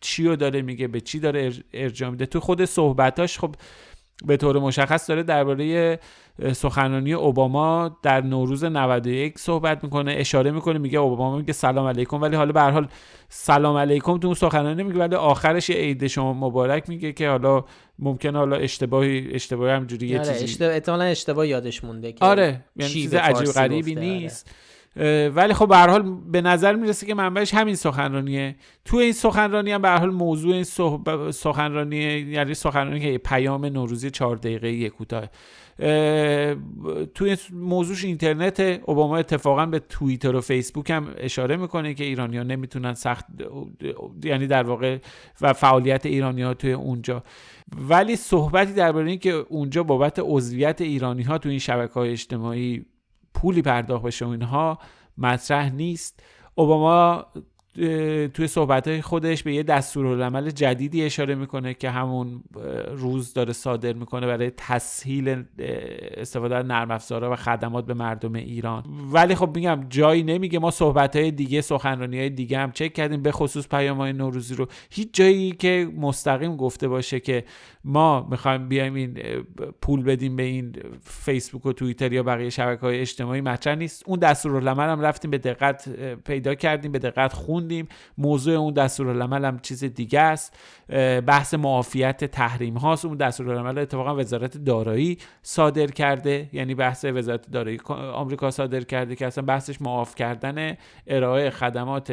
چی 0.00 0.24
رو 0.24 0.36
داره 0.36 0.62
میگه 0.62 0.88
به 0.88 1.00
چی 1.00 1.20
داره 1.20 1.52
ارجاع 1.72 2.10
میده. 2.10 2.26
تو 2.26 2.40
خود 2.40 2.64
صحبتاش 2.64 3.38
خب 3.38 3.54
به 4.26 4.36
طور 4.36 4.58
مشخص 4.58 5.08
داره 5.08 5.22
درباره 5.22 5.98
سخنرانی 6.52 7.12
اوباما 7.12 7.98
در 8.02 8.20
نوروز 8.20 8.64
91 8.64 9.38
صحبت 9.38 9.84
می‌کنه 9.84 10.14
اشاره 10.18 10.50
می‌کنه 10.50 10.78
میگه 10.78 10.98
اوباما 10.98 11.36
میگه 11.36 11.52
سلام 11.52 11.86
علیکم 11.86 12.22
ولی 12.22 12.36
حالا 12.36 12.52
به 12.52 12.60
حال 12.60 12.88
سلام 13.28 13.76
علیکم 13.76 14.18
تو 14.18 14.26
اون 14.26 14.34
سخنرانی 14.34 14.82
میگه 14.82 14.98
ولی 14.98 15.14
آخرش 15.14 15.70
یه 15.70 15.76
عید 15.76 16.06
شما 16.06 16.32
مبارک 16.32 16.88
میگه 16.88 17.12
که 17.12 17.28
حالا 17.28 17.64
ممکنه 17.98 18.38
حالا 18.38 18.56
اشتباهی 18.56 19.28
اشتباهی 19.32 19.72
همجوری 19.72 20.06
یه 20.06 20.20
آره 20.20 20.38
چیزی 20.38 20.64
اشتباه 20.64 21.06
اشتباه 21.06 21.48
یادش 21.48 21.84
مونده 21.84 22.12
که 22.12 22.24
آره 22.24 22.64
یعنی 22.76 22.92
چیز 22.92 23.14
عجیب 23.14 23.46
غریبی 23.46 23.96
آره. 23.96 24.30
ولی 25.34 25.54
خب 25.54 25.68
به 25.68 25.76
حال 25.76 26.16
به 26.32 26.40
نظر 26.40 26.74
می‌رسه 26.74 27.06
که 27.06 27.14
منبعش 27.14 27.54
همین 27.54 27.74
سخنرانیه. 27.74 28.56
تو 28.84 28.96
این 28.96 29.12
سخنرانی 29.12 29.72
هم 29.72 29.82
به 29.82 29.90
حال 29.90 30.10
موضوع 30.10 30.54
این 30.54 30.64
سخنرانی 31.30 31.96
یعنی 31.96 32.54
سخنرانی 32.54 33.00
که 33.00 33.18
پیام 33.18 33.64
نوروزی 33.64 34.10
چهار 34.10 34.36
دقیقه 34.36 34.88
کوتاه. 34.88 35.24
توی 37.14 37.36
موضوعش 37.52 38.04
اینترنت 38.04 38.60
اوباما 38.60 39.16
اتفاقا 39.16 39.66
به 39.66 39.78
توییتر 39.78 40.36
و 40.36 40.40
فیسبوک 40.40 40.90
هم 40.90 41.08
اشاره 41.16 41.56
می‌کنه 41.56 41.94
که 41.94 42.04
ایرانی 42.04 42.36
ها 42.36 42.42
نمی‌تونن 42.42 42.94
سخت 42.94 43.26
یعنی 44.24 44.46
در 44.46 44.62
واقع 44.62 44.98
و 45.40 45.52
فعالیت 45.52 46.06
ایرانی 46.06 46.42
ها 46.42 46.54
توی 46.54 46.72
اونجا. 46.72 47.22
ولی 47.88 48.16
صحبتی 48.16 48.72
درباره 48.72 49.10
این 49.10 49.18
که 49.18 49.32
اونجا 49.32 49.82
بابت 49.82 50.18
عضویت 50.22 50.80
ایرانی 50.80 51.22
ها 51.22 51.38
تو 51.38 51.48
این 51.48 51.58
شبکه 51.58 51.94
های 51.94 52.10
اجتماعی 52.10 52.84
پولی 53.34 53.62
پرداخت 53.62 54.04
بشه 54.04 54.24
و 54.24 54.28
اینها 54.28 54.78
مطرح 55.18 55.70
نیست. 55.70 56.22
اوباما 56.54 57.26
توی 58.34 58.46
صحبت 58.46 59.00
خودش 59.00 59.42
به 59.42 59.54
یه 59.54 59.62
دستورالعمل 59.62 60.50
جدیدی 60.50 61.02
اشاره 61.02 61.34
می‌کنه 61.34 61.74
که 61.74 61.90
همون 61.90 62.42
روز 62.96 63.34
داره 63.34 63.52
صادر 63.52 63.92
می‌کنه 63.92 64.26
برای 64.26 64.52
تسهیل 64.56 65.44
استفاده 66.16 66.56
از 66.56 66.66
نرم 66.66 66.90
افزارها 66.90 67.32
و 67.32 67.36
خدمات 67.36 67.86
به 67.86 67.94
مردم 67.94 68.34
ایران. 68.34 68.84
ولی 69.12 69.34
خب 69.34 69.50
میگم 69.54 69.86
جایی 69.88 70.22
نمیگه. 70.22 70.58
ما 70.58 70.70
صحبت 70.70 71.16
های 71.16 71.30
دیگه 71.30 71.60
سخنرانی 71.60 72.18
های 72.18 72.30
دیگه 72.30 72.58
هم 72.58 72.72
چک 72.72 72.92
کردیم. 72.92 73.22
به 73.22 73.32
خصوص 73.32 73.68
پیام 73.68 73.96
های 73.96 74.12
نوروزی 74.12 74.54
رو. 74.54 74.66
هیچ 74.90 75.08
جایی 75.12 75.52
که 75.52 75.88
مستقیم 75.96 76.56
گفته 76.56 76.88
باشه 76.88 77.20
که 77.20 77.44
ما 77.84 78.28
می‌خوایم 78.30 78.68
بیایم 78.68 78.94
این 78.94 79.18
پول 79.82 80.02
بدیم 80.02 80.36
به 80.36 80.42
این 80.42 80.72
فیسبوک 81.02 81.66
و 81.66 81.72
توییتر 81.72 82.12
یا 82.12 82.22
بقیه 82.22 82.50
شبکه 82.50 82.80
های 82.80 83.00
اجتماعی 83.00 83.40
مطرح 83.40 83.74
نیست. 83.74 84.02
اون 84.06 84.18
دستورالعمل 84.18 84.88
هم 84.88 85.00
رفتیم 85.00 85.30
به 85.30 85.38
دقت 85.38 85.88
پیدا 86.24 86.54
کردیم 86.54 86.92
به 86.92 86.98
دقت 86.98 87.32
خوندیم 87.64 87.88
موضوع 88.18 88.54
اون 88.54 88.74
دستورالعمل 88.74 89.44
هم 89.44 89.58
چیز 89.58 89.84
دیگه 89.84 90.20
است. 90.20 90.56
بحث 91.26 91.54
معافیت 91.54 92.24
تحریم 92.24 92.74
هاست. 92.74 93.04
اون 93.04 93.16
دستورالعمل 93.16 93.78
اتفاقا 93.78 94.16
وزارت 94.16 94.56
دارایی 94.56 95.18
صادر 95.42 95.86
کرده. 95.86 96.48
یعنی 96.52 96.74
بحث 96.74 97.04
وزارت 97.04 97.50
دارایی 97.50 97.78
آمریکا 98.14 98.50
صادر 98.50 98.80
کرده 98.80 99.16
که 99.16 99.26
اصلا 99.26 99.44
بحثش 99.44 99.80
معاف 99.80 100.14
کردن 100.14 100.76
ارائه 101.06 101.50
خدمات 101.50 102.12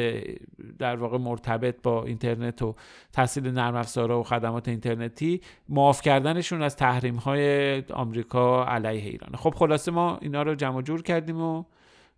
در 0.78 0.96
واقع 0.96 1.18
مرتبط 1.18 1.74
با 1.82 2.04
اینترنت 2.04 2.62
و 2.62 2.74
تحصیل 3.12 3.48
نرم 3.48 3.74
افزارها 3.76 4.20
و 4.20 4.22
خدمات 4.22 4.68
اینترنتی 4.68 5.40
معاف 5.68 6.02
کردنشون 6.02 6.62
از 6.62 6.76
تحریم 6.76 7.16
های 7.16 7.78
آمریکا 7.92 8.64
علیه 8.64 9.10
ایران 9.10 9.36
خب 9.36 9.54
خلاصه 9.56 9.90
ما 9.90 10.18
اینا 10.22 10.42
رو 10.42 10.54
جمع 10.54 10.82
جور 10.82 11.02
کردیم 11.02 11.40
و 11.40 11.64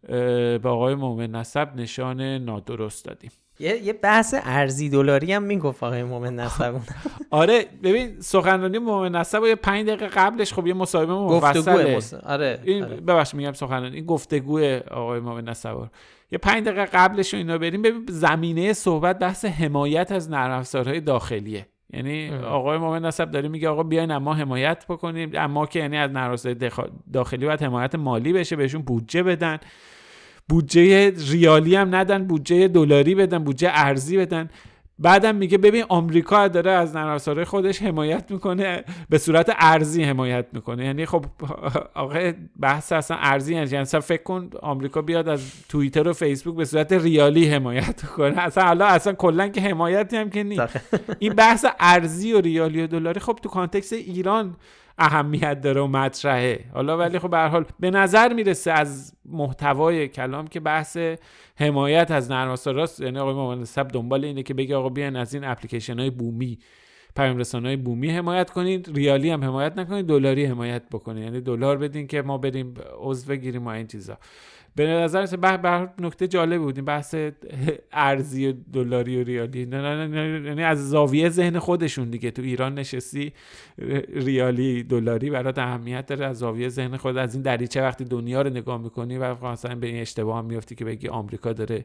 به 0.08 0.68
آقای 0.68 0.94
مومن 0.94 1.30
نسب 1.30 1.76
نشان 1.76 2.20
نادرست 2.20 3.04
دادیم. 3.04 3.30
یه 3.58 3.84
یه 3.84 3.92
بحث 3.92 4.34
ارزی 4.42 4.88
دلاری 4.88 5.32
هم 5.32 5.42
می‌گفت 5.42 5.82
آقای 5.82 6.02
مومن 6.02 6.34
نسب. 6.34 6.74
آره 7.30 7.64
ببین 7.82 8.20
سخنرانی 8.20 8.78
مومن 8.78 9.14
نسب 9.16 9.42
و 9.42 9.46
یه 9.46 9.54
5 9.54 9.86
دقیقه 9.86 10.06
قبلش 10.06 10.52
خب 10.52 10.66
یه 10.66 10.74
مصاحبه 10.74 11.14
مفصله. 11.14 11.96
مص... 11.96 12.14
آره, 12.14 12.60
این 12.64 12.84
آره. 12.84 12.96
ببخشید 12.96 13.36
میگم 13.36 13.52
سخنرانی 13.52 13.96
این 13.96 14.06
گفتگو 14.06 14.60
آقای 14.90 15.20
مومن 15.20 15.48
نسب 15.48 15.76
یه 16.32 16.38
5 16.38 16.64
دقیقه 16.64 16.84
قبلش 16.84 17.34
رو 17.34 17.38
اینا 17.38 17.58
بریم 17.58 17.82
ببین 17.82 18.06
زمینه 18.08 18.72
صحبت 18.72 19.18
بحث 19.18 19.44
حمایت 19.44 20.12
از 20.12 20.30
نرم 20.30 20.58
افزارهای 20.58 21.00
داخلیه. 21.00 21.66
یعنی 21.92 22.30
آقای 22.30 22.78
مومن 22.78 23.04
نسب 23.04 23.30
داره 23.30 23.48
میگه 23.48 23.68
آقا 23.68 23.82
بیاین 23.82 24.10
اما 24.10 24.34
حمایت 24.34 24.84
بکنیم 24.88 25.30
اما 25.34 25.66
که 25.66 25.78
یعنی 25.78 25.96
از 25.96 26.10
نرم 26.10 26.36
داخلی 27.12 27.46
باید 27.46 27.62
حمایت 27.62 27.94
مالی 27.94 28.32
بشه 28.32 28.56
بهشون 28.56 28.82
بودجه 28.82 29.22
بدن. 29.22 29.58
بودجه 30.48 31.12
ریالی 31.30 31.76
هم 31.76 31.94
ندن 31.94 32.24
بودجه 32.24 32.68
دلاری 32.68 33.14
بدن 33.14 33.38
بودجه 33.38 33.70
ارزی 33.72 34.16
بدن. 34.16 34.50
بعدم 34.98 35.34
میگه 35.34 35.58
ببین 35.58 35.84
آمریکا 35.88 36.48
داره 36.48 36.70
از 36.70 36.96
نرم 36.96 37.44
خودش 37.44 37.82
حمایت 37.82 38.30
می‌کنه 38.30 38.84
به 39.08 39.18
صورت 39.18 39.52
ارزی 39.58 40.02
حمایت 40.02 40.46
می‌کنه. 40.52 40.84
یعنی 40.84 41.06
خب 41.06 41.24
آقا 41.94 42.32
بحث 42.60 42.92
اصلا 42.92 43.16
ارزی 43.20 43.54
یعنی 43.54 43.76
اصلا 43.76 44.00
فکر 44.00 44.22
کن 44.22 44.50
آمریکا 44.62 45.02
بیاد 45.02 45.28
از 45.28 45.52
توییتر 45.68 46.08
و 46.08 46.12
فیسبوک 46.12 46.56
به 46.56 46.64
صورت 46.64 46.92
ریالی 46.92 47.48
حمایت 47.48 48.02
کنه. 48.02 48.38
اصلا 48.38 48.64
حالا 48.64 48.86
اصلا 48.86 49.12
کلا 49.12 49.48
که 49.48 49.60
حمایتی 49.60 50.16
هم 50.16 50.30
که 50.30 50.42
نیست. 50.42 50.80
این 51.18 51.32
بحث 51.32 51.66
ارزی 51.80 52.32
و 52.32 52.40
ریالی 52.40 52.82
و 52.82 52.86
دلاری 52.86 53.20
خب 53.20 53.38
تو 53.42 53.48
context 53.48 53.92
ایران 53.92 54.56
اهمیت 54.98 55.60
داره 55.60 55.80
و 55.80 55.86
مطرحه. 55.86 56.64
حالا 56.72 56.98
ولی 56.98 57.18
خب 57.18 57.30
به 57.30 57.38
حال 57.38 57.64
به 57.80 57.90
نظر 57.90 58.32
می‌رسه 58.32 58.72
از 58.72 59.12
محتوای 59.24 60.08
کلام 60.08 60.46
که 60.46 60.60
بحث 60.60 60.98
حمایت 61.56 62.10
از 62.10 62.30
نرم 62.30 62.50
افزاراست 62.50 63.00
یعنی 63.00 63.18
آقای 63.18 63.34
مومن 63.34 63.64
نسب 63.64 63.88
دنبال 63.88 64.24
اینه 64.24 64.42
که 64.42 64.54
بگه 64.54 64.76
آقا 64.76 64.88
بیاین 64.88 65.16
از 65.16 65.34
این 65.34 65.44
اپلیکیشن 65.44 65.98
های 65.98 66.10
بومی 66.10 66.58
پیام 67.16 67.42
های 67.64 67.76
بومی 67.76 68.10
حمایت 68.10 68.50
کنید 68.50 68.90
ریالی 68.94 69.30
هم 69.30 69.44
حمایت 69.44 69.78
نکنید 69.78 70.06
دلاری 70.06 70.44
حمایت 70.44 70.82
بکنید. 70.88 71.24
یعنی 71.24 71.40
دلار 71.40 71.78
بدین 71.78 72.06
که 72.06 72.22
ما 72.22 72.38
بریم 72.38 72.74
عضو 72.98 73.28
بگیریم 73.28 73.66
و 73.66 73.68
این 73.68 73.86
چیزا. 73.86 74.18
به 74.76 74.86
نظر 74.86 75.36
بر 75.36 75.88
نکته 75.98 76.28
جالب 76.28 76.60
بود 76.60 76.76
این 76.76 76.84
بحث 76.84 77.14
ارزی 77.92 78.52
دلاری 78.52 79.20
و 79.20 79.24
ریالی. 79.24 79.66
نه 79.66 79.82
نه 79.82 80.06
نه 80.06 80.48
یعنی 80.48 80.62
از 80.62 80.90
زاویه 80.90 81.28
ذهن 81.28 81.58
خودشون 81.58 82.10
دیگه. 82.10 82.30
تو 82.30 82.42
ایران 82.42 82.74
نشستی 82.74 83.32
ریالی 84.14 84.82
دلاری 84.82 85.30
برات 85.30 85.58
اهمیت 85.58 86.06
داره. 86.06 86.26
از 86.26 86.38
زاویه 86.38 86.68
ذهن 86.68 86.96
خود 86.96 87.16
از 87.16 87.34
این 87.34 87.42
دریچه 87.42 87.82
وقتی 87.82 88.04
دنیا 88.04 88.42
رو 88.42 88.50
نگاه 88.50 88.82
می‌کنی 88.82 89.18
و 89.18 89.44
مثلا 89.44 89.74
به 89.74 89.86
این 89.86 90.00
اشتباه 90.00 90.38
هم 90.38 90.44
میفتی 90.44 90.74
که 90.74 90.84
بگی 90.84 91.08
آمریکا 91.08 91.52
داره 91.52 91.84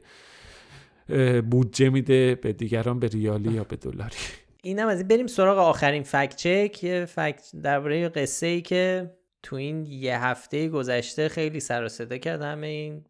بودجه 1.41 1.89
میده 1.89 2.35
به 2.35 2.53
دیگران 2.53 2.99
به 2.99 3.07
ریالی 3.07 3.51
یا 3.51 3.63
به 3.63 3.75
دلاری. 3.75 4.15
اینم 4.63 4.87
از 4.87 4.97
این. 4.97 5.07
بریم 5.07 5.27
سراغ 5.27 5.57
آخرین 5.57 6.03
فکت 6.03 6.35
چک. 6.35 7.05
فکت 7.05 7.51
درباره 7.63 8.09
قصه 8.09 8.47
ای 8.47 8.61
که 8.61 9.11
تو 9.43 9.55
این 9.55 9.85
یه 9.85 10.23
هفته 10.23 10.67
گذشته 10.67 11.29
خیلی 11.29 11.59
سر 11.59 11.83
و 11.83 11.89
صدا 11.89 12.17
کرد. 12.17 12.41
همه 12.41 12.67
این 12.67 13.05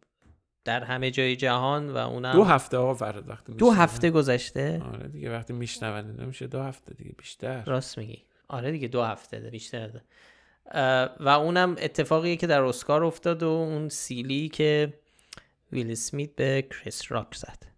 در 0.64 0.84
همه 0.84 1.10
جای 1.10 1.36
جهان 1.36 1.90
و 1.90 1.96
اونم 1.96 2.32
دو 2.32 2.44
هفته 2.44 2.78
ها 2.78 2.94
فرد 2.94 3.28
وقتی 3.28 3.52
دو 3.52 3.70
هفته 3.70 4.10
گذشته؟ 4.10 4.82
آره 4.92 5.08
دیگه 5.08 5.32
وقتی 5.32 5.52
میشنون 5.52 6.20
نمیشه 6.20 6.46
دو 6.46 6.60
هفته 6.62 6.94
دیگه 6.94 7.12
بیشتر. 7.18 7.64
راست 7.64 7.98
میگی. 7.98 8.24
آره 8.48 8.70
دیگه 8.70 8.88
دو 8.88 9.02
هفته 9.02 9.40
ده 9.40 9.50
بیشتر 9.50 9.88
ده. 9.88 10.02
و 11.20 11.28
اونم 11.28 11.76
اتفاقیه 11.78 12.36
که 12.36 12.46
در 12.46 12.62
اسکار 12.62 13.04
افتاد 13.04 13.42
و 13.42 13.48
اون 13.48 13.88
سیلی 13.88 14.48
که 14.48 14.92
ویل 15.72 15.94
سمیت 15.94 16.36
به 16.36 16.62
کریس 16.70 17.12
راک 17.12 17.34
زد. 17.34 17.70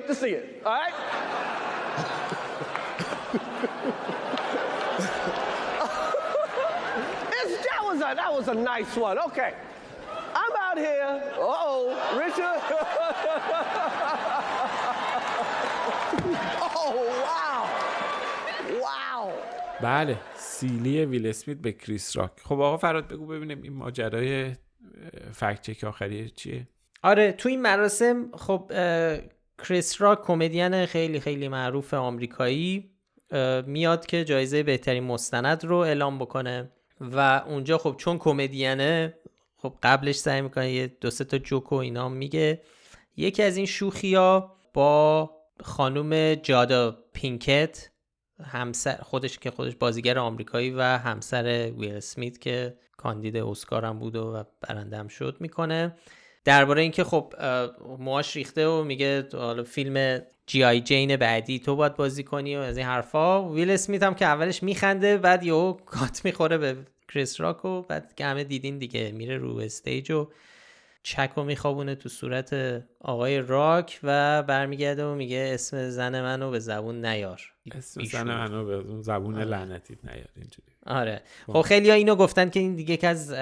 Wait 0.00 0.08
to 0.08 0.14
see 0.14 0.30
it. 0.30 0.62
All 0.64 0.72
right? 0.72 0.92
that, 7.70 7.82
was 7.82 7.98
a, 7.98 8.14
that 8.14 8.32
was 8.32 8.48
a 8.48 8.54
nice 8.54 8.96
one. 8.96 9.18
Okay. 9.18 9.52
I'm 10.34 10.52
out 10.66 10.78
here. 10.78 11.22
Uh-oh, 11.36 11.82
Richard. 12.18 12.60
oh, 16.76 16.94
wow. 17.26 17.62
Wow. 18.82 19.32
بله 19.82 20.16
سیلی 20.34 21.04
ویل 21.04 21.26
اسمیت 21.26 21.56
به 21.58 21.72
کریس 21.72 22.16
راک 22.16 22.30
خب 22.44 22.60
آقا 22.60 22.76
فراد 22.76 23.08
بگو 23.08 23.26
ببینیم 23.26 23.62
این 23.62 23.72
ماجرای 23.72 24.52
فکت 25.32 25.62
چک 25.62 25.84
آخری 25.84 26.30
چیه 26.30 26.68
آره 27.02 27.32
تو 27.32 27.48
این 27.48 27.62
مراسم 27.62 28.30
خب 28.36 28.72
کریس 29.64 30.02
راک 30.02 30.22
کمدین 30.22 30.86
خیلی 30.86 31.20
خیلی 31.20 31.48
معروف 31.48 31.94
آمریکایی 31.94 32.90
میاد 33.66 34.06
که 34.06 34.24
جایزه 34.24 34.62
بهترین 34.62 35.04
مستند 35.04 35.64
رو 35.64 35.76
اعلام 35.76 36.18
بکنه. 36.18 36.70
و 37.00 37.42
اونجا 37.46 37.78
خب 37.78 37.94
چون 37.98 38.18
کمدینه 38.18 39.14
خب 39.56 39.74
قبلش 39.82 40.16
سعی 40.16 40.40
می‌کنه 40.40 40.70
یه 40.70 40.86
دو 41.00 41.10
سه 41.10 41.24
تا 41.24 41.38
جوک 41.38 41.72
و 41.72 41.74
اینا 41.74 42.08
میگه. 42.08 42.60
یکی 43.16 43.42
از 43.42 43.56
این 43.56 43.66
شوخی 43.66 44.14
ها 44.14 44.56
با 44.74 45.30
خانوم 45.62 46.34
جادا 46.34 46.98
پینکت 47.12 47.90
همسر 48.44 48.96
خودش 49.02 49.38
که 49.38 49.50
خودش 49.50 49.76
بازیگر 49.76 50.18
آمریکایی 50.18 50.70
و 50.70 50.82
همسر 50.82 51.72
ویل 51.78 52.00
سمیت 52.00 52.40
که 52.40 52.76
کاندید 52.96 53.36
اسکار 53.36 53.84
هم 53.84 53.98
بود 53.98 54.16
و 54.16 54.44
برنده 54.60 54.96
هم 54.96 55.08
شد 55.08 55.36
می‌کنه. 55.40 55.96
درباره 56.44 56.82
اینکه 56.82 57.04
خب 57.04 57.34
موهاش 57.98 58.36
ریخته 58.36 58.68
و 58.68 58.84
میگه 58.84 59.28
حالا 59.32 59.64
فیلم 59.64 60.22
G.I. 60.46 60.64
Jane 60.64 61.16
بعدی 61.16 61.58
تو 61.58 61.76
باید 61.76 61.96
بازی 61.96 62.24
کنی 62.24 62.56
و 62.56 62.60
از 62.60 62.76
این 62.76 62.86
حرفا. 62.86 63.48
ویل 63.48 63.70
اسمیت 63.70 64.02
هم 64.02 64.14
که 64.14 64.24
اولش 64.24 64.62
میخنده 64.62 65.16
بعد 65.16 65.44
یهو 65.44 65.72
کات 65.72 66.24
می‌خوره 66.24 66.58
به 66.58 66.76
کریس 67.08 67.40
راک 67.40 67.64
و 67.64 67.82
بعد 67.82 68.14
که 68.14 68.24
همه 68.24 68.44
دیدین 68.44 68.78
دیگه. 68.78 69.12
میره 69.12 69.36
رو 69.36 69.56
stage 69.56 70.10
و 70.10 70.28
چک 71.02 71.38
و 71.38 71.42
میخوابونه 71.42 71.94
تو 71.94 72.08
صورت 72.08 72.82
آقای 73.00 73.38
راک 73.38 74.00
و 74.02 74.42
برمیگرده 74.42 75.04
و 75.04 75.14
میگه 75.14 75.50
اسم 75.54 75.88
زن 75.88 76.22
منو 76.22 76.50
به 76.50 76.58
زبون 76.58 77.04
نیار. 77.04 77.40
اسم 77.74 78.04
زن 78.04 78.22
منو 78.26 78.64
به 78.64 79.02
زبون 79.02 79.34
آره. 79.34 79.44
لعنتیت 79.44 80.04
نیار 80.04 80.28
اینجوری. 80.36 80.72
آره. 80.86 81.22
خب. 81.46 81.62
خیلی 81.62 81.90
ها 81.90 81.96
اینو 81.96 82.14
گفتن 82.14 82.50
که 82.50 82.60
این 82.60 82.74
دیگه 82.74 82.96
که 82.96 83.08
از 83.08 83.34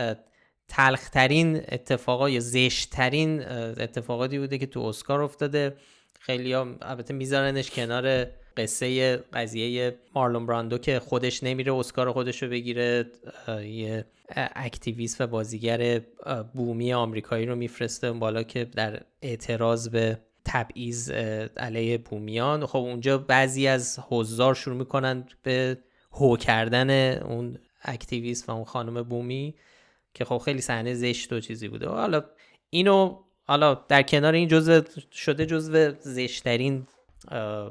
تلخترین 0.68 1.56
اتفاقا 1.56 2.30
یا 2.30 2.40
زشتترین 2.40 3.42
اتفاقاتی 3.48 4.38
بوده 4.38 4.58
که 4.58 4.66
تو 4.66 4.80
اسکار 4.80 5.22
افتاده. 5.22 5.76
خیلی 6.20 6.52
ها 6.52 6.66
البته 6.82 7.14
میذارنش 7.14 7.70
کنار 7.70 8.26
قصه 8.56 9.16
قضیه 9.16 9.98
مارلون 10.14 10.46
براندو 10.46 10.78
که 10.78 10.98
خودش 10.98 11.42
نمیره 11.42 11.72
اسکار 11.74 12.12
خودش 12.12 12.42
رو 12.42 12.48
بگیره 12.48 13.06
یه 13.64 14.04
اکتیویست 14.36 15.20
و 15.20 15.26
بازیگر 15.26 16.00
بومی 16.54 16.92
آمریکایی 16.92 17.46
رو 17.46 17.56
میفرسته 17.56 18.12
بالا 18.12 18.42
که 18.42 18.64
در 18.64 19.02
اعتراض 19.22 19.88
به 19.88 20.18
تبعیض 20.44 21.10
علیه 21.56 21.98
بومیان. 21.98 22.66
خب 22.66 22.78
اونجا 22.78 23.18
بعضی 23.18 23.66
از 23.66 23.98
حضار 24.08 24.54
شروع 24.54 24.76
می‌کنن 24.76 25.24
به 25.42 25.78
هو 26.12 26.36
کردن 26.36 27.18
اون 27.18 27.58
اکتیویست 27.82 28.48
و 28.48 28.52
اون 28.52 28.64
خانم 28.64 29.02
بومی. 29.02 29.54
که 30.14 30.24
خب 30.24 30.38
خیلی 30.38 30.60
صحنه 30.60 30.94
زشت 30.94 31.32
و 31.32 31.40
چیزی 31.40 31.68
بوده. 31.68 31.88
حالا 31.88 32.22
اینو 32.70 33.18
حالا 33.44 33.74
در 33.74 34.02
کنار 34.02 34.32
این 34.32 34.48
جزء 34.48 34.80
شده 35.12 35.46
جزو 35.46 35.92
زشترین 36.00 36.86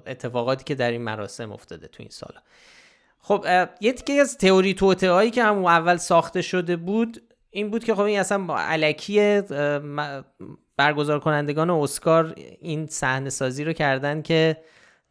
اتفاقاتی 0.07 0.63
که 0.63 0.75
در 0.75 0.91
این 0.91 1.01
مراسم 1.01 1.51
افتاده 1.51 1.87
تو 1.87 2.03
این 2.03 2.09
سالا 2.09 2.39
خب 3.19 3.45
یه 3.81 3.93
تیکه 3.93 4.13
از 4.13 4.37
تئوری 4.37 4.73
توته 4.73 5.11
هایی 5.11 5.31
که 5.31 5.43
هم 5.43 5.65
اول 5.65 5.97
ساخته 5.97 6.41
شده 6.41 6.75
بود 6.75 7.21
این 7.49 7.71
بود 7.71 7.83
که 7.83 7.95
خب 7.95 8.01
این 8.01 8.19
اصلا 8.19 8.37
با 8.37 8.59
علکی 8.59 9.41
برگزار 10.77 11.19
کنندگان 11.19 11.69
اسکار 11.69 12.33
این 12.61 12.87
صحنه 12.87 13.29
سازی 13.29 13.63
رو 13.63 13.73
کردن 13.73 14.21
که 14.21 14.57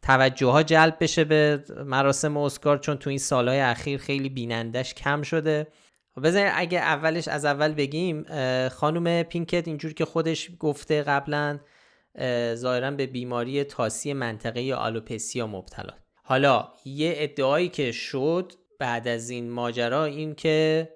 توجه 0.01 0.47
ها 0.47 0.63
جلب 0.63 0.97
بشه 0.99 1.23
به 1.23 1.63
مراسم 1.85 2.37
اسکار 2.37 2.77
چون 2.77 2.97
تو 2.97 3.09
این 3.09 3.19
سالهای 3.19 3.59
اخیر 3.59 3.99
خیلی 3.99 4.29
بینندش 4.29 4.93
کم 4.93 5.21
شده. 5.21 5.67
بزنید 6.21 6.51
اگه 6.55 6.79
اولش 6.79 7.27
از 7.27 7.45
اول 7.45 7.73
بگیم 7.73 8.25
خانم 8.69 9.23
پینکت 9.23 9.67
اینجور 9.67 9.93
که 9.93 10.05
خودش 10.05 10.49
گفته 10.59 11.03
قبلا 11.03 11.59
ظاهرا 12.53 12.91
به 12.91 13.05
بیماری 13.05 13.63
تاسی 13.63 14.13
منطقه 14.13 14.73
آلوپسیا 14.73 15.47
مبتلا. 15.47 15.93
حالا 16.23 16.73
یه 16.85 17.13
ادعایی 17.17 17.69
که 17.69 17.91
شد 17.91 18.53
بعد 18.79 19.07
از 19.07 19.29
این 19.29 19.49
ماجرا 19.49 20.05
این 20.05 20.35
که 20.35 20.89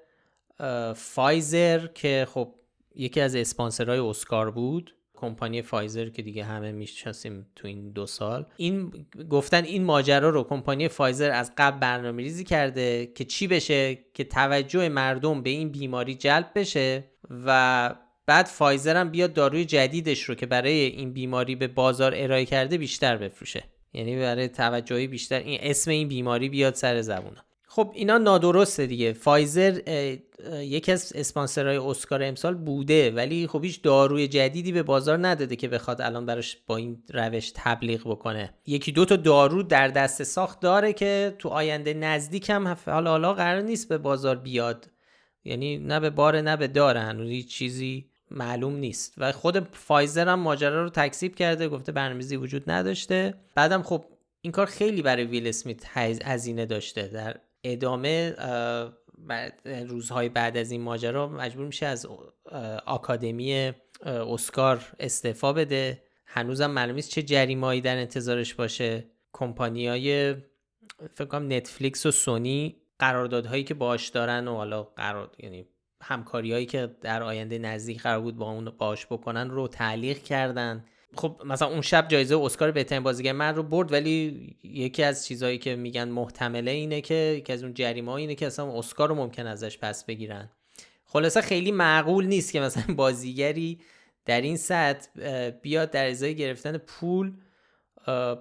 فایزر 0.95 1.87
که 1.87 2.27
خب 2.33 2.55
یکی 2.95 3.21
از 3.21 3.35
اسپانسرهای 3.35 3.99
اسکار 3.99 4.51
بود 4.51 4.95
کمپانی 5.21 5.61
فایزر 5.61 6.09
که 6.09 6.21
دیگه 6.21 6.43
همه 6.43 6.71
می‌شناسیم 6.71 7.47
تو 7.55 7.67
این 7.67 7.91
دو 7.91 8.05
سال. 8.05 8.45
این 8.57 8.91
گفتن 9.29 9.63
این 9.63 9.83
ماجرا 9.83 10.29
رو 10.29 10.43
کمپانی 10.43 10.87
فایزر 10.87 11.31
از 11.31 11.51
قبل 11.57 11.79
برنامه 11.79 12.23
ریزی 12.23 12.43
کرده 12.43 13.11
که 13.15 13.25
چی 13.25 13.47
بشه؟ 13.47 13.99
که 14.13 14.23
توجه 14.23 14.89
مردم 14.89 15.43
به 15.43 15.49
این 15.49 15.69
بیماری 15.69 16.15
جلب 16.15 16.51
بشه 16.55 17.03
و 17.45 17.95
بعد 18.25 18.45
فایزر 18.45 18.97
هم 18.97 19.09
بیاد 19.09 19.33
داروی 19.33 19.65
جدیدش 19.65 20.23
رو 20.23 20.35
که 20.35 20.45
برای 20.45 20.79
این 20.79 21.13
بیماری 21.13 21.55
به 21.55 21.67
بازار 21.67 22.13
ارائه 22.15 22.45
کرده 22.45 22.77
بیشتر 22.77 23.17
بفروشه. 23.17 23.63
یعنی 23.93 24.19
برای 24.19 24.47
توجهی 24.47 25.07
بیشتر 25.07 25.39
این 25.39 25.59
اسم 25.61 25.91
این 25.91 26.07
بیماری 26.07 26.49
بیاد 26.49 26.73
سر 26.73 27.01
زبونه 27.01 27.37
خب 27.73 27.91
اینا 27.95 28.17
نادرسته 28.17 28.85
دیگه. 28.85 29.13
فایزر 29.13 29.79
یکی 30.53 30.91
از 30.91 31.13
اسپانسرهای 31.15 31.77
اسکار 31.77 32.23
امسال 32.23 32.55
بوده 32.55 33.11
ولی 33.11 33.47
خب 33.47 33.63
هیچ 33.63 33.81
داروی 33.81 34.27
جدیدی 34.27 34.71
به 34.71 34.83
بازار 34.83 35.27
نداده 35.27 35.55
که 35.55 35.67
بخواد 35.67 36.01
الان 36.01 36.25
براش 36.25 36.57
با 36.67 36.77
این 36.77 37.03
روش 37.13 37.51
تبلیغ 37.55 38.01
بکنه. 38.01 38.53
یکی 38.65 38.91
دو 38.91 39.05
تا 39.05 39.15
دارو 39.15 39.63
در 39.63 39.87
دست 39.87 40.23
ساخت 40.23 40.59
داره 40.59 40.93
که 40.93 41.35
تو 41.39 41.49
آینده 41.49 41.93
نزدیک 41.93 42.49
هم 42.49 42.77
حالا 42.85 43.11
حالا 43.11 43.33
قرار 43.33 43.61
نیست 43.61 43.89
به 43.89 43.97
بازار 43.97 44.35
بیاد. 44.35 44.89
یعنی 45.43 45.77
نه 45.77 45.99
به 45.99 46.09
بار 46.09 46.41
نه 46.41 46.57
به 46.57 46.67
داره 46.67 46.99
هنوز 46.99 47.29
هیچ 47.29 47.47
چیزی 47.47 48.09
معلوم 48.31 48.75
نیست. 48.75 49.13
و 49.17 49.31
خود 49.31 49.67
فایزر 49.73 50.27
هم 50.27 50.39
ماجرا 50.39 50.83
رو 50.83 50.89
تکذیب 50.89 51.35
کرده 51.35 51.69
گفته 51.69 51.91
برنامه‌ریزی 51.91 52.35
وجود 52.35 52.71
نداشته. 52.71 53.33
بعدم 53.55 53.83
خب 53.83 54.05
این 54.41 54.51
کار 54.51 54.65
خیلی 54.65 55.01
برای 55.01 55.23
ویل 55.23 55.47
اسمیت 55.47 55.97
هزینه 55.97 56.65
داشته. 56.65 57.07
در 57.07 57.37
ادامه 57.63 58.35
روزهای 59.87 60.29
بعد 60.29 60.57
از 60.57 60.71
این 60.71 60.81
ماجرا 60.81 61.27
مجبور 61.27 61.65
میشه 61.65 61.85
از 61.85 62.07
آکادمی 62.85 63.71
اسکار 64.05 64.85
استعفا 64.99 65.53
بده. 65.53 66.03
هنوزم 66.25 66.71
معلوم 66.71 66.95
نیست 66.95 67.09
چه 67.09 67.23
جریمایی 67.23 67.81
در 67.81 67.97
انتظارش 67.97 68.53
باشه. 68.53 69.05
های 69.59 70.35
فکر 71.09 71.25
کنم 71.25 71.53
نتفلیکس 71.53 72.05
و 72.05 72.11
سونی 72.11 72.75
قراردادهایی 72.99 73.63
که 73.63 73.73
باش 73.73 74.09
دارن 74.09 74.47
و 74.47 74.55
حالا 74.55 74.83
قرار 74.83 75.31
یعنی 75.39 75.67
همکاری 76.01 76.51
هایی 76.51 76.65
که 76.65 76.95
در 77.01 77.23
آینده 77.23 77.57
نزدیک 77.57 78.01
قرار 78.01 78.21
بود 78.21 78.37
با 78.37 78.51
اون 78.51 78.69
باش 78.69 79.05
بکنن 79.05 79.49
رو 79.49 79.67
تعلیق 79.67 80.17
کردن. 80.23 80.85
خب 81.15 81.41
مثلا 81.45 81.67
اون 81.67 81.81
شب 81.81 82.07
جایزه 82.07 82.37
اسکار 82.37 82.71
بهترین 82.71 83.03
بازیگر 83.03 83.31
من 83.31 83.55
رو 83.55 83.63
برد 83.63 83.91
ولی 83.91 84.55
یکی 84.63 85.03
از 85.03 85.25
چیزهایی 85.25 85.57
که 85.57 85.75
میگن 85.75 86.09
محتمله 86.09 86.71
اینه 86.71 87.01
که 87.01 87.13
یکی 87.13 87.53
از 87.53 87.63
اون 87.63 87.73
جریمه 87.73 88.11
اینه 88.11 88.35
که 88.35 88.47
اصلا 88.47 88.77
اسکار 88.77 89.09
رو 89.09 89.15
ممکن 89.15 89.47
ازش 89.47 89.77
پس 89.77 90.05
بگیرن. 90.05 90.49
خلاصه 91.05 91.41
خیلی 91.41 91.71
معقول 91.71 92.25
نیست 92.25 92.51
که 92.51 92.59
مثلا 92.59 92.95
بازیگری 92.95 93.81
در 94.25 94.41
این 94.41 94.57
سطح 94.57 95.49
بیاد 95.49 95.91
در 95.91 96.09
ازای 96.09 96.35
گرفتن 96.35 96.77
پول 96.77 97.33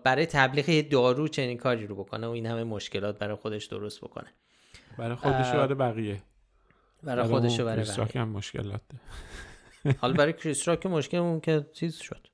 برای 0.04 0.26
تبلیغ 0.26 0.88
دارو 0.88 1.28
چنین 1.28 1.58
کاری 1.58 1.86
رو 1.86 1.94
بکنه 1.94 2.26
و 2.26 2.30
این 2.30 2.46
همه 2.46 2.64
مشکلات 2.64 3.18
برای 3.18 3.34
خودش 3.34 3.66
درست 3.66 4.00
بکنه. 4.00 4.26
برای 4.98 5.16
خودش 5.16 5.50
و 5.50 5.52
برای 5.52 5.74
بقیه. 5.74 6.22
برای 7.02 7.28
خودش 7.28 7.60
و 7.60 7.64
برای 7.64 7.84
بقیه. 7.84 8.24
مشکلات 8.24 8.80
حالا 9.98 10.14
برای 10.14 10.32
کریس 10.32 10.68
راک 10.68 10.86
مشکل 10.86 11.16
اون 11.16 11.40
که 11.40 11.66
چیز 11.72 11.96
شد. 11.96 12.29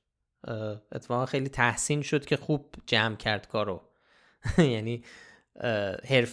اتفاقا 0.91 1.25
خیلی 1.25 1.49
تحسین 1.49 2.01
شد 2.01 2.25
که 2.25 2.37
خوب 2.37 2.75
جمع 2.85 3.15
کرد 3.15 3.47
کارو. 3.47 3.81
یعنی 4.57 5.03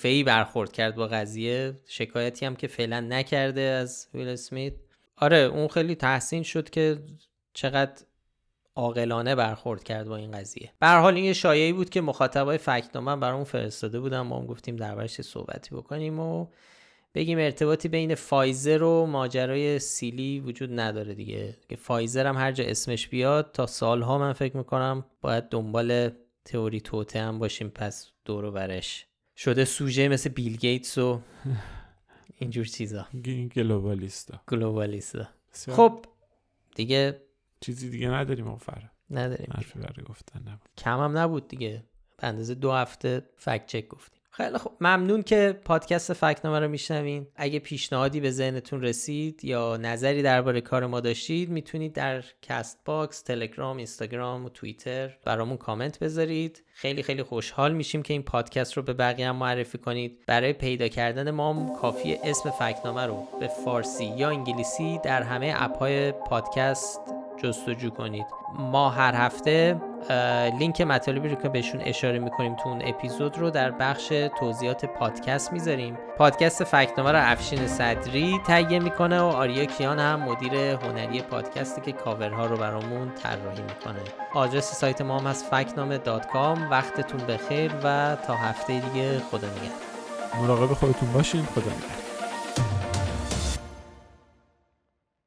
ای 0.05 0.23
برخورد 0.23 0.73
کرد 0.73 0.95
با 0.95 1.07
قضیه. 1.07 1.75
شکایتی 1.87 2.47
هم 2.47 2.57
که 2.57 2.67
فعلا 2.67 3.01
نکرده 3.01 3.61
از 3.61 4.09
ویل 4.15 4.29
اسمیت. 4.29 4.73
آره 5.17 5.37
اون 5.37 5.69
خیلی 5.69 5.95
تحسین 5.95 6.43
شد 6.43 6.71
که 6.71 6.99
چقدر 7.55 8.03
عاقلانه 8.77 9.35
برخورد 9.35 9.85
کرد 9.85 10.09
با 10.09 10.17
این 10.17 10.33
قضیه. 10.33 10.73
به 10.81 10.89
حال 10.89 11.15
این 11.15 11.33
شایعی 11.33 11.73
بود 11.73 11.91
که 11.91 12.01
مخاطبای 12.01 12.59
فکتنامه 12.59 13.17
برامون 13.17 13.45
فرستاده 13.45 14.01
بودن. 14.01 14.21
ما 14.21 14.39
هم 14.39 14.47
گفتیم 14.47 14.77
دربارش 14.77 15.21
صحبتی 15.21 15.75
بکنیم 15.75 16.21
و 16.21 16.47
بگیم 17.15 17.39
ارتباطی 17.39 17.89
بین 17.89 18.15
فایزر 18.15 18.83
و 18.83 19.07
ماجرای 19.07 19.79
سیلی 19.79 20.41
وجود 20.41 20.81
نداره 20.81 21.15
دیگه. 21.15 21.57
که 21.69 21.77
فایزر 21.77 22.27
هم 22.27 22.37
هر 22.37 22.53
جا 22.53 22.65
اسمش 22.65 23.09
بیاد 23.09 23.53
تا 23.53 23.67
سالها 23.67 24.19
من 24.19 24.33
فکر 24.33 24.57
می‌کنم 24.57 25.05
باید 25.21 25.49
دنبال 25.49 26.11
تئوری 26.45 26.81
توطئه 26.81 27.21
هم 27.23 27.39
باشیم 27.39 27.69
پس 27.69 28.11
دور 28.25 28.46
و 28.46 28.53
برش. 28.53 29.07
شده 29.37 29.65
سوژه 29.65 30.09
مثل 30.09 30.31
بیل 30.31 30.57
گیتس 30.57 30.99
و 30.99 31.21
اینجور 32.39 32.65
چیزا. 32.65 33.07
globalist 33.57 34.32
ا. 34.32 34.41
globalist 34.49 35.21
ا. 35.21 35.29
خب 35.69 36.05
دیگه 36.75 37.21
چیزی 37.61 37.91
دیگه 37.91 38.09
نداریم 38.09 38.49
آفر 38.49 38.91
نداریم. 39.11 39.53
حرفی 39.55 39.79
برای 39.79 40.05
گفتن 40.05 40.41
نبود. 40.41 40.69
کم 40.79 40.99
هم 41.01 41.19
نبود 41.19 41.49
دیگه. 41.49 41.85
به 42.17 42.27
اندازه 42.27 42.55
دو 42.55 42.73
هفته 42.73 43.23
fact 43.37 43.67
check 43.67 43.89
گفتیم. 43.89 44.21
خیلی 44.37 44.59
خوب. 44.59 44.73
ممنون 44.81 45.23
که 45.23 45.61
پادکست 45.65 46.13
فکنامه 46.13 46.61
رو 46.61 46.69
میشنوین. 46.69 47.27
اگه 47.37 47.59
پیشنهادی 47.59 48.21
به 48.21 48.31
ذهنتون 48.31 48.83
رسید 48.83 49.45
یا 49.45 49.77
نظری 49.77 50.23
درباره 50.23 50.61
کار 50.61 50.87
ما 50.87 51.01
داشتید 51.01 51.51
می‌تونید 51.51 51.93
در 51.93 52.25
Castbox 52.43 53.23
تلگرام 53.23 53.77
اینستاگرام 53.77 54.45
و 54.45 54.49
توییتر 54.49 55.17
برامون 55.25 55.57
کامنت 55.57 55.99
بذارید. 55.99 56.63
خیلی 56.73 57.03
خیلی 57.03 57.23
خوشحال 57.23 57.73
میشیم 57.73 58.03
که 58.03 58.13
این 58.13 58.23
پادکست 58.23 58.77
رو 58.77 58.83
به 58.83 58.93
بقیه 58.93 59.29
هم 59.29 59.37
معرفی 59.37 59.79
کنید. 59.79 60.25
برای 60.27 60.53
پیدا 60.53 60.89
کردن 60.89 61.31
ما 61.31 61.77
کافی 61.81 62.19
اسم 62.25 62.51
فکنامه 62.51 63.07
رو 63.07 63.29
به 63.41 63.49
فارسی 63.49 64.05
یا 64.05 64.31
انگلیسی 64.31 65.01
در 65.05 65.23
همه 65.23 65.55
app 65.57 65.90
های 65.90 66.13
پادکست 66.13 67.01
جستجو 67.37 67.91
کنید. 67.91 68.27
ما 68.59 68.91
هر 68.91 69.15
هفته 69.15 69.81
لینک 70.59 70.81
مطالبی 70.81 71.29
رو 71.29 71.35
که 71.35 71.49
بهشون 71.49 71.81
اشاره 71.81 72.19
می‌کنیم 72.19 72.57
تو 72.57 72.69
اون 72.69 72.83
اپیزود 72.85 73.39
رو 73.39 73.51
در 73.51 73.71
بخش 73.71 74.13
توضیحات 74.39 74.85
پادکست 74.85 75.53
می‌ذاریم. 75.53 75.99
پادکست 76.19 76.65
فکنامه 76.65 77.13
رو 77.13 77.19
افشین 77.33 77.67
صدری 77.67 78.41
تهیه 78.47 78.79
می‌کنه 78.79 79.21
و 79.21 79.25
آریا 79.25 79.65
کیان 79.65 79.99
هم 79.99 80.21
مدیر 80.21 80.55
هنری 80.55 81.23
پادکستی 81.23 81.81
که 81.81 81.93
کاورها 81.93 82.47
رو 82.47 82.57
برامون 82.57 83.13
طراحی 83.23 83.63
می‌کنه. 83.63 84.01
آدرس 84.35 84.73
سایت 84.75 85.01
ما 85.01 85.19
هم 85.19 85.27
از 85.27 85.45
فکنامه 85.45 85.99
وقتتون 86.71 87.21
بخیر 87.27 87.73
و 87.85 88.17
تا 88.27 88.35
هفته 88.35 88.81
دیگه 88.81 89.19
خدا 89.19 89.49
نگهدار. 89.49 89.71
مراقب 90.43 90.75
خودتون 90.75 91.13
باشین. 91.13 91.43
خدا 91.43 91.61
نگهدار. 91.61 92.04